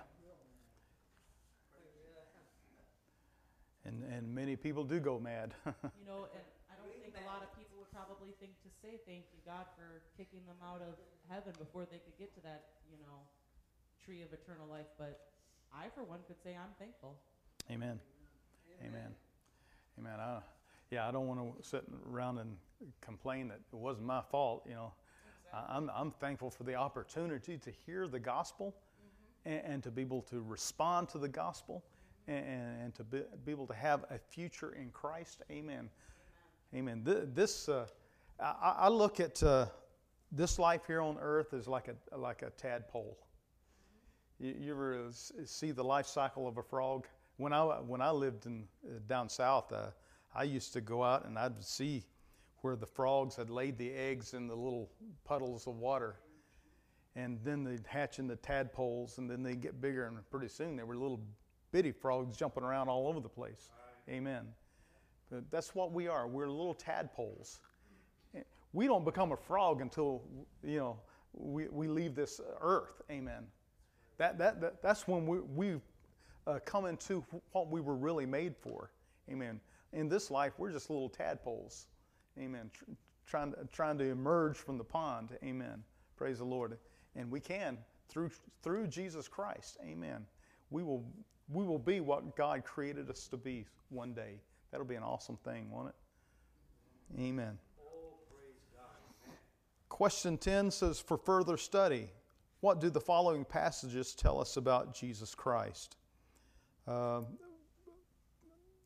And, 3.84 4.00
and 4.08 4.34
many 4.34 4.56
people 4.56 4.86
do 4.88 5.00
go 5.04 5.20
mad. 5.20 5.54
You 6.00 6.08
know, 6.08 6.32
and 6.32 6.46
I 6.72 6.80
don't 6.80 6.88
think 7.04 7.20
a 7.20 7.28
lot 7.28 7.44
of 7.44 7.52
people 7.60 7.76
would 7.84 7.92
probably 7.92 8.32
think 8.40 8.56
to 8.64 8.72
say 8.80 8.96
thank 9.04 9.28
you 9.36 9.44
God 9.44 9.68
for 9.76 10.00
kicking 10.16 10.40
them 10.48 10.56
out 10.64 10.80
of 10.80 10.96
heaven 11.28 11.52
before 11.60 11.84
they 11.84 12.00
could 12.00 12.16
get 12.16 12.32
to 12.36 12.42
that, 12.48 12.80
you 12.88 12.96
know, 13.04 13.28
tree 14.06 14.22
of 14.22 14.34
eternal 14.34 14.68
life, 14.70 14.88
but 14.98 15.20
I 15.74 15.88
for 15.94 16.04
one 16.04 16.20
could 16.28 16.42
say 16.44 16.52
I'm 16.56 16.74
thankful. 16.80 17.16
Amen. 17.72 18.00
Amen. 18.82 19.14
Amen. 20.00 20.20
I, 20.20 20.40
yeah, 20.92 21.08
I 21.08 21.12
don't 21.12 21.28
want 21.28 21.40
to 21.40 21.68
sit 21.68 21.84
around 22.12 22.40
and 22.40 22.56
complain 23.02 23.48
that 23.50 23.60
it 23.72 23.76
wasn't 23.76 24.06
my 24.06 24.22
fault. 24.22 24.64
You 24.68 24.76
know, 24.76 24.94
I, 25.54 25.78
I'm, 25.78 25.90
I'm 25.96 26.12
thankful 26.12 26.50
for 26.50 26.64
the 26.64 26.76
opportunity 26.76 27.58
to 27.58 27.72
hear 27.86 28.08
the 28.08 28.20
gospel 28.20 28.76
and, 29.46 29.62
and 29.66 29.84
to 29.84 29.92
be 29.92 30.02
able 30.02 30.22
to 30.24 30.42
respond 30.42 31.10
to 31.10 31.18
the 31.18 31.30
gospel 31.30 31.84
and, 32.28 32.46
and 32.84 32.96
to 32.96 33.04
be, 33.04 33.22
be 33.46 33.52
able 33.52 33.68
to 33.68 33.74
have 33.74 34.06
a 34.10 34.18
future 34.18 34.74
in 34.74 34.90
Christ. 34.92 35.44
Amen. 35.52 35.90
Amen. 36.76 37.04
Th- 37.06 37.24
This, 37.34 37.70
uh, 37.70 37.86
I, 38.40 38.76
I 38.80 38.90
look 38.90 39.20
at 39.20 39.42
uh, 39.44 39.68
this 40.32 40.60
life 40.60 40.82
here 40.88 41.02
on 41.02 41.18
earth 41.22 41.54
as 41.54 41.68
like 41.68 41.88
a 41.88 42.18
like 42.18 42.42
a 42.42 42.50
tadpole. 42.52 43.18
You, 44.44 44.56
you 44.60 44.72
ever 44.74 45.06
see 45.46 45.72
the 45.72 45.84
life 45.84 46.06
cycle 46.06 46.50
of 46.50 46.58
a 46.58 46.64
frog? 46.64 47.08
When 47.38 47.54
I 47.54 47.64
when 47.64 48.02
I 48.02 48.12
lived 48.12 48.46
in 48.46 48.68
uh, 48.86 49.00
down 49.08 49.30
south, 49.30 49.72
uh, 49.72 49.88
I 50.36 50.44
used 50.44 50.74
to 50.74 50.82
go 50.82 51.02
out 51.02 51.26
and 51.26 51.40
I'd 51.40 51.64
see 51.64 52.04
where 52.62 52.76
the 52.76 52.86
frogs 52.86 53.38
had 53.38 53.50
laid 53.50 53.78
the 53.78 53.94
eggs 53.94 54.34
in 54.34 54.48
the 54.48 54.56
little 54.56 54.92
puddles 55.24 55.66
of 55.66 55.78
water, 55.78 56.18
and 57.16 57.40
then 57.46 57.64
they'd 57.64 57.88
hatch 57.88 58.20
into 58.20 58.36
tadpoles, 58.36 59.18
and 59.18 59.30
then 59.30 59.44
they 59.44 59.56
get 59.56 59.80
bigger, 59.80 60.08
and 60.08 60.18
pretty 60.30 60.50
soon 60.50 60.76
they 60.76 60.84
were 60.84 60.98
little 60.98 61.22
bitty 61.72 61.94
frogs 61.94 62.36
jumping 62.36 62.64
around 62.64 62.90
all 62.90 63.08
over 63.08 63.22
the 63.22 63.30
place. 63.30 63.70
Amen. 64.10 64.46
But 65.32 65.50
that's 65.52 65.74
what 65.74 65.94
we 65.94 66.10
are. 66.10 66.28
We're 66.28 66.50
little 66.50 66.74
tadpoles. 66.74 67.62
We 68.74 68.88
don't 68.88 69.06
become 69.06 69.32
a 69.32 69.38
frog 69.38 69.82
until 69.82 70.24
you 70.64 70.80
know 70.80 71.00
we, 71.32 71.70
we 71.70 71.88
leave 71.88 72.14
this 72.14 72.42
earth. 72.60 73.02
Amen. 73.10 73.46
That, 74.24 74.38
that, 74.38 74.62
that 74.62 74.82
that's 74.82 75.06
when 75.06 75.28
we 75.28 75.40
we 75.40 75.82
uh, 76.48 76.60
come 76.64 76.86
into 76.86 77.26
what 77.52 77.70
we 77.70 77.82
were 77.82 77.98
really 77.98 78.26
made 78.26 78.56
for. 78.56 78.90
Amen. 79.30 79.60
In 79.92 80.08
this 80.08 80.32
life, 80.32 80.54
we're 80.58 80.72
just 80.72 80.90
little 80.90 81.10
tadpoles. 81.10 81.88
Amen. 82.40 82.72
Tr- 82.74 82.86
trying 83.28 83.52
to, 83.52 83.66
trying 83.74 83.98
to 83.98 84.06
emerge 84.06 84.56
from 84.56 84.78
the 84.78 84.84
pond. 84.86 85.38
Amen. 85.44 85.84
Praise 86.16 86.38
the 86.38 86.46
Lord. 86.46 86.78
And 87.18 87.30
we 87.30 87.42
can 87.42 87.78
through 88.08 88.30
through 88.62 88.88
Jesus 88.88 89.28
Christ. 89.28 89.76
Amen. 89.84 90.26
We 90.70 90.84
will 90.84 91.04
we 91.50 91.66
will 91.66 91.78
be 91.78 92.00
what 92.00 92.38
God 92.38 92.64
created 92.64 93.10
us 93.10 93.28
to 93.28 93.36
be 93.36 93.66
one 93.90 94.14
day. 94.14 94.40
That'll 94.72 94.88
be 94.88 94.96
an 94.96 95.04
awesome 95.04 95.36
thing, 95.44 95.70
won't 95.70 95.90
it? 95.90 97.22
Amen. 97.22 97.58
Oh. 97.78 98.14
Question 99.90 100.38
10 100.38 100.72
says, 100.72 101.02
For 101.02 101.18
further 101.18 101.58
study, 101.58 102.10
what 102.64 102.80
do 102.80 102.90
the 102.90 103.02
following 103.02 103.44
passages 103.44 104.16
tell 104.16 104.40
us 104.40 104.56
about 104.56 104.96
Jesus 104.96 105.36
Christ? 105.36 105.98
Uh, 106.88 107.24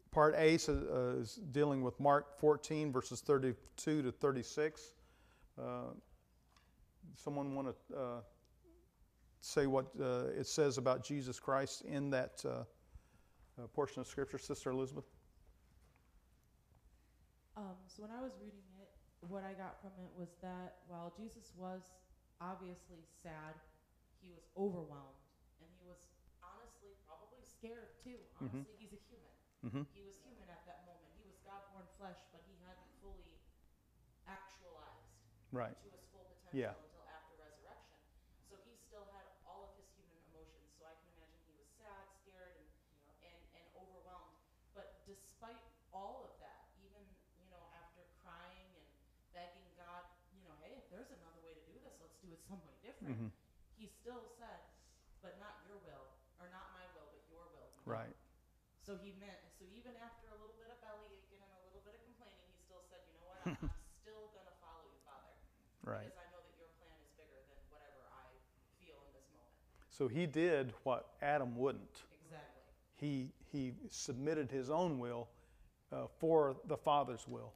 part 0.09 0.33
A 0.35 0.57
says, 0.57 0.81
uh, 0.81 1.19
is 1.19 1.35
dealing 1.51 1.83
with 1.83 1.99
Mark 1.99 2.39
14, 2.39 2.91
verses 2.91 3.21
32 3.21 4.01
to 4.01 4.11
36. 4.11 4.93
Uh, 5.61 5.61
someone 7.13 7.53
want 7.53 7.67
to 7.67 7.95
uh, 7.95 8.01
say 9.41 9.67
what 9.67 9.85
uh, 10.01 10.29
it 10.35 10.47
says 10.47 10.79
about 10.79 11.03
Jesus 11.03 11.39
Christ 11.39 11.83
in 11.83 12.09
that 12.09 12.43
uh, 12.49 12.63
portion 13.75 14.01
of 14.01 14.07
Scripture, 14.07 14.39
Sister 14.39 14.71
Elizabeth? 14.71 15.05
Um, 17.55 17.75
so 17.85 18.01
when 18.01 18.11
I 18.11 18.23
was 18.23 18.31
reading 18.41 18.57
it, 18.81 18.89
what 19.21 19.43
I 19.43 19.53
got 19.53 19.79
from 19.81 19.91
it 20.03 20.09
was 20.17 20.29
that 20.41 20.77
while 20.87 21.13
Jesus 21.15 21.51
was 21.55 21.81
obviously 22.39 23.03
sad, 23.21 23.55
he 24.19 24.29
was 24.29 24.43
overwhelmed, 24.55 25.21
and 25.59 25.69
he 25.77 25.83
was 25.83 25.97
honestly 26.41 26.93
probably 27.05 27.41
scared 27.41 27.89
too. 28.03 28.19
Mhm. 28.39 28.65
Honestly, 28.65 28.73
he's 28.77 28.93
a 28.93 28.95
human. 28.95 29.33
Mm-hmm. 29.65 29.83
He 29.91 30.01
was 30.01 30.15
human 30.21 30.49
at 30.49 30.63
that 30.65 30.83
moment. 30.85 31.11
He 31.15 31.23
was 31.23 31.35
God-born 31.43 31.87
flesh, 31.97 32.17
but 32.31 32.41
he 32.45 32.55
hadn't 32.57 32.87
fully 32.99 33.39
actualized 34.25 35.17
Right. 35.51 35.77
to 35.81 35.89
his 35.89 36.03
full 36.11 36.25
potential 36.25 36.59
Yeah. 36.59 36.73
until 36.77 37.03
after 37.03 37.33
resurrection. 37.33 37.97
So 38.47 38.57
he 38.57 38.75
still 38.75 39.05
had 39.05 39.25
all 39.43 39.63
of 39.63 39.73
his 39.73 39.87
human 39.95 40.17
emotions. 40.19 40.71
So 40.77 40.85
I 40.85 40.93
can 40.95 41.09
imagine 41.09 41.41
he 41.45 41.53
was 41.53 41.67
sad, 41.67 42.05
scared, 42.11 42.53
and 42.55 42.67
and, 43.21 43.41
and 43.53 43.65
overwhelmed. 43.73 44.35
But 44.73 45.03
despite 45.03 45.63
all 45.91 46.21
of 46.23 46.29
that, 46.37 46.67
even 46.75 47.15
you 47.35 47.49
know 47.49 47.65
after 47.71 48.05
crying 48.21 48.75
and 48.75 48.85
begging 49.33 49.73
God, 49.75 50.03
you 50.31 50.41
know, 50.41 50.53
hey, 50.59 50.75
if 50.77 50.87
there's 50.89 51.09
another 51.09 51.39
way 51.39 51.53
to 51.53 51.61
do 51.61 51.79
this, 51.79 51.93
let's 51.99 52.15
do 52.17 52.31
it 52.31 52.43
some 52.43 52.63
way 52.63 52.75
different. 52.99 53.19
Mhm. 53.19 53.31
He 53.75 53.85
still 53.87 54.23
said, 54.37 54.59
"But 55.21 55.37
not 55.37 55.55
your 55.63 55.77
will, 55.77 56.07
or 56.39 56.47
not 56.49 56.71
my 56.71 56.85
will, 56.87 57.07
but 57.11 57.21
your 57.27 57.45
will." 57.47 57.69
be 57.75 57.83
done." 57.83 57.93
Right. 57.93 58.15
So 58.79 58.95
he 58.95 59.11
meant, 59.11 59.37
so 59.51 59.65
even 59.65 59.95
after 59.97 60.27
a 60.29 60.35
little 60.35 60.55
bit 60.55 60.69
of 60.69 60.79
belly 60.79 61.03
aching 61.11 61.41
and 61.43 61.51
a 61.51 61.59
little 61.59 61.81
bit 61.81 61.93
of 61.93 62.01
complaining, 62.01 62.47
he 62.47 62.55
still 62.63 62.81
said, 62.87 63.01
you 63.05 63.13
know 63.19 63.25
what, 63.27 63.35
I'm, 63.43 63.57
I'm 63.61 63.69
still 64.01 64.29
going 64.31 64.45
to 64.45 64.55
follow 64.63 64.83
you, 64.87 64.95
Father. 65.03 65.33
Right. 65.83 66.07
Because 66.07 66.15
I 66.15 66.27
know 66.31 66.39
that 66.39 66.55
your 66.55 66.67
plan 66.79 66.95
is 67.03 67.11
bigger 67.19 67.35
than 67.51 67.59
whatever 67.67 67.99
I 68.15 68.23
feel 68.79 68.95
in 69.03 69.11
this 69.11 69.27
moment. 69.35 69.51
So 69.91 70.07
he 70.07 70.25
did 70.25 70.71
what 70.83 71.15
Adam 71.21 71.55
wouldn't. 71.57 72.05
Exactly. 72.11 72.63
he 72.95 73.29
he 73.51 73.73
submitted 73.89 74.51
his 74.51 74.69
own 74.69 74.99
will 74.99 75.27
uh, 75.91 76.07
for 76.19 76.55
the 76.67 76.77
Father's 76.77 77.27
will. 77.27 77.53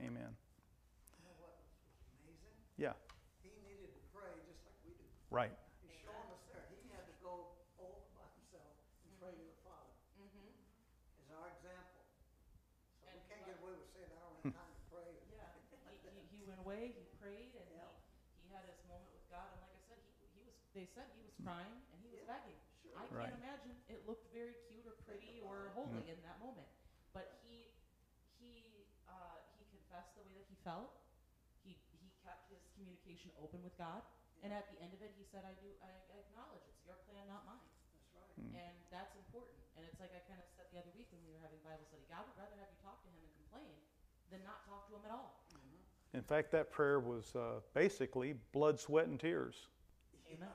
Amen. 0.00 0.36
You 1.18 1.24
know 1.24 1.34
what 1.34 1.54
was 1.58 2.06
amazing? 2.22 2.54
Yeah. 2.76 2.92
He 3.42 3.50
needed 3.66 3.90
to 3.94 4.00
pray 4.14 4.30
just 4.46 4.62
like 4.64 4.78
we 4.84 4.92
do. 4.94 5.06
Right. 5.30 5.52
He's 5.80 5.90
showing 6.00 6.28
us 6.28 6.38
there. 6.44 6.64
He 6.66 6.88
had 6.88 7.04
to 7.04 7.10
go 7.10 7.46
all 7.76 8.02
by 8.12 8.26
himself 8.34 8.74
and 9.02 9.10
pray 9.16 9.34
to 9.34 9.42
the 9.42 9.52
Father 9.62 9.92
Mm-hmm. 10.18 10.48
as 11.18 11.28
our 11.28 11.46
example. 11.48 12.02
So 12.98 13.06
we 13.10 13.18
And 13.18 13.20
can't 13.20 13.42
get 13.44 13.54
away 13.54 13.72
with 13.72 13.86
saying, 13.92 14.10
I 14.12 14.18
don't 14.18 14.34
have 14.34 14.50
time 14.50 14.70
to 14.70 14.78
pray. 14.88 15.18
Yeah. 15.28 15.50
He, 15.70 15.96
he, 16.00 16.20
he 16.28 16.42
went 16.42 16.58
away, 16.58 16.90
he 16.96 17.04
prayed, 17.18 17.54
and 17.54 17.66
Yeah. 17.68 17.84
he, 17.84 17.90
he 18.40 18.48
had 18.48 18.64
his 18.66 18.76
moment 18.84 19.10
with 19.10 19.26
God. 19.28 19.50
And 19.50 19.60
like 19.60 19.72
I 19.74 19.78
said, 19.86 19.98
he, 20.02 20.12
he 20.32 20.40
was, 20.40 20.52
they 20.72 20.86
said 20.94 21.08
he 21.12 21.20
was 21.20 21.32
crying 21.42 21.80
and 21.90 22.00
he 22.00 22.08
was 22.08 22.18
Yeah. 22.18 22.24
begging. 22.26 22.56
Sure. 22.80 22.92
I 22.94 23.06
Right. 23.10 23.20
can't 23.20 23.32
imagine 23.34 23.80
it 23.86 24.04
looked 24.04 24.30
very 24.30 24.54
cute 24.66 24.84
or 24.84 24.92
pretty 24.92 25.38
or 25.40 25.70
holy 25.74 26.08
in 26.08 26.20
that 26.22 26.38
moment. 26.38 26.68
But 27.12 27.28
he 27.40 27.70
he 28.36 28.84
uh, 29.06 29.38
he 29.56 29.64
confessed 29.64 30.14
the 30.14 30.20
way 30.20 30.32
that 30.32 30.44
he 30.48 30.54
felt. 30.62 30.90
He 31.62 31.76
he 31.90 32.10
kept 32.22 32.46
his 32.48 32.60
communication 32.72 33.30
open 33.36 33.62
with 33.62 33.76
God. 33.76 34.02
And 34.42 34.54
at 34.54 34.70
the 34.70 34.78
end 34.78 34.94
of 34.94 35.02
it, 35.02 35.10
he 35.18 35.26
said, 35.26 35.42
"I 35.42 35.54
do. 35.58 35.68
I 35.82 35.90
acknowledge 36.14 36.62
it's 36.70 36.82
your 36.86 36.98
plan, 37.10 37.26
not 37.26 37.42
mine." 37.42 37.64
That's 37.90 38.14
right. 38.14 38.34
Mm. 38.38 38.54
And 38.54 38.76
that's 38.88 39.14
important. 39.18 39.58
And 39.74 39.82
it's 39.82 39.98
like 39.98 40.14
I 40.14 40.22
kind 40.30 40.38
of 40.38 40.46
said 40.54 40.70
the 40.70 40.78
other 40.78 40.94
week 40.94 41.10
when 41.10 41.22
we 41.26 41.34
were 41.34 41.42
having 41.42 41.58
Bible 41.66 41.86
study. 41.90 42.06
God 42.06 42.22
would 42.26 42.38
rather 42.38 42.54
have 42.62 42.70
you 42.70 42.78
talk 42.82 43.02
to 43.02 43.08
him 43.10 43.18
and 43.18 43.32
complain 43.42 43.74
than 44.30 44.40
not 44.46 44.62
talk 44.66 44.86
to 44.88 44.94
him 44.94 45.02
at 45.06 45.12
all. 45.12 45.38
In 46.14 46.22
fact, 46.22 46.50
that 46.52 46.70
prayer 46.70 47.00
was 47.00 47.34
uh, 47.36 47.60
basically 47.74 48.34
blood, 48.52 48.80
sweat, 48.80 49.06
and 49.06 49.20
tears. 49.20 49.68
Amen. 50.32 50.48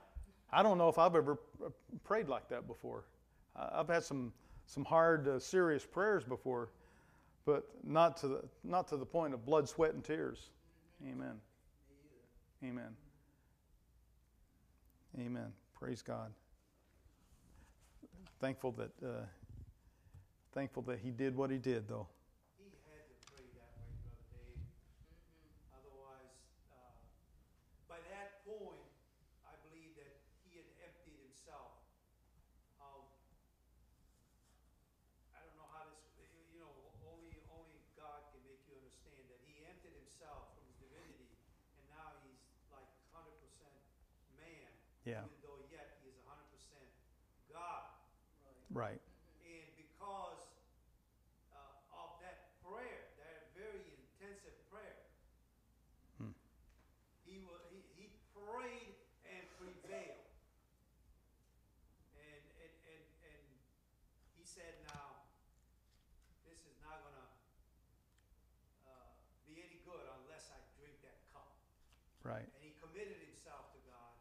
I 0.51 0.63
don't 0.63 0.77
know 0.77 0.89
if 0.89 0.97
I've 0.97 1.15
ever 1.15 1.39
uh, 1.63 1.69
prayed 2.03 2.27
like 2.27 2.49
that 2.49 2.67
before. 2.67 3.05
Uh, 3.55 3.69
I've 3.73 3.88
had 3.88 4.03
some 4.03 4.34
some 4.65 4.86
hard, 4.86 5.27
uh, 5.27 5.39
serious 5.39 5.86
prayers 5.86 6.23
before, 6.23 6.69
but 7.45 7.67
not 7.84 8.17
to 8.17 8.27
the 8.27 8.43
not 8.63 8.88
to 8.89 8.97
the 8.97 9.05
point 9.05 9.34
of 9.34 9.45
blood, 9.45 9.67
sweat, 9.67 9.93
and 9.93 10.03
tears. 10.03 10.49
Amen. 11.05 11.36
Amen. 12.63 12.95
Amen. 15.20 15.53
Praise 15.78 16.01
God. 16.01 16.34
Thankful 18.39 18.72
that 18.74 18.91
uh, 19.05 19.24
thankful 20.53 20.82
that 20.84 20.99
He 20.99 21.11
did 21.11 21.36
what 21.36 21.49
He 21.51 21.57
did, 21.57 21.88
though. 21.88 22.07
He 22.57 22.66
had 22.89 23.05
to 23.07 23.16
pray 23.30 23.45
that 23.55 23.72
way, 23.78 23.93
Brother 24.03 24.26
Dave. 24.34 24.59
Otherwise, 25.72 26.34
uh, 26.74 26.97
by 27.88 28.01
that 28.09 28.43
point, 28.43 28.84
I 29.47 29.53
believe 29.70 29.95
that 29.95 30.11
he 30.43 30.59
had 30.59 30.68
emptied 30.84 31.20
himself 31.24 31.78
of, 32.84 33.07
I 35.32 35.39
don't 35.39 35.55
know 35.55 35.70
how 35.72 35.88
this, 36.20 36.28
you 36.51 36.59
know, 36.59 36.74
only, 37.07 37.38
only 37.47 37.80
God 37.95 38.28
can 38.36 38.43
make 38.43 38.59
you 38.68 38.76
understand 38.76 39.24
that 39.32 39.39
he 39.47 39.61
emptied 39.72 39.95
himself 40.03 40.51
from 40.57 40.68
his 40.68 40.76
divinity, 40.84 41.32
and 41.80 41.86
now 41.95 42.11
he's 42.28 42.43
like 42.76 42.89
hundred 43.16 43.39
percent 43.39 43.78
man. 44.36 44.68
Yeah. 45.07 45.24
Even 45.24 45.39
though 45.47 45.64
yet 45.72 46.03
he 46.03 46.11
is 46.11 46.20
hundred 46.28 46.51
percent 46.51 46.91
God. 47.47 47.88
Right. 48.74 48.97
Right. 48.97 49.01
And 49.45 49.70
because 49.78 50.41
uh, 51.53 51.93
of 51.93 52.18
that 52.26 52.57
prayer, 52.66 53.14
that 53.22 53.53
very 53.53 53.86
intensive 53.93 54.57
prayer, 54.74 55.05
Hmm. 56.18 56.34
he, 57.30 57.38
wa 57.45 57.53
he, 57.70 57.86
he 57.93 58.09
prayed 58.34 58.97
and 59.30 59.43
prevailed. 59.61 60.26
And, 62.18 62.41
and, 62.66 62.74
and, 62.89 63.03
and 63.30 63.41
he 64.34 64.41
said, 64.41 64.74
now, 64.89 65.22
this 66.49 66.57
is 66.66 66.74
not 66.82 67.05
going 67.05 67.14
to 67.22 67.28
uh, 68.89 69.05
be 69.45 69.61
any 69.61 69.86
good 69.86 70.01
unless 70.18 70.49
I 70.49 70.57
drink 70.82 70.97
that 71.05 71.22
cup. 71.30 71.53
Right. 72.24 72.47
And 72.47 72.63
he 72.63 72.71
committed 72.80 73.19
himself 73.19 73.67
to 73.76 73.80
God, 73.88 74.15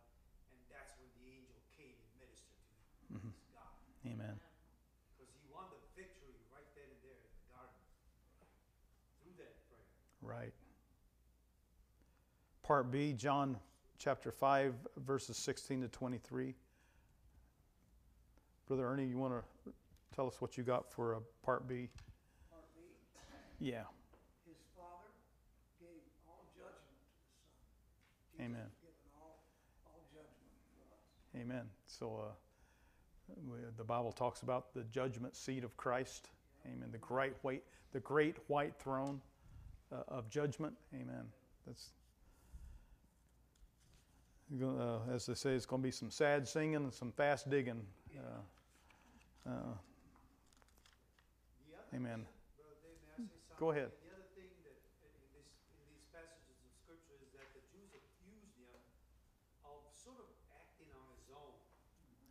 and 0.51 0.59
that's 0.71 0.91
when 0.99 1.07
the 1.23 1.31
angel 1.31 1.55
came 1.79 1.95
and 1.95 2.11
ministered 2.19 2.59
to 2.59 3.15
him. 3.15 3.31
Mhm. 3.31 3.33
God. 3.55 3.79
Amen. 4.11 4.37
Because 5.15 5.31
he 5.31 5.43
won 5.55 5.71
the 5.71 5.79
victory 5.95 6.35
right 6.51 6.67
then 6.75 6.91
and 6.91 7.01
there 7.07 7.15
in 7.15 7.31
the 7.31 7.47
garden 7.55 7.79
through 9.23 9.39
that 9.39 9.55
prayer. 9.71 9.87
Right. 10.21 10.53
Part 12.63 12.91
B, 12.91 13.13
John 13.13 13.59
chapter 13.99 14.33
5, 14.33 14.75
verses 14.97 15.37
16 15.37 15.83
to 15.83 15.89
23. 15.89 16.55
Brother 18.67 18.87
Ernie, 18.89 19.07
you 19.07 19.19
want 19.19 19.35
to 19.35 19.73
tell 20.15 20.27
us 20.27 20.41
what 20.41 20.57
you 20.57 20.65
got 20.65 20.91
for 20.91 21.15
uh, 21.17 21.21
part 21.43 21.69
B? 21.69 21.89
Part 22.51 22.65
B, 22.75 22.81
Yeah. 23.59 23.85
his 24.47 24.57
Father 24.77 25.11
gave 25.79 26.03
all 26.27 26.47
judgment 26.57 26.99
to 28.32 28.32
the 28.32 28.32
Son. 28.32 28.32
Amen. 28.32 28.32
Jesus 28.32 28.32
has 28.32 28.32
given 28.32 28.32
all, 28.32 28.32
all 28.32 28.32
judgment 28.32 28.32
for 28.32 28.32
us. 28.51 28.73
Amen. 31.35 31.71
So, 31.87 32.17
uh, 32.17 32.33
We- 33.37 33.59
The 33.77 33.85
Bible 33.85 34.13
talks 34.13 34.43
about 34.43 34.75
the 34.75 34.85
judgment 34.85 35.35
seat 35.37 35.65
of 35.65 35.77
Christ. 35.77 36.29
Amen. 36.67 36.91
The 36.91 36.99
great 36.99 37.35
white, 37.43 37.65
the 37.93 38.01
great 38.01 38.37
white 38.49 38.77
throne 38.77 39.23
uh, 39.91 40.03
of 40.09 40.29
judgment. 40.29 40.77
Amen. 40.93 41.33
That's 41.67 41.93
uh, 44.61 44.99
as 45.11 45.25
they 45.27 45.35
say, 45.35 45.55
it's 45.55 45.65
going 45.65 45.81
to 45.81 45.87
be 45.87 45.91
some 45.91 46.11
sad 46.11 46.47
singing 46.47 46.77
and 46.77 46.93
some 46.93 47.11
fast 47.13 47.49
digging. 47.49 47.87
Uh, 48.15 49.49
uh, 49.49 49.75
amen. 51.95 52.27
Brother 52.57 52.77
Dave, 52.85 53.01
may 53.01 53.17
I 53.17 53.29
say 53.29 53.41
something? 53.49 53.57
Go 53.57 53.71
ahead. 53.73 53.89
The 54.05 54.13
other 54.13 54.29
thing 54.37 54.53
that 54.65 54.77
uh, 54.77 55.09
in 55.09 55.29
this, 55.33 55.49
in 55.73 55.81
these 55.89 56.05
passages 56.13 56.61
of 56.69 56.73
scripture 56.85 57.17
is 57.25 57.33
that 57.33 57.49
the 57.57 57.65
Jews 57.73 57.97
accused 57.97 58.53
him 58.61 58.77
of 59.65 59.81
sort 59.97 60.21
of 60.21 60.29
acting 60.53 60.93
on 60.93 61.05
his 61.17 61.33
own. 61.33 61.57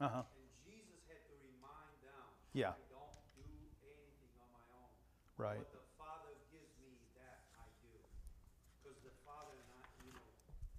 Uh-huh. 0.02 0.26
And 0.34 0.49
Jesus 0.66 0.97
had 1.06 1.22
to 1.30 1.36
remind 1.45 1.93
them, 2.02 2.26
Yeah. 2.58 2.74
I 2.74 2.82
don't 2.89 3.14
do 3.38 3.45
anything 3.86 4.34
on 4.41 4.49
my 4.49 4.66
own. 4.82 4.89
Right. 5.38 5.62
What 5.62 5.70
the 5.78 5.86
Father 5.93 6.34
gives 6.49 6.74
me, 6.82 6.89
that 7.22 7.45
I 7.54 7.70
do. 7.86 7.93
Because 8.82 8.97
the 9.06 9.14
Father 9.22 9.54
and 9.54 9.70
I, 9.78 9.82
you 10.02 10.10
know, 10.18 10.26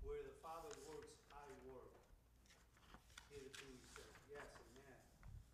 where 0.02 0.18
the 0.26 0.34
Father 0.42 0.74
works, 0.90 1.14
I 1.30 1.46
work. 1.70 1.94
Hitherto 3.30 3.62
he 3.62 3.78
said, 3.94 4.10
yes, 4.26 4.50
amen. 4.58 4.98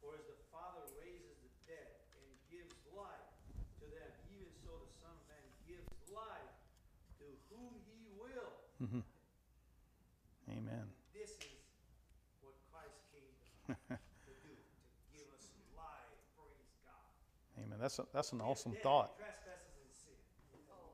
For 0.01 0.17
as 0.17 0.25
the 0.25 0.41
Father 0.49 0.89
raises 0.97 1.37
the 1.45 1.53
dead 1.69 1.93
and 2.17 2.25
gives 2.49 2.73
life 2.97 3.29
to 3.79 3.87
them, 3.93 4.11
even 4.33 4.49
so 4.65 4.73
the 4.81 4.91
Son 4.97 5.13
of 5.13 5.25
Man 5.29 5.45
gives 5.69 5.93
life 6.09 6.57
to 7.21 7.29
whom 7.53 7.77
he 7.85 8.01
will. 8.17 8.49
Mhm. 8.81 9.05
Amen. 10.57 10.89
This 11.13 11.37
is 11.37 11.61
what 12.41 12.57
Christ 12.73 12.97
came 13.13 13.29
to 13.69 13.75
do, 13.77 13.95
to 14.33 14.33
give 15.13 15.29
us 15.37 15.53
life. 15.77 16.15
Praise 16.35 16.73
God. 16.87 17.05
Amen. 17.79 17.87
That's 17.87 17.99
a, 18.03 18.05
that's 18.11 18.33
an 18.35 18.41
awesome 18.43 18.73
Dead 18.75 18.83
thought. 18.83 19.15
Trespasses 19.15 19.71
and 19.79 19.95
sin. 19.95 20.19
Oh, 20.67 20.91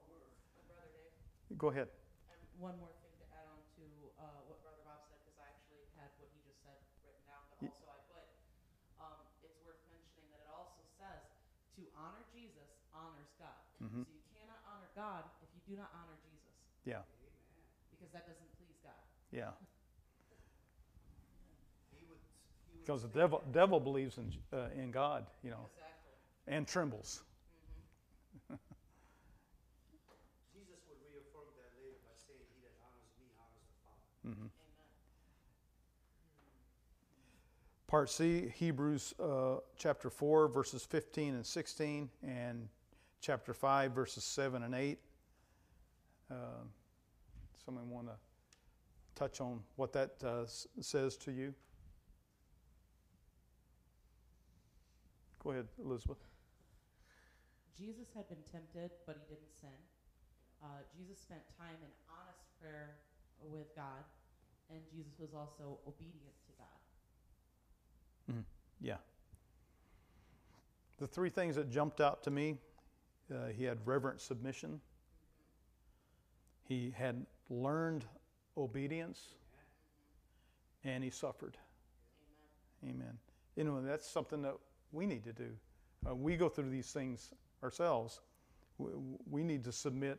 my 0.52 0.60
brother 0.68 0.84
Dave. 0.92 1.56
Go 1.56 1.72
ahead. 1.72 1.88
And 2.28 2.36
one 2.60 2.76
more 2.76 2.92
thing 3.00 3.08
to 3.16 3.26
add 3.32 3.48
on 3.48 3.56
to 3.80 3.84
uh, 4.20 4.44
what 4.52 4.60
Brother 4.60 4.84
Bob 4.84 5.00
said, 5.08 5.16
because 5.24 5.40
I 5.40 5.48
actually 5.48 5.80
had 5.96 6.12
what 6.20 6.28
he 6.36 6.44
just 6.44 6.60
said 6.60 6.76
written 7.00 7.24
down, 7.24 7.40
but 7.48 7.72
also 7.72 7.88
I 7.88 7.96
put, 8.12 8.24
um, 9.00 9.16
it's 9.40 9.56
worth 9.64 9.80
mentioning 9.88 10.28
that 10.36 10.44
it 10.44 10.50
also 10.52 10.84
says 11.00 11.24
to 11.80 11.82
honor 11.96 12.20
Jesus 12.36 12.68
honors 12.92 13.32
God. 13.40 13.56
Mhm. 13.80 14.04
So 14.04 14.12
you 14.12 14.20
cannot 14.36 14.60
honor 14.68 14.92
God 14.92 15.24
if 15.40 15.48
you 15.56 15.60
do 15.72 15.80
not 15.80 15.88
honor 15.96 16.20
Jesus, 16.20 16.52
Yeah. 16.84 17.00
because 17.96 18.12
that 18.12 18.28
doesn't 18.28 18.50
please 18.60 18.76
God. 18.84 19.00
Yeah. 19.32 19.56
He 21.96 22.04
would, 22.12 22.20
he 22.68 22.76
would 22.76 22.84
Because 22.84 23.02
the 23.08 23.08
devil 23.08 23.40
devil 23.50 23.80
believes 23.80 24.20
in 24.20 24.28
uh, 24.52 24.68
in 24.76 24.92
God, 24.92 25.24
you 25.42 25.48
know, 25.50 25.64
Exactly. 25.72 25.83
And 26.46 26.66
trembles. 26.66 27.22
Jesus 30.52 30.80
would 30.88 30.98
reaffirm 31.12 31.48
that 31.56 31.72
later 31.80 31.98
by 32.04 32.14
saying, 32.16 32.40
He 32.54 32.60
that 32.62 32.76
honors 32.84 33.14
me 33.20 33.26
honors 33.38 33.64
the 33.66 33.76
Father. 33.82 34.40
hmm 34.40 34.46
Part 37.86 38.10
C, 38.10 38.52
Hebrews 38.56 39.14
uh, 39.22 39.56
chapter 39.76 40.10
4, 40.10 40.48
verses 40.48 40.84
15 40.84 41.34
and 41.34 41.46
16, 41.46 42.10
and 42.26 42.68
chapter 43.20 43.54
5, 43.54 43.92
verses 43.92 44.24
7 44.24 44.62
and 44.64 44.74
8. 44.74 44.98
Uh, 46.30 46.34
someone 47.64 47.88
want 47.90 48.06
to 48.08 48.14
touch 49.14 49.40
on 49.40 49.60
what 49.76 49.92
that 49.92 50.12
uh, 50.24 50.42
s- 50.42 50.66
says 50.80 51.16
to 51.18 51.30
you? 51.30 51.54
Go 55.42 55.50
ahead, 55.50 55.66
Elizabeth. 55.84 56.18
Jesus 57.76 58.08
had 58.14 58.28
been 58.28 58.42
tempted, 58.50 58.90
but 59.06 59.16
he 59.18 59.34
didn't 59.34 59.52
sin. 59.52 59.78
Uh, 60.62 60.80
Jesus 60.96 61.20
spent 61.20 61.42
time 61.58 61.76
in 61.82 61.90
honest 62.08 62.46
prayer 62.60 62.96
with 63.42 63.74
God, 63.76 64.06
and 64.70 64.80
Jesus 64.94 65.12
was 65.18 65.34
also 65.34 65.78
obedient 65.86 66.34
to 66.46 66.52
God. 66.56 68.44
Yeah. 68.80 68.96
The 70.98 71.06
three 71.06 71.30
things 71.30 71.56
that 71.56 71.70
jumped 71.70 72.00
out 72.00 72.22
to 72.24 72.30
me 72.30 72.56
uh, 73.32 73.46
he 73.56 73.64
had 73.64 73.78
reverent 73.86 74.20
submission, 74.20 74.80
he 76.68 76.92
had 76.94 77.24
learned 77.48 78.04
obedience, 78.56 79.34
and 80.84 81.02
he 81.02 81.08
suffered. 81.08 81.56
Amen. 82.84 83.18
You 83.56 83.64
know, 83.64 83.80
that's 83.80 84.06
something 84.06 84.42
that 84.42 84.54
we 84.92 85.06
need 85.06 85.24
to 85.24 85.32
do. 85.32 85.48
Uh, 86.08 86.14
we 86.14 86.36
go 86.36 86.50
through 86.50 86.68
these 86.68 86.92
things 86.92 87.32
ourselves. 87.64 88.20
We, 88.78 89.42
need 89.42 89.64
to 89.64 89.72
submit 89.72 90.18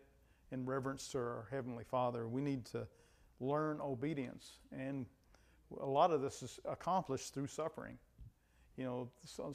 in 0.51 0.65
reverence 0.65 1.07
to 1.09 1.19
our 1.19 1.47
Heavenly 1.51 1.83
Father. 1.83 2.27
We 2.27 2.41
need 2.41 2.65
to 2.67 2.87
learn 3.39 3.79
obedience. 3.81 4.57
And 4.71 5.05
a 5.79 5.85
lot 5.85 6.11
of 6.11 6.21
this 6.21 6.41
is 6.41 6.59
accomplished 6.65 7.33
through 7.33 7.47
suffering. 7.47 7.97
You 8.77 8.85
know, 8.85 9.09
some, 9.25 9.53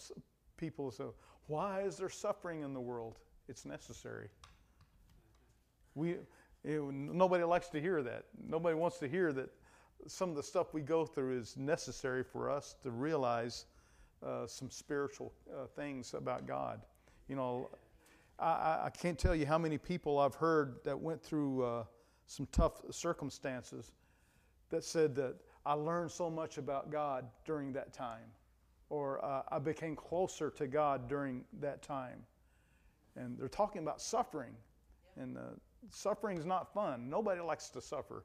people 0.57 0.91
say, 0.91 1.05
why 1.47 1.83
is 1.83 1.97
there 1.97 2.09
suffering 2.09 2.63
in 2.63 2.75
the 2.75 2.81
world? 2.81 3.19
It's 3.49 3.65
necessary. 3.65 4.29
We, 5.95 6.17
nobody 6.65 7.45
likes 7.45 7.69
to 7.71 7.81
hear 7.81 8.03
that. 8.03 8.27
Nobody 8.47 8.77
wants 8.77 8.99
to 8.99 9.09
hear 9.09 9.33
that 9.33 9.51
some 10.07 10.31
of 10.31 10.37
the 10.37 10.43
stuff 10.43 10.73
we 10.73 10.83
go 10.83 11.05
through 11.05 11.39
is 11.39 11.57
necessary 11.57 12.23
for 12.23 12.51
us 12.51 12.77
to 12.83 12.91
realize 12.91 13.67
uh, 14.25 14.47
some 14.47 14.71
spiritual 14.71 15.33
uh, 15.53 15.67
things 15.67 16.15
about 16.15 16.47
God. 16.47 16.83
You 17.31 17.37
know, 17.37 17.71
I- 18.41 18.87
I, 18.87 18.91
can't 18.91 19.17
tell 19.17 19.37
you 19.37 19.47
how 19.47 19.57
many 19.57 19.79
people 19.79 20.19
I've 20.19 20.35
heard 20.35 20.83
that 20.83 20.99
went 20.99 21.23
through 21.23 21.63
uh, 21.63 21.85
some 22.27 22.49
tough 22.51 22.83
circumstances 22.91 23.93
that 24.71 24.83
said 24.83 25.15
that 25.15 25.37
I 25.65 25.75
learned 25.75 26.11
so 26.11 26.29
much 26.29 26.59
about 26.59 26.91
God 26.91 27.31
during 27.45 27.73
that 27.75 27.93
time, 27.93 28.33
or 28.89 29.25
uh, 29.25 29.43
I 29.49 29.61
became 29.61 29.95
closer 29.95 30.51
to 30.51 30.67
God 30.67 31.09
during 31.09 31.45
that 31.61 31.83
time. 31.83 32.25
And 33.15 33.39
they're 33.39 33.47
talking 33.47 33.83
about 33.83 34.03
suffering, 34.03 34.57
and 35.17 35.39
uh, 35.39 35.43
suffering 35.89 36.37
is 36.37 36.45
not 36.45 36.75
fun. 36.75 37.09
Nobody 37.09 37.41
likes 37.41 37.69
to 37.71 37.81
suffer. 37.81 38.25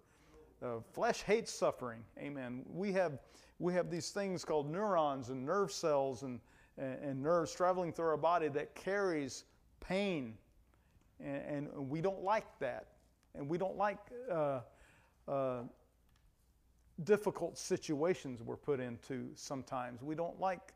Uh, 0.63 0.79
flesh 0.93 1.21
hates 1.21 1.53
suffering. 1.53 1.99
Amen. 2.17 2.65
We 2.67 2.91
have 2.93 3.19
we 3.59 3.71
have 3.73 3.91
these 3.91 4.09
things 4.09 4.43
called 4.43 4.67
neurons 4.67 5.29
and 5.29 5.45
nerve 5.45 5.71
cells 5.71 6.23
and, 6.23 6.39
and, 6.77 7.21
nerves 7.21 7.53
traveling 7.53 7.91
through 7.91 8.07
our 8.07 8.17
body 8.17 8.47
that 8.49 8.75
carries 8.75 9.45
pain, 9.79 10.37
and, 11.23 11.67
and 11.73 11.89
we 11.89 12.01
don't 12.01 12.23
like 12.23 12.47
that, 12.59 12.87
and 13.33 13.47
we 13.47 13.57
don't 13.57 13.77
like 13.77 13.99
uh, 14.31 14.59
uh, 15.27 15.61
difficult 17.03 17.57
situations 17.57 18.41
we're 18.41 18.55
put 18.55 18.79
into. 18.79 19.29
Sometimes 19.35 20.01
we 20.01 20.15
don't 20.15 20.39
like 20.39 20.73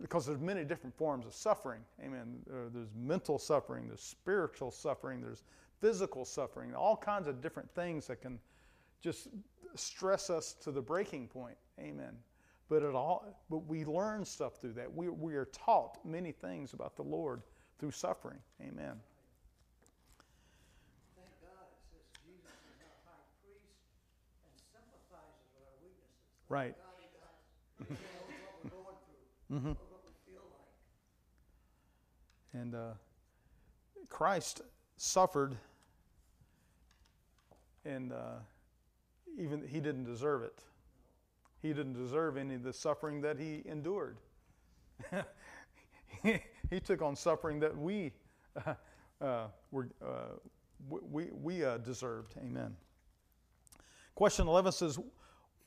because 0.00 0.24
there's 0.26 0.40
many 0.40 0.64
different 0.64 0.96
forms 0.96 1.26
of 1.26 1.34
suffering. 1.34 1.80
Amen. 2.02 2.38
There's 2.72 2.94
mental 2.96 3.38
suffering, 3.38 3.88
there's 3.88 4.02
spiritual 4.02 4.70
suffering, 4.70 5.20
there's 5.20 5.42
physical 5.80 6.24
suffering, 6.24 6.74
all 6.74 6.96
kinds 6.96 7.26
of 7.26 7.40
different 7.40 7.70
things 7.74 8.06
that 8.06 8.20
can 8.20 8.38
just 9.00 9.28
stress 9.74 10.30
us 10.30 10.54
to 10.54 10.70
the 10.70 10.80
breaking 10.80 11.28
point. 11.28 11.56
Amen. 11.80 12.16
But 12.68 12.82
it 12.82 12.94
all, 12.94 13.24
but 13.48 13.66
we 13.66 13.84
learn 13.86 14.24
stuff 14.26 14.56
through 14.60 14.74
that. 14.74 14.94
We, 14.94 15.08
we 15.08 15.34
are 15.36 15.46
taught 15.46 16.04
many 16.04 16.32
things 16.32 16.74
about 16.74 16.96
the 16.96 17.02
Lord 17.02 17.40
through 17.78 17.92
suffering. 17.92 18.38
Amen. 18.60 19.00
Thank 21.16 21.32
God, 21.40 21.64
it 21.64 21.80
says 21.88 22.04
Jesus 22.26 22.44
is 22.44 22.76
our 22.84 22.98
high 23.08 23.24
priest 23.40 23.72
and 24.44 24.52
sympathizes 24.68 25.48
with 25.56 25.64
our 25.64 25.80
weaknesses. 25.80 26.12
Thank 26.44 26.50
Right. 26.50 26.76
God 26.76 26.96
he 27.00 27.08
does. 27.16 27.40
He 27.88 27.94
knows 27.94 28.36
what 28.44 28.60
we're 28.64 28.70
going 28.70 29.00
through, 29.08 29.56
knows 29.64 29.88
what 29.88 30.02
we 30.04 30.12
feel 30.30 30.44
like. 30.52 30.76
And 32.60 32.74
uh, 32.74 33.00
Christ 34.10 34.60
suffered, 34.98 35.56
and 37.86 38.12
uh, 38.12 38.40
even 39.38 39.66
he 39.66 39.80
didn't 39.80 40.04
deserve 40.04 40.42
it. 40.42 40.64
He 41.62 41.72
didn't 41.72 41.94
deserve 41.94 42.36
any 42.36 42.54
of 42.54 42.62
the 42.62 42.72
suffering 42.72 43.20
that 43.22 43.38
he 43.38 43.62
endured. 43.66 44.18
he, 46.22 46.40
he 46.70 46.80
took 46.80 47.02
on 47.02 47.16
suffering 47.16 47.60
that 47.60 47.76
we 47.76 48.12
uh, 48.66 48.74
uh, 49.20 49.46
were 49.70 49.88
uh, 50.04 50.36
we 50.88 51.28
we 51.32 51.64
uh, 51.64 51.78
deserved. 51.78 52.34
Amen. 52.38 52.76
Question 54.14 54.46
eleven 54.46 54.72
says, 54.72 54.98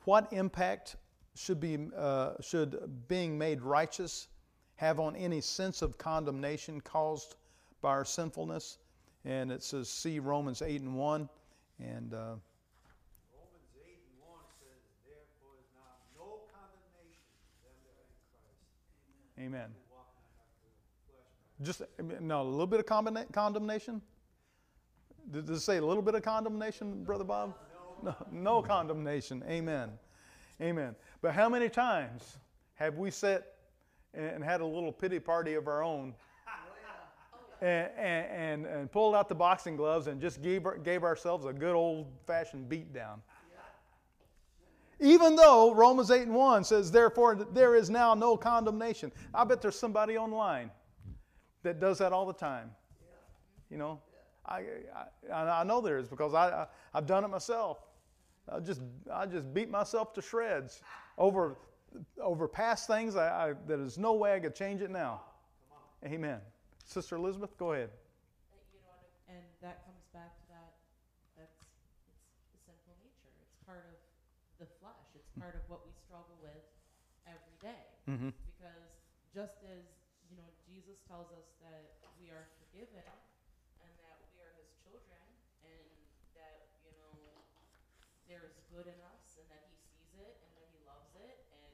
"What 0.05 0.31
impact 0.31 0.95
should 1.35 1.59
be 1.59 1.77
uh, 1.95 2.33
should 2.41 3.07
being 3.07 3.37
made 3.37 3.61
righteous 3.61 4.27
have 4.75 4.99
on 4.99 5.15
any 5.15 5.41
sense 5.41 5.81
of 5.81 5.97
condemnation 5.97 6.81
caused 6.81 7.35
by 7.81 7.89
our 7.89 8.05
sinfulness?" 8.05 8.77
And 9.25 9.51
it 9.51 9.63
says, 9.63 9.89
"See 9.89 10.19
Romans 10.19 10.61
eight 10.61 10.81
and 10.81 10.95
one." 10.95 11.29
And 11.81 12.13
uh, 12.13 12.37
Romans 13.33 13.73
8 13.73 13.89
and 13.89 14.17
1 14.21 14.37
says, 14.61 14.77
Therefore 15.01 15.57
is 15.57 15.65
now 15.73 15.97
no 16.13 16.45
condemnation 16.53 17.25
to 17.41 17.49
them 17.65 17.73
that 17.89 17.97
are 17.97 18.05
in 18.05 18.21
Christ 18.29 18.61
Amen. 19.41 19.69
Just 21.63 21.81
no, 22.19 22.41
a 22.41 22.43
little 22.43 22.67
bit 22.67 22.79
of 22.79 22.85
condemnation. 23.31 24.01
Did 25.31 25.49
it 25.49 25.59
say 25.59 25.77
a 25.77 25.85
little 25.85 26.03
bit 26.03 26.15
of 26.15 26.21
condemnation, 26.21 27.03
brother 27.03 27.23
Bob? 27.23 27.55
No, 28.03 28.15
no 28.31 28.61
condemnation. 28.61 29.43
Amen. 29.47 29.91
Amen. 30.61 30.95
But 31.21 31.33
how 31.33 31.49
many 31.49 31.69
times 31.69 32.37
have 32.75 32.97
we 32.97 33.11
sat 33.11 33.53
and 34.13 34.43
had 34.43 34.61
a 34.61 34.65
little 34.65 34.91
pity 34.91 35.19
party 35.19 35.53
of 35.53 35.67
our 35.67 35.83
own 35.83 36.13
and, 37.61 37.89
and, 37.97 38.25
and, 38.27 38.65
and 38.65 38.91
pulled 38.91 39.15
out 39.15 39.29
the 39.29 39.35
boxing 39.35 39.75
gloves 39.75 40.07
and 40.07 40.19
just 40.19 40.41
gave, 40.41 40.65
gave 40.83 41.03
ourselves 41.03 41.45
a 41.45 41.53
good 41.53 41.75
old 41.75 42.07
fashioned 42.25 42.69
beat 42.69 42.93
down? 42.93 43.21
Even 45.01 45.35
though 45.35 45.73
Romans 45.73 46.11
8 46.11 46.21
and 46.21 46.35
1 46.35 46.63
says, 46.63 46.91
therefore, 46.91 47.35
there 47.35 47.75
is 47.75 47.89
now 47.89 48.13
no 48.13 48.37
condemnation. 48.37 49.11
I 49.33 49.43
bet 49.43 49.61
there's 49.61 49.77
somebody 49.77 50.17
online 50.17 50.69
that 51.63 51.79
does 51.79 51.97
that 51.97 52.13
all 52.13 52.25
the 52.25 52.33
time. 52.33 52.69
You 53.71 53.77
know, 53.77 53.99
I, 54.45 54.63
I, 55.33 55.41
I 55.41 55.63
know 55.63 55.81
there 55.81 55.97
is 55.97 56.07
because 56.07 56.33
I, 56.33 56.49
I, 56.49 56.67
I've 56.93 57.07
done 57.07 57.23
it 57.23 57.29
myself. 57.29 57.79
I 58.51 58.59
just, 58.59 58.81
I 59.11 59.25
just 59.25 59.51
beat 59.53 59.69
myself 59.69 60.13
to 60.13 60.21
shreds 60.21 60.81
over, 61.17 61.57
over 62.21 62.47
past 62.47 62.85
things 62.85 63.15
I, 63.15 63.49
I, 63.49 63.53
there's 63.65 63.97
no 63.97 64.13
way 64.13 64.35
I 64.35 64.39
could 64.39 64.55
change 64.55 64.81
it 64.81 64.91
now. 64.91 65.21
Amen. 66.05 66.39
Sister 66.85 67.15
Elizabeth, 67.15 67.57
go 67.57 67.73
ahead. 67.73 67.89
Uh, 67.89 68.57
you 68.73 68.81
know, 68.81 68.97
and, 69.29 69.37
and 69.37 69.45
that 69.61 69.85
comes 69.85 70.03
back 70.13 70.33
to 70.35 70.45
that. 70.49 70.73
That's 71.37 71.61
it's 71.61 72.65
the 72.65 72.73
sinful 72.73 72.97
nature. 72.99 73.31
It's 73.39 73.55
part 73.65 73.85
of 73.85 73.95
the 74.57 74.67
flesh. 74.81 75.07
It's 75.13 75.29
part 75.39 75.55
of 75.55 75.61
what 75.69 75.85
we 75.85 75.93
struggle 75.93 76.35
with 76.41 76.65
every 77.29 77.55
day. 77.61 77.90
Mm-hmm. 78.09 78.33
Because 78.45 78.89
just 79.29 79.61
as 79.61 79.85
you 80.25 80.35
know, 80.39 80.47
Jesus 80.65 80.97
tells 81.05 81.29
us 81.35 81.47
that 81.61 81.91
we 82.17 82.31
are 82.31 82.47
forgiven 82.57 83.03
and 83.83 83.91
that 84.01 84.17
we 84.31 84.39
are 84.41 84.51
His 84.57 84.71
children, 84.81 85.21
and 85.61 85.85
that 86.33 86.71
you 86.81 86.95
know 86.95 87.43
there 88.25 88.47
is 88.47 88.55
good 88.71 88.87
in 88.87 88.97
us, 89.11 89.37
and 89.37 89.45
that 89.51 89.67
He 89.67 89.75
sees 89.85 90.15
it, 90.17 90.39
and 90.41 90.51
that 90.55 90.67
He 90.71 90.79
loves 90.87 91.11
it, 91.19 91.45
and 91.51 91.73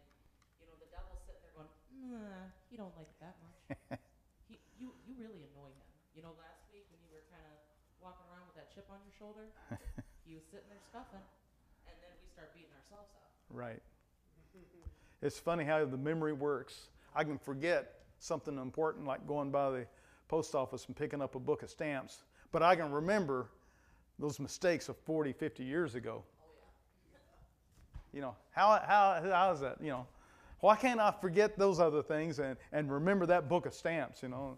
you 0.60 0.66
know 0.68 0.76
the 0.82 0.90
devil's 0.90 1.22
sitting 1.24 1.40
there 1.46 1.56
going, 1.56 1.72
"Nah, 1.94 2.52
He 2.68 2.76
don't 2.76 2.94
like 2.98 3.08
it 3.08 3.20
that 3.22 3.38
much." 3.40 3.58
he, 4.50 4.60
you, 4.76 4.92
you 5.06 5.14
really 5.16 5.46
annoy 5.54 5.72
him. 5.72 5.88
You 6.18 6.26
know, 6.26 6.34
last 6.42 6.66
week 6.74 6.90
when 6.90 7.00
you 7.06 7.14
were 7.14 7.26
kind 7.30 7.46
of 7.46 7.56
walking 8.02 8.26
around 8.28 8.50
with 8.50 8.58
that 8.58 8.74
chip 8.74 8.90
on 8.90 8.98
your 9.06 9.14
shoulder, 9.16 9.54
he 10.26 10.34
was 10.34 10.44
sitting 10.50 10.68
there 10.68 10.82
scuffing, 10.82 11.24
and 11.86 11.96
then 12.02 12.14
we 12.20 12.28
start 12.34 12.52
beating 12.58 12.74
ourselves 12.74 13.14
up. 13.16 13.30
Right. 13.54 13.82
It's 15.22 15.40
funny 15.40 15.64
how 15.64 15.84
the 15.86 15.98
memory 15.98 16.34
works. 16.34 16.88
I 17.16 17.24
can 17.24 17.38
forget 17.38 17.94
something 18.20 18.58
important 18.58 19.06
like 19.06 19.26
going 19.28 19.52
by 19.52 19.72
the 19.72 19.88
post 20.28 20.56
office 20.56 20.86
and 20.88 20.96
picking 20.96 21.22
up 21.22 21.36
a 21.36 21.40
book 21.40 21.64
of 21.64 21.70
stamps, 21.70 22.24
but 22.52 22.62
I 22.62 22.76
can 22.76 22.92
remember 22.92 23.48
those 24.20 24.40
mistakes 24.40 24.90
of 24.90 24.98
40, 24.98 25.34
50 25.34 25.64
years 25.64 25.96
ago. 25.96 26.24
You 28.14 28.22
know, 28.22 28.36
how, 28.52 28.82
how, 28.86 29.22
how 29.32 29.52
is 29.52 29.60
that? 29.60 29.78
You 29.82 29.90
know, 29.90 30.08
why 30.60 30.76
can't 30.76 31.00
I 31.00 31.14
forget 31.22 31.58
those 31.58 31.80
other 31.80 32.02
things 32.02 32.40
and, 32.40 32.58
and 32.72 32.92
remember 32.92 33.26
that 33.28 33.48
book 33.48 33.66
of 33.66 33.74
stamps, 33.74 34.24
you 34.24 34.30
know? 34.30 34.58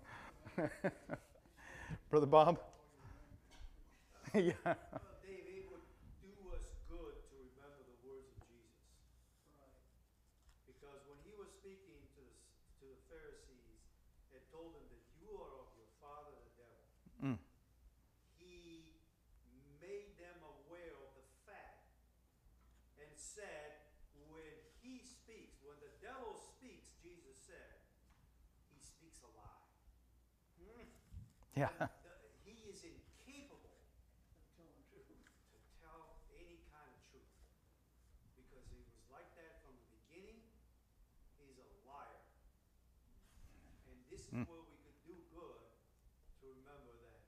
Brother 2.09 2.25
Bob? 2.25 2.59
yeah. 4.33 4.53
Well, 4.61 4.77
Dave, 5.25 5.45
it 5.45 5.65
would 5.73 5.81
do 6.21 6.33
us 6.53 6.69
good 6.85 7.17
to 7.17 7.35
remember 7.37 7.81
the 7.81 7.97
words 8.05 8.29
of 8.29 8.37
Jesus. 8.45 8.77
Because 10.69 11.01
when 11.09 11.17
he 11.25 11.33
was 11.33 11.49
speaking 11.49 11.97
to 11.97 12.21
the, 12.21 12.33
to 12.81 12.85
the 12.93 12.99
Pharisees 13.09 13.81
and 14.29 14.41
told 14.53 14.77
them 14.77 14.85
that 14.89 15.01
you 15.17 15.33
are 15.33 15.53
of 15.65 15.69
your 15.73 15.89
father 15.97 16.33
the 16.33 16.53
devil, 16.61 16.81
Mm. 17.19 17.41
he 18.37 18.85
made 19.81 20.13
them 20.21 20.37
aware 20.45 20.93
of 20.93 21.09
the 21.17 21.25
fact 21.49 21.89
and 23.01 23.09
said, 23.17 23.81
when 24.29 24.53
he 24.81 25.01
speaks, 25.01 25.57
when 25.65 25.77
the 25.81 25.93
devil 26.05 26.37
speaks, 26.37 26.93
Jesus 27.01 27.33
said, 27.33 27.81
he 28.69 28.77
speaks 28.77 29.25
a 29.25 29.31
lie. 29.33 29.59
Yeah. 31.59 31.91
He 32.47 32.55
is 32.71 32.87
incapable 32.87 33.75
of 34.31 34.39
telling 34.55 34.79
truth 34.87 35.11
to 35.11 35.59
tell 35.83 36.23
any 36.31 36.63
kind 36.71 36.87
of 36.87 37.03
truth. 37.11 37.27
Because 38.39 38.63
he 38.71 38.79
was 38.79 38.95
like 39.11 39.27
that 39.35 39.59
from 39.59 39.75
the 39.75 39.87
beginning. 39.91 40.39
He's 41.35 41.59
a 41.59 41.67
liar. 41.83 42.23
And 43.91 43.99
this 44.07 44.23
is 44.23 44.31
hmm. 44.31 44.47
where 44.47 44.63
we 44.71 44.79
could 44.87 44.99
do 45.03 45.19
good 45.35 45.59
to 46.39 46.43
remember 46.47 46.95
that 46.95 47.27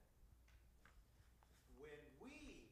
when 1.75 1.99
we 2.23 2.71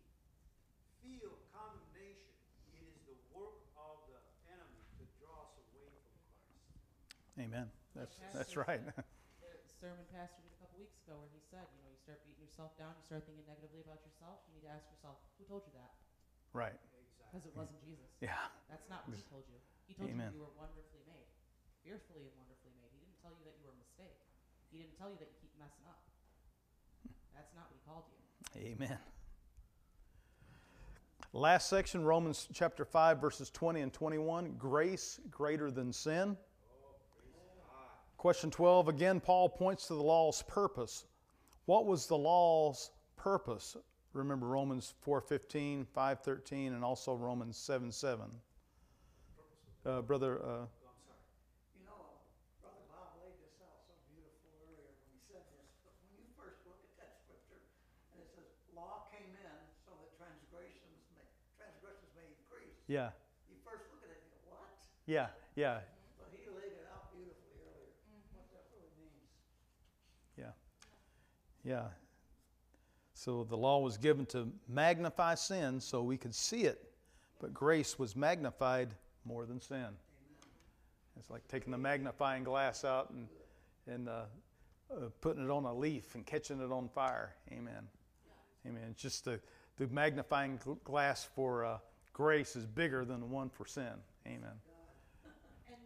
feel 1.04 1.44
condemnation, 1.52 2.40
it 2.72 2.88
is 2.88 3.04
the 3.04 3.20
work 3.36 3.68
of 3.76 4.08
the 4.08 4.16
enemy 4.48 4.80
to 4.96 5.04
draw 5.20 5.44
us 5.44 5.60
away 5.76 5.92
from 5.92 6.08
Christ. 6.40 6.72
Amen. 7.36 7.68
That's, 8.00 8.16
that's 8.32 8.56
right. 8.56 8.80
The 9.80 9.88
sermon 9.88 10.12
pastor 10.12 10.44
did 10.44 10.52
a 10.52 10.59
couple 10.59 10.59
weeks 10.80 10.96
ago 11.04 11.20
where 11.20 11.30
he 11.36 11.44
said, 11.52 11.68
you 11.76 11.84
know, 11.84 11.92
you 11.92 12.00
start 12.00 12.24
beating 12.24 12.40
yourself 12.40 12.72
down, 12.80 12.96
you 12.96 13.04
start 13.04 13.28
thinking 13.28 13.44
negatively 13.44 13.84
about 13.84 14.00
yourself, 14.08 14.40
you 14.48 14.56
need 14.56 14.66
to 14.66 14.72
ask 14.72 14.88
yourself, 14.88 15.20
who 15.36 15.44
told 15.44 15.68
you 15.68 15.76
that? 15.76 15.94
right. 16.56 16.80
Because 17.30 17.46
it 17.46 17.54
wasn't 17.54 17.78
Jesus. 17.86 18.10
Yeah. 18.26 18.34
That's 18.74 18.90
not 18.90 19.06
what 19.06 19.14
he 19.14 19.22
told 19.30 19.46
you. 19.46 19.62
He 19.86 19.94
told 19.94 20.10
Amen. 20.10 20.34
you 20.34 20.42
you 20.42 20.50
were 20.50 20.56
wonderfully 20.58 21.06
made, 21.06 21.30
fearfully 21.86 22.26
and 22.26 22.34
wonderfully 22.42 22.74
made. 22.82 22.90
He 22.90 23.06
didn't 23.06 23.22
tell 23.22 23.30
you 23.38 23.46
that 23.46 23.54
you 23.62 23.70
were 23.70 23.76
a 23.78 23.82
mistake. 23.86 24.18
He 24.74 24.82
didn't 24.82 24.98
tell 24.98 25.14
you 25.14 25.18
that 25.22 25.30
you 25.30 25.38
keep 25.38 25.54
messing 25.62 25.86
up. 25.86 26.02
That's 27.38 27.54
not 27.54 27.70
what 27.70 27.78
he 27.78 27.84
called 27.86 28.10
you. 28.10 28.18
Amen. 28.66 28.98
Last 31.34 31.70
section, 31.70 32.04
Romans 32.04 32.50
chapter 32.50 32.84
5, 32.84 33.22
verses 33.22 33.52
20 33.52 33.82
and 33.82 33.94
21. 33.94 34.56
Grace 34.58 35.20
greater 35.30 35.70
than 35.70 35.94
sin. 35.94 36.34
Question 38.20 38.52
12, 38.52 38.90
again, 38.90 39.22
Paul 39.22 39.48
points 39.48 39.88
to 39.88 39.94
the 39.94 40.04
law's 40.04 40.42
purpose. 40.42 41.06
What 41.68 41.86
was 41.86 42.06
the 42.06 42.18
law's 42.18 42.92
purpose? 43.16 43.78
Remember 44.12 44.46
Romans 44.46 44.94
4.15, 45.08 45.86
5.13, 45.96 46.68
and 46.76 46.84
also 46.84 47.16
Romans 47.16 47.56
7, 47.56 47.90
7. 47.94 48.26
Uh, 49.86 50.02
brother, 50.02 50.36
uh, 50.44 50.68
I'm 50.68 50.68
sorry. 51.08 51.24
You 51.80 51.88
know, 51.88 52.20
Brother 52.60 52.84
Bob 52.92 53.16
laid 53.24 53.40
this 53.40 53.56
out 53.64 53.80
so 53.88 53.96
beautiful 54.12 54.60
yeah. 71.70 71.84
So 73.14 73.44
the 73.44 73.56
law 73.58 73.80
was 73.80 73.98
given 73.98 74.26
to 74.28 74.48
magnify 74.68 75.36
sin 75.36 75.80
so 75.80 76.02
we 76.02 76.18
could 76.18 76.34
see 76.34 76.64
it, 76.64 76.92
but 77.40 77.54
grace 77.54 78.00
was 78.00 78.16
magnified 78.16 78.90
more 79.26 79.46
than 79.46 79.62
sin. 79.62 79.88
It's 81.20 81.30
like 81.30 81.48
taking 81.48 81.72
the 81.72 81.78
magnifying 81.78 82.44
glass 82.44 82.84
out 82.86 83.12
and, 83.12 83.28
and 83.88 84.10
uh, 84.10 84.24
uh, 84.90 85.10
putting 85.22 85.44
it 85.44 85.52
on 85.52 85.66
a 85.66 85.74
leaf 85.74 86.16
and 86.16 86.26
catching 86.26 86.60
it 86.62 86.72
on 86.72 86.88
fire. 86.88 87.36
Amen. 87.52 87.86
Amen. 88.66 88.84
It's 88.92 89.02
just 89.02 89.26
the, 89.26 89.40
the 89.78 89.88
magnifying 89.88 90.58
gl- 90.58 90.82
glass 90.84 91.28
for 91.36 91.66
uh, 91.66 91.78
grace 92.14 92.56
is 92.56 92.66
bigger 92.66 93.06
than 93.06 93.20
the 93.20 93.26
one 93.26 93.50
for 93.50 93.66
sin. 93.66 93.94
Amen. 94.26 94.58
And 95.24 95.32
and 95.70 95.80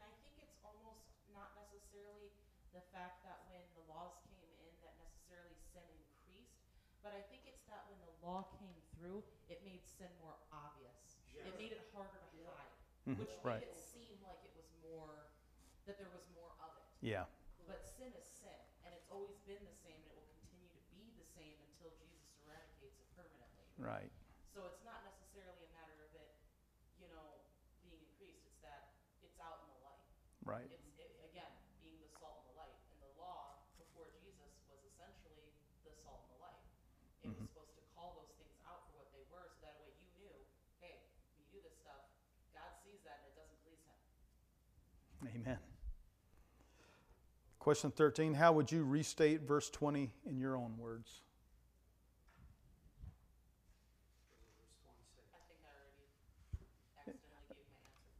I 0.00 0.10
think 0.22 0.34
it's 0.42 0.58
almost 0.64 1.04
not 1.34 1.50
necessarily 1.58 2.30
the 2.74 2.82
fact 2.94 3.22
that 3.26 3.44
when 3.50 3.62
the 3.78 3.84
laws 3.90 4.16
came 4.26 4.50
in 4.64 4.72
that 4.82 4.94
necessarily 4.98 5.54
sin 5.70 5.86
increased, 5.86 6.58
but 7.06 7.14
I 7.14 7.22
think 7.30 7.46
it's 7.46 7.62
that 7.70 7.86
when 7.86 7.98
the 8.02 8.14
law 8.22 8.50
came 8.58 8.74
through, 8.98 9.22
it 9.46 9.62
made 9.62 9.82
sin 9.86 10.10
more 10.22 10.34
obvious. 10.50 11.22
It 11.38 11.54
made 11.56 11.72
it 11.72 11.80
harder 11.94 12.18
to 12.18 12.38
hide, 12.50 12.74
Mhm, 13.08 13.16
which 13.16 13.32
right. 13.42 13.60
made 13.60 13.68
it 13.68 13.76
seem 13.76 14.20
like 14.20 14.40
it 14.44 14.52
was 14.54 14.68
more 14.82 15.30
that 15.86 15.96
there 15.96 16.12
was 16.12 16.26
more 16.36 16.52
of 16.60 16.76
it. 16.76 16.88
Yeah. 17.00 17.24
But 17.66 17.86
sin 17.86 18.12
is 18.12 18.26
sin, 18.26 18.60
and 18.84 18.92
it's 18.92 19.08
always 19.08 19.38
been 19.46 19.62
the 19.64 19.78
same, 19.80 19.96
and 20.02 20.10
it 20.10 20.16
will 20.16 20.28
continue 20.36 20.68
to 20.68 20.82
be 20.92 21.14
the 21.16 21.24
same 21.24 21.56
until 21.70 21.90
Jesus 21.96 22.28
eradicates 22.44 22.98
it 22.98 23.08
permanently. 23.16 23.64
Right. 23.78 24.10
So 24.52 24.66
it's 24.66 24.82
not 24.84 25.00
necessarily 25.06 25.64
a 25.64 25.72
matter 25.72 25.96
of 26.04 26.12
it, 26.18 26.34
you 26.98 27.08
know, 27.08 27.40
being 27.80 28.02
increased. 28.02 28.44
It's 28.44 28.60
that 28.60 28.92
it's 29.22 29.38
out 29.40 29.62
in 29.64 29.68
the 29.72 29.80
light. 29.86 30.04
Right. 30.44 30.68
It's 30.68 30.98
it, 30.98 31.14
again 31.24 31.50
being 31.80 32.02
the 32.02 32.10
salt 32.18 32.44
and 32.44 32.52
the 32.52 32.58
light. 32.60 32.76
And 32.92 32.98
the 33.00 33.12
law 33.16 33.64
before 33.78 34.10
Jesus 34.20 34.52
was 34.68 34.82
essentially 34.84 35.54
the 35.86 35.94
salt 36.04 36.26
and 36.28 36.36
the 36.36 36.40
light. 36.42 36.60
It 37.22 37.28
was 37.30 37.38
supposed 37.38 37.76
to 37.78 37.84
call 37.94 38.18
those 38.20 38.34
things 38.36 38.56
out 38.66 38.84
for 38.90 39.00
what 39.00 39.08
they 39.14 39.24
were, 39.30 39.46
so 39.56 39.60
that 39.64 39.78
way 39.80 39.92
you 39.94 40.08
knew, 40.18 40.36
hey, 40.80 40.98
when 41.30 41.38
you 41.38 41.46
do 41.52 41.60
this 41.62 41.76
stuff, 41.80 42.02
God 42.52 42.72
sees 42.82 43.00
that 43.04 43.22
and 43.22 43.32
it 43.32 43.36
doesn't 43.36 43.60
please 43.62 43.80
Him. 43.86 43.98
Amen. 45.36 45.60
Question 47.60 47.92
13 47.92 48.34
How 48.34 48.52
would 48.52 48.72
you 48.72 48.82
restate 48.82 49.42
verse 49.42 49.70
20 49.70 50.10
in 50.28 50.40
your 50.40 50.56
own 50.56 50.74
words? 50.76 51.20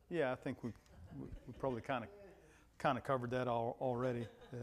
Yeah, 0.08 0.32
I 0.32 0.34
think 0.34 0.62
we, 0.62 0.70
we, 1.18 1.26
we 1.46 1.52
probably 1.58 1.82
kind 1.82 2.04
of 2.04 2.10
kind 2.78 2.98
of 2.98 3.04
covered 3.04 3.30
that 3.30 3.46
all, 3.46 3.76
already. 3.80 4.26
Uh, 4.52 4.56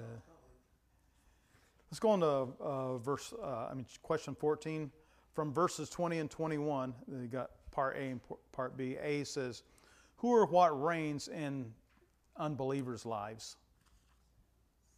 let's 1.90 2.00
go 2.00 2.10
on 2.10 2.20
to 2.20 2.48
uh, 2.60 2.98
verse, 2.98 3.34
uh, 3.42 3.68
I 3.72 3.74
mean, 3.74 3.86
question 4.02 4.36
14. 4.36 4.92
From 5.34 5.54
verses 5.54 5.90
20 5.90 6.20
and 6.20 6.30
21, 6.30 6.94
you 7.08 7.28
got 7.28 7.52
part 7.72 7.96
A 7.96 8.02
and 8.02 8.20
part 8.52 8.76
B. 8.76 8.98
A 9.02 9.24
says, 9.24 9.64
Who 10.18 10.30
or 10.30 10.48
what 10.48 10.70
reigns 10.84 11.28
in 11.28 11.72
unbelievers' 12.38 13.06
lives? 13.06 13.56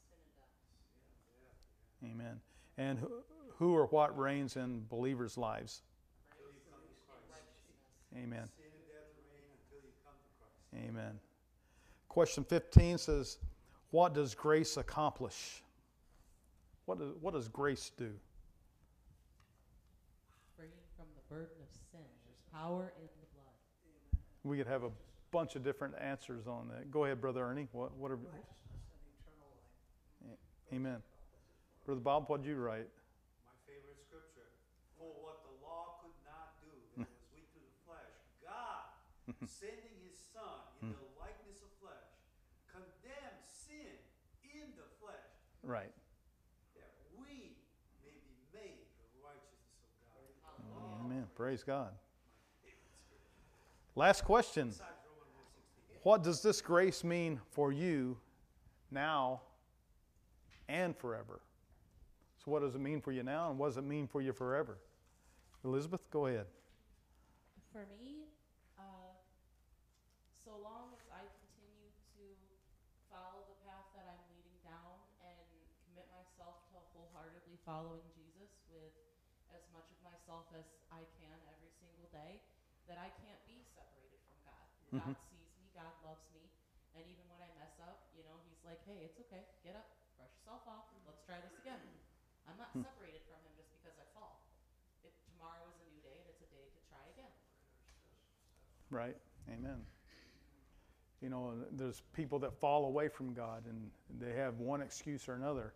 Sin 0.08 0.18
and 0.24 0.32
death. 0.38 0.60
Amen. 2.04 2.40
And 2.78 2.98
who, 3.00 3.10
who 3.58 3.76
or 3.76 3.88
what 3.88 4.18
reigns 4.18 4.56
in 4.56 4.86
believers' 4.90 5.38
lives? 5.38 5.82
Grace 6.32 6.64
and 6.72 7.30
righteousness. 7.30 8.16
Amen. 8.16 8.48
Sin 8.56 8.66
and 8.72 8.88
death 8.88 9.12
remain 9.18 9.48
until 9.52 9.84
you 9.84 9.92
come 10.06 10.14
to 10.16 10.30
Christ. 10.40 10.90
Amen. 10.90 11.20
Question 12.08 12.44
15 12.44 12.98
says, 12.98 13.38
What 13.92 14.14
does 14.14 14.34
grace 14.34 14.78
accomplish? 14.78 15.64
What 16.86 17.00
does, 17.00 17.12
what 17.22 17.34
does 17.34 17.48
grace 17.50 17.92
do? 17.98 18.10
Freeing 20.56 20.72
from 20.96 21.06
the 21.16 21.34
burden 21.36 21.58
of 21.62 21.70
sin. 21.92 22.00
There's 22.26 22.42
power 22.54 22.94
in 22.98 23.04
the 23.04 23.28
blood. 23.36 24.24
We 24.44 24.58
could 24.58 24.68
have 24.68 24.84
a 24.84 24.92
bunch 25.32 25.56
of 25.56 25.64
different 25.64 25.94
answers 26.02 26.48
on 26.48 26.68
that. 26.70 26.90
Go 26.90 27.06
ahead, 27.06 27.22
Brother 27.22 27.44
Ernie. 27.44 27.68
What, 27.74 27.96
what 27.96 28.10
are, 28.10 28.16
Righteousness 28.16 28.48
and 28.96 29.14
eternal 29.22 30.32
life. 30.32 30.74
amen. 30.74 31.02
Brother 31.90 32.06
Bob, 32.06 32.30
what 32.30 32.46
did 32.46 32.54
you 32.54 32.62
write? 32.62 32.86
My 33.50 33.58
favorite 33.66 33.98
scripture. 33.98 34.46
For 34.94 35.10
what 35.26 35.42
the 35.42 35.58
law 35.58 35.98
could 36.06 36.14
not 36.22 36.54
do, 36.62 36.70
that 36.70 37.02
hmm. 37.02 37.10
was 37.10 37.26
weak 37.34 37.50
through 37.50 37.66
the 37.66 37.82
flesh, 37.82 38.14
God, 38.46 38.94
hmm. 39.26 39.50
sending 39.50 39.98
his 40.06 40.14
Son 40.30 40.70
in 40.86 40.94
hmm. 40.94 41.02
the 41.02 41.10
likeness 41.18 41.66
of 41.66 41.74
flesh, 41.82 42.06
condemned 42.70 43.42
sin 43.42 43.98
in 44.54 44.70
the 44.78 44.86
flesh, 45.02 45.34
Right. 45.66 45.90
that 46.78 46.94
we 47.18 47.58
may 48.06 48.14
be 48.22 48.38
made 48.54 48.86
the 49.10 49.26
righteousness 49.26 49.90
of 50.46 50.62
God. 50.70 51.10
Amen. 51.10 51.26
Praise 51.34 51.66
God. 51.66 51.90
Last 53.98 54.30
question. 54.30 54.70
Besides 54.70 55.10
Romans 55.10 55.58
1:16. 55.90 56.06
What 56.06 56.22
does 56.22 56.46
this 56.46 56.62
grace 56.62 57.02
mean 57.02 57.42
for 57.50 57.74
you 57.74 58.22
now 58.94 59.42
and 60.70 60.94
forever? 60.94 61.42
So, 62.40 62.52
what 62.56 62.64
does 62.64 62.76
it 62.76 62.80
mean 62.80 63.04
for 63.04 63.12
you 63.12 63.24
now, 63.24 63.52
and 63.52 63.60
what 63.60 63.68
does 63.68 63.78
it 63.78 63.84
mean 63.84 64.08
for 64.08 64.24
you 64.24 64.32
forever? 64.32 64.80
Elizabeth, 65.68 66.00
go 66.08 66.32
ahead. 66.32 66.48
For 67.76 67.84
me, 68.00 68.32
uh, 68.80 69.12
so 70.32 70.56
long 70.64 70.96
as 70.96 71.04
I 71.12 71.20
continue 71.20 71.92
to 72.16 72.24
follow 73.12 73.44
the 73.44 73.60
path 73.68 73.92
that 73.92 74.08
I'm 74.08 74.24
leading 74.32 74.56
down 74.64 74.96
and 75.20 75.36
commit 75.84 76.08
myself 76.16 76.64
to 76.72 76.80
wholeheartedly 76.96 77.60
following 77.68 78.08
Jesus 78.16 78.56
with 78.72 78.96
as 79.52 79.68
much 79.76 79.92
of 79.92 80.00
myself 80.00 80.48
as 80.56 80.64
I 80.96 81.04
can 81.20 81.36
every 81.52 81.72
single 81.76 82.08
day, 82.16 82.40
that 82.88 82.96
I 82.96 83.12
can't 83.20 83.44
be 83.44 83.60
separated 83.76 84.24
from 84.32 84.40
God. 84.48 84.66
God 84.96 85.16
sees 85.28 85.52
me, 85.60 85.68
God 85.76 85.92
loves 86.08 86.24
me, 86.32 86.48
and 86.96 87.04
even 87.04 87.28
when 87.28 87.44
I 87.44 87.52
mess 87.60 87.76
up, 87.84 88.08
you 88.16 88.24
know, 88.24 88.40
He's 88.48 88.64
like, 88.64 88.80
hey, 88.88 89.04
it's 89.12 89.20
okay, 89.28 89.44
get 89.60 89.76
up, 89.76 89.92
brush 90.16 90.32
yourself 90.40 90.64
off, 90.72 90.88
let's 91.04 91.20
try 91.28 91.36
this 91.44 91.54
again. 91.60 91.84
I'm 92.60 92.84
not 92.84 92.92
separated 92.92 93.24
from 93.24 93.40
Him 93.48 93.56
just 93.56 93.72
because 93.72 93.96
I 93.96 94.06
fall. 94.12 94.44
It, 95.08 95.16
tomorrow 95.32 95.64
is 95.72 95.80
a 95.80 95.88
new 95.88 96.02
day, 96.04 96.20
and 96.20 96.28
it's 96.28 96.44
a 96.44 96.50
day 96.52 96.68
to 96.68 96.80
try 96.92 97.04
again. 97.16 97.32
Right? 98.92 99.16
Amen. 99.48 99.80
You 101.22 101.30
know, 101.30 101.54
there's 101.72 102.04
people 102.14 102.40
that 102.40 102.54
fall 102.54 102.86
away 102.86 103.08
from 103.08 103.34
God 103.34 103.64
and 103.68 103.90
they 104.20 104.34
have 104.36 104.60
one 104.60 104.82
excuse 104.82 105.28
or 105.28 105.34
another. 105.34 105.74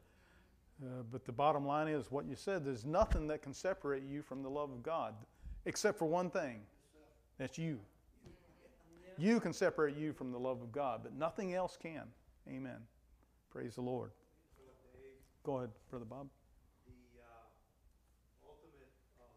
Uh, 0.81 1.03
but 1.11 1.25
the 1.25 1.31
bottom 1.31 1.65
line 1.65 1.87
is 1.87 2.11
what 2.11 2.25
you 2.25 2.35
said 2.35 2.65
there's 2.65 2.85
nothing 2.85 3.27
that 3.27 3.41
can 3.41 3.53
separate 3.53 4.03
you 4.03 4.21
from 4.21 4.41
the 4.41 4.49
love 4.49 4.71
of 4.71 4.81
God 4.83 5.13
except 5.65 5.99
for 5.99 6.05
one 6.05 6.29
thing 6.29 6.61
that's 7.37 7.57
you. 7.57 7.79
You 9.17 9.39
can 9.39 9.53
separate 9.53 9.95
you 9.95 10.11
from 10.13 10.31
the 10.31 10.39
love 10.39 10.61
of 10.61 10.71
God, 10.71 11.01
but 11.03 11.13
nothing 11.13 11.53
else 11.53 11.77
can. 11.81 12.03
Amen. 12.49 12.79
Praise 13.51 13.75
the 13.75 13.81
Lord. 13.81 14.11
Go 15.43 15.57
ahead, 15.57 15.69
Brother 15.89 16.05
Bob. 16.05 16.27
the 16.87 17.19
uh, 17.21 18.47
ultimate 18.47 18.89
uh, 19.19 19.27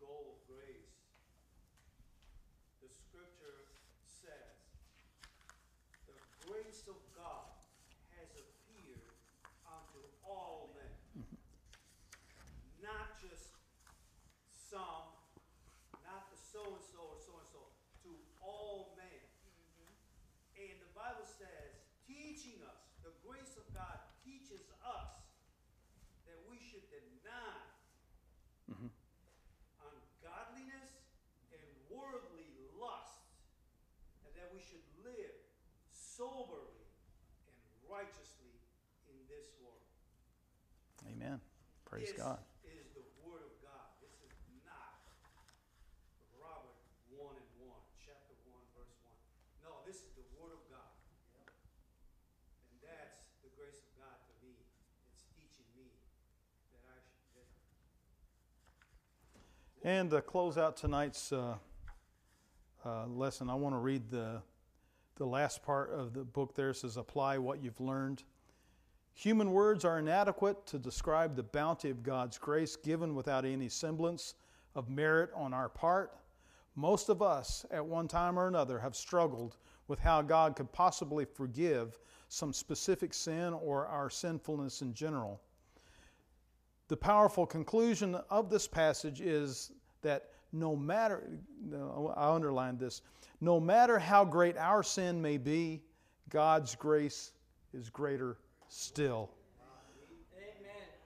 goal 0.00 0.34
of 0.34 0.39
grace. 0.50 0.98
The 2.82 2.90
scripture 2.90 3.70
says, 4.02 4.58
"The 6.10 6.18
grace 6.50 6.82
of 6.90 6.98
God 7.14 7.54
has 8.18 8.30
appeared 8.34 9.14
unto 9.62 10.02
all 10.26 10.74
men, 10.74 11.26
not 12.82 13.14
just 13.22 13.54
some, 14.50 15.14
not 16.02 16.26
the 16.34 16.38
so 16.38 16.66
and 16.66 16.82
so 16.82 17.14
or 17.14 17.18
so 17.22 17.32
and 17.38 17.48
so, 17.54 17.62
to 18.02 18.10
all 18.42 18.98
men." 18.98 19.22
Mm-hmm. 19.46 20.66
And 20.66 20.74
the 20.82 20.90
Bible 20.98 21.26
says, 21.26 21.78
teaching 22.10 22.58
us, 22.66 22.82
the 23.06 23.14
grace 23.22 23.54
of 23.54 23.66
God 23.70 24.02
teaches 24.26 24.66
us 24.82 25.14
that 26.26 26.38
we 26.50 26.58
should 26.58 26.84
deny 26.90 27.70
ungodliness 29.82 30.90
and 31.50 31.66
worldly 31.90 32.46
lusts, 32.78 33.34
and 34.26 34.32
that 34.36 34.50
we 34.54 34.60
should 34.62 34.84
live 35.02 35.34
soberly 36.20 36.84
and 37.48 37.80
righteously 37.88 38.52
in 39.08 39.16
this 39.24 39.48
world. 39.56 39.80
Amen. 41.08 41.40
Praise 41.88 42.12
this 42.12 42.20
God. 42.20 42.44
is 42.60 42.92
the 42.92 43.00
Word 43.24 43.40
of 43.40 43.56
God. 43.64 43.88
This 44.04 44.12
is 44.20 44.36
not 44.68 45.00
Robert 46.36 46.76
1 47.08 47.24
and 47.24 47.50
1, 47.64 47.72
chapter 48.04 48.36
1, 48.52 48.52
verse 48.76 48.92
1. 49.00 49.16
No, 49.64 49.80
this 49.88 50.04
is 50.04 50.12
the 50.12 50.28
Word 50.36 50.52
of 50.52 50.60
God. 50.68 50.92
And 51.40 52.76
that's 52.84 53.24
the 53.40 53.48
grace 53.56 53.80
of 53.80 53.88
God 53.96 54.20
to 54.20 54.32
me. 54.44 54.60
It's 55.16 55.24
teaching 55.32 55.72
me 55.72 55.88
that 56.76 56.84
I 56.84 57.00
should, 57.00 57.48
that 59.80 59.88
And 59.88 60.12
to 60.12 60.20
close 60.20 60.60
out 60.60 60.76
tonight's 60.76 61.32
uh, 61.32 61.56
uh, 62.84 63.08
lesson, 63.08 63.48
I 63.48 63.56
want 63.56 63.72
to 63.72 63.80
read 63.80 64.12
the, 64.12 64.44
the 65.20 65.26
last 65.26 65.62
part 65.62 65.90
of 65.92 66.14
the 66.14 66.24
book 66.24 66.54
there. 66.54 66.72
Says, 66.72 66.96
Apply 66.96 67.36
what 67.36 67.62
you've 67.62 67.78
learned. 67.78 68.24
Human 69.12 69.50
words 69.50 69.84
are 69.84 69.98
inadequate 69.98 70.66
to 70.68 70.78
describe 70.78 71.36
the 71.36 71.42
bounty 71.42 71.90
of 71.90 72.02
God's 72.02 72.38
grace 72.38 72.74
given 72.74 73.14
without 73.14 73.44
any 73.44 73.68
semblance 73.68 74.34
of 74.74 74.88
merit 74.88 75.30
on 75.34 75.52
our 75.52 75.68
part. 75.68 76.16
Most 76.74 77.10
of 77.10 77.20
us, 77.20 77.66
at 77.70 77.84
one 77.84 78.08
time 78.08 78.38
or 78.38 78.48
another, 78.48 78.78
have 78.78 78.96
struggled 78.96 79.58
with 79.88 79.98
how 79.98 80.22
God 80.22 80.56
could 80.56 80.72
possibly 80.72 81.26
forgive 81.26 81.98
some 82.30 82.54
specific 82.54 83.12
sin 83.12 83.52
or 83.52 83.86
our 83.88 84.08
sinfulness 84.08 84.80
in 84.80 84.94
general. 84.94 85.42
The 86.88 86.96
powerful 86.96 87.44
conclusion 87.44 88.14
of 88.30 88.48
this 88.48 88.66
passage 88.66 89.20
is 89.20 89.70
that 90.00 90.30
no 90.52 90.76
matter, 90.76 91.28
I 92.16 92.34
underlined 92.34 92.78
this, 92.78 93.02
no 93.40 93.60
matter 93.60 93.98
how 93.98 94.24
great 94.24 94.56
our 94.56 94.82
sin 94.82 95.20
may 95.20 95.38
be, 95.38 95.82
God's 96.28 96.74
grace 96.74 97.32
is 97.72 97.90
greater 97.90 98.36
still. 98.68 99.30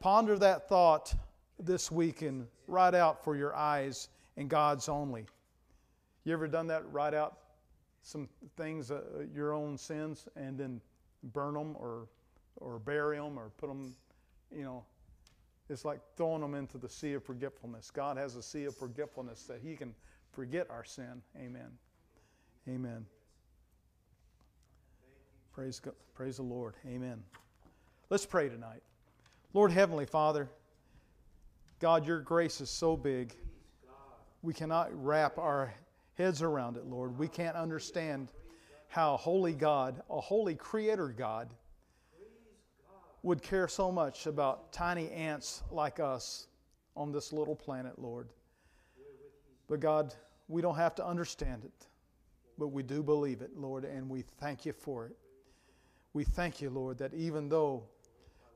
Ponder 0.01 0.39
that 0.39 0.69
thought 0.69 1.15
this 1.59 1.91
week 1.91 2.23
and 2.23 2.47
write 2.67 2.95
out 2.95 3.25
for 3.25 3.37
your 3.37 3.55
eyes 3.55 4.09
and 4.37 4.51
God's 4.51 4.89
only. 4.89 5.25
You 6.25 6.33
ever 6.33 6.49
done 6.49 6.67
that? 6.67 6.83
Write 6.93 7.15
out 7.15 7.39
some 8.03 8.29
things, 8.57 8.91
uh, 8.91 9.01
your 9.35 9.53
own 9.55 9.79
sins, 9.79 10.29
and 10.37 10.59
then 10.59 10.81
burn 11.33 11.55
them 11.55 11.75
or, 11.79 12.09
or 12.57 12.79
bury 12.79 13.17
them 13.17 13.39
or 13.39 13.51
put 13.57 13.69
them, 13.69 13.95
you 14.55 14.63
know, 14.63 14.85
it's 15.71 15.85
like 15.85 16.01
throwing 16.17 16.41
them 16.41 16.55
into 16.55 16.79
the 16.79 16.89
sea 16.89 17.15
of 17.15 17.25
forgetfulness. 17.25 17.91
God 17.91 18.17
has 18.17 18.37
a 18.37 18.43
sea 18.43 18.65
of 18.65 18.77
forgetfulness 18.77 19.45
that 19.45 19.61
He 19.63 19.77
can 19.77 19.95
forget 20.33 20.69
our 20.71 20.85
sin. 20.85 21.23
Amen. 21.39 21.71
Amen. 22.69 23.07
Praise 25.53 25.81
God. 25.81 25.95
Praise 26.15 26.37
the 26.37 26.43
Lord. 26.43 26.75
Amen. 26.87 27.23
Let's 28.11 28.27
pray 28.27 28.49
tonight. 28.49 28.83
Lord 29.53 29.71
Heavenly 29.71 30.07
Father, 30.07 30.51
God, 31.81 32.07
your 32.07 32.21
grace 32.21 32.61
is 32.61 32.71
so 32.71 32.97
big. 32.97 33.35
We 34.43 34.53
cannot 34.53 34.91
wrap 34.93 35.39
our 35.39 35.73
heads 36.19 36.43
around 36.43 36.77
it, 36.77 36.87
Lord. 36.87 37.19
We 37.19 37.29
can't 37.29 37.57
understand 37.57 38.33
how 38.89 39.17
holy 39.17 39.53
God, 39.53 40.03
a 40.11 40.21
holy 40.21 40.55
creator 40.55 41.09
God, 41.09 41.51
would 43.25 43.43
care 43.43 43.67
so 43.67 43.91
much 43.91 44.27
about 44.27 44.71
tiny 44.71 45.11
ants 45.11 45.63
like 45.71 45.99
us 45.99 46.47
on 46.95 47.11
this 47.11 47.33
little 47.33 47.57
planet, 47.57 47.99
Lord. 47.99 48.29
But 49.67 49.81
God, 49.81 50.15
we 50.47 50.61
don't 50.61 50.77
have 50.77 50.95
to 50.97 51.07
understand 51.07 51.65
it, 51.65 51.87
but 52.59 52.69
we 52.69 52.83
do 52.83 53.03
believe 53.03 53.41
it, 53.41 53.57
Lord, 53.57 53.87
and 53.87 54.11
we 54.11 54.25
thank 54.39 54.67
you 54.67 54.75
for 54.75 55.07
it. 55.07 55.17
We 56.13 56.23
thank 56.23 56.61
you, 56.61 56.69
Lord, 56.69 56.99
that 56.99 57.15
even 57.15 57.49
though 57.49 57.85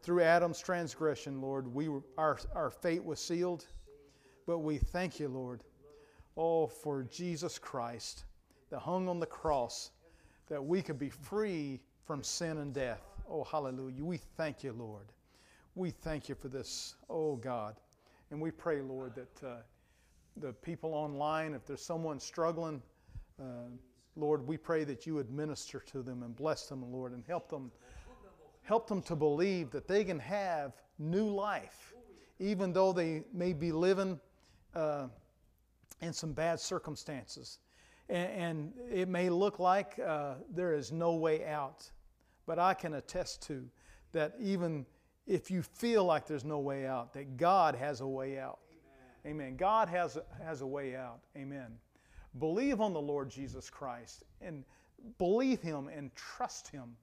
through 0.03 0.21
Adam's 0.21 0.61
transgression, 0.61 1.41
Lord, 1.41 1.67
we 1.75 1.89
were, 1.89 2.03
our, 2.19 2.39
our 2.55 2.69
fate 2.69 3.03
was 3.03 3.19
sealed, 3.19 3.65
but 4.47 4.59
we 4.59 4.77
thank 4.77 5.19
you, 5.19 5.29
Lord, 5.29 5.65
oh, 6.37 6.67
for 6.67 7.05
Jesus 7.05 7.59
Christ 7.59 8.25
that 8.69 8.81
hung 8.81 9.09
on 9.09 9.19
the 9.19 9.27
cross 9.27 9.93
that 10.49 10.63
we 10.63 10.83
could 10.83 10.99
be 10.99 11.09
free 11.09 11.81
from 12.05 12.23
sin 12.23 12.59
and 12.59 12.75
death. 12.75 13.18
Oh, 13.29 13.45
hallelujah. 13.45 14.05
We 14.05 14.17
thank 14.17 14.65
you, 14.65 14.73
Lord. 14.73 15.07
We 15.75 15.91
thank 15.91 16.29
you 16.29 16.35
for 16.35 16.49
this, 16.49 16.95
oh 17.11 17.37
God. 17.37 17.77
And 18.31 18.41
we 18.41 18.51
pray, 18.51 18.81
Lord, 18.81 19.15
that 19.15 19.47
uh, 19.47 19.57
the 20.39 20.53
people 20.53 20.95
online, 20.95 21.55
if 21.55 21.67
there's 21.67 21.85
someone 21.85 22.19
struggling, 22.19 22.83
uh, 23.41 23.69
Lord, 24.17 24.47
we 24.47 24.57
pray 24.57 24.85
that 24.85 25.07
you 25.07 25.15
would 25.15 25.31
minister 25.31 25.79
to 25.79 26.03
them 26.03 26.23
and 26.23 26.35
bless 26.35 26.67
them, 26.67 26.91
Lord, 26.93 27.13
and 27.13 27.23
help 27.27 27.49
them 27.49 27.71
help 28.69 28.87
them 28.87 29.01
to 29.01 29.17
believe 29.17 29.71
that 29.71 29.89
they 29.89 30.05
can 30.05 30.19
have 30.19 30.75
new 30.99 31.27
life, 31.27 31.95
even 32.39 32.71
though 32.71 32.93
they 32.93 33.25
may 33.33 33.55
be 33.55 33.73
living 33.73 34.21
uh, 34.75 35.07
in 36.03 36.13
some 36.13 36.33
bad 36.35 36.61
circumstances. 36.61 37.61
And, 38.11 38.31
and 38.31 38.73
it 38.93 39.09
may 39.09 39.31
look 39.31 39.59
like 39.59 39.99
uh, 39.99 40.35
there 40.55 40.75
is 40.75 40.93
no 40.93 41.15
way 41.15 41.47
out, 41.47 41.91
but 42.49 42.59
I 42.59 42.73
can 42.73 42.95
attest 42.95 43.43
to 43.49 43.63
that 44.13 44.35
even 44.41 44.87
if 45.27 45.51
you 45.51 45.61
feel 45.61 46.05
like 46.05 46.27
there's 46.27 46.47
no 46.47 46.59
way 46.59 46.87
out, 46.87 47.13
that 47.13 47.37
God 47.37 47.75
has 47.75 48.01
a 48.01 48.07
way 48.07 48.39
out. 48.39 48.59
Amen. 49.27 49.43
Amen. 49.43 49.57
God 49.57 49.91
has 49.91 50.17
a, 50.17 50.25
has 50.43 50.63
a 50.63 50.67
way 50.67 50.97
out. 50.97 51.21
Amen. 51.37 51.67
Believe 52.39 52.81
on 52.81 52.95
the 52.95 53.01
Lord 53.01 53.29
Jesus 53.29 53.69
Christ 53.69 54.25
and 54.41 54.65
believe 55.19 55.61
Him 55.61 55.89
and 55.89 56.11
trust 56.17 56.69
Him. 56.69 56.97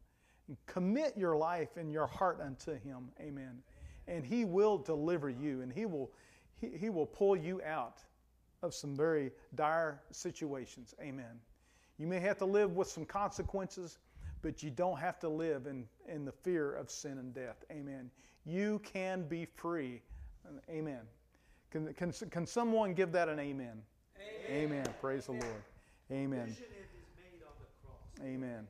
And 0.47 0.57
commit 0.65 1.15
your 1.15 1.35
life 1.37 1.77
and 1.77 1.91
your 1.91 2.07
heart 2.07 2.39
unto 2.41 2.73
Him. 2.79 3.09
Amen. 3.21 3.61
And 4.07 4.25
He 4.25 4.45
will 4.45 4.79
deliver 4.79 5.29
you 5.29 5.61
and 5.61 5.71
He 5.71 5.85
will, 5.85 6.11
he, 6.59 6.69
he 6.75 6.89
will 6.89 7.05
pull 7.05 7.35
you 7.35 7.61
out 7.63 8.01
of 8.63 8.73
some 8.73 8.95
very 8.95 9.31
dire 9.53 10.01
situations. 10.11 10.95
Amen. 10.99 11.39
You 11.99 12.07
may 12.07 12.19
have 12.19 12.37
to 12.39 12.45
live 12.45 12.75
with 12.75 12.87
some 12.87 13.05
consequences, 13.05 13.99
but 14.45 14.61
you 14.61 14.69
don't 14.69 14.99
have 14.99 15.19
to 15.19 15.27
live 15.27 15.65
in, 15.65 15.87
in 16.07 16.23
the 16.23 16.31
fear 16.31 16.75
of 16.75 16.91
sin 16.91 17.17
and 17.17 17.33
death. 17.33 17.65
Amen. 17.71 18.11
You 18.45 18.79
can 18.83 19.23
be 19.27 19.43
free. 19.43 20.03
Amen. 20.69 20.99
Can, 21.71 21.91
can, 21.95 22.11
can 22.11 22.45
someone 22.45 22.93
give 22.93 23.11
that 23.13 23.27
an 23.27 23.39
amen? 23.39 23.81
Amen. 24.15 24.61
amen. 24.71 24.85
Praise 25.01 25.25
the 25.25 25.31
Lord. 25.31 25.63
Amen. 26.11 26.45
Vision 26.45 26.65
it 26.69 26.85
is 26.95 27.07
made 27.17 27.41
on 27.43 27.53
the 27.57 27.65
cross. 27.81 28.23
Amen. 28.23 28.63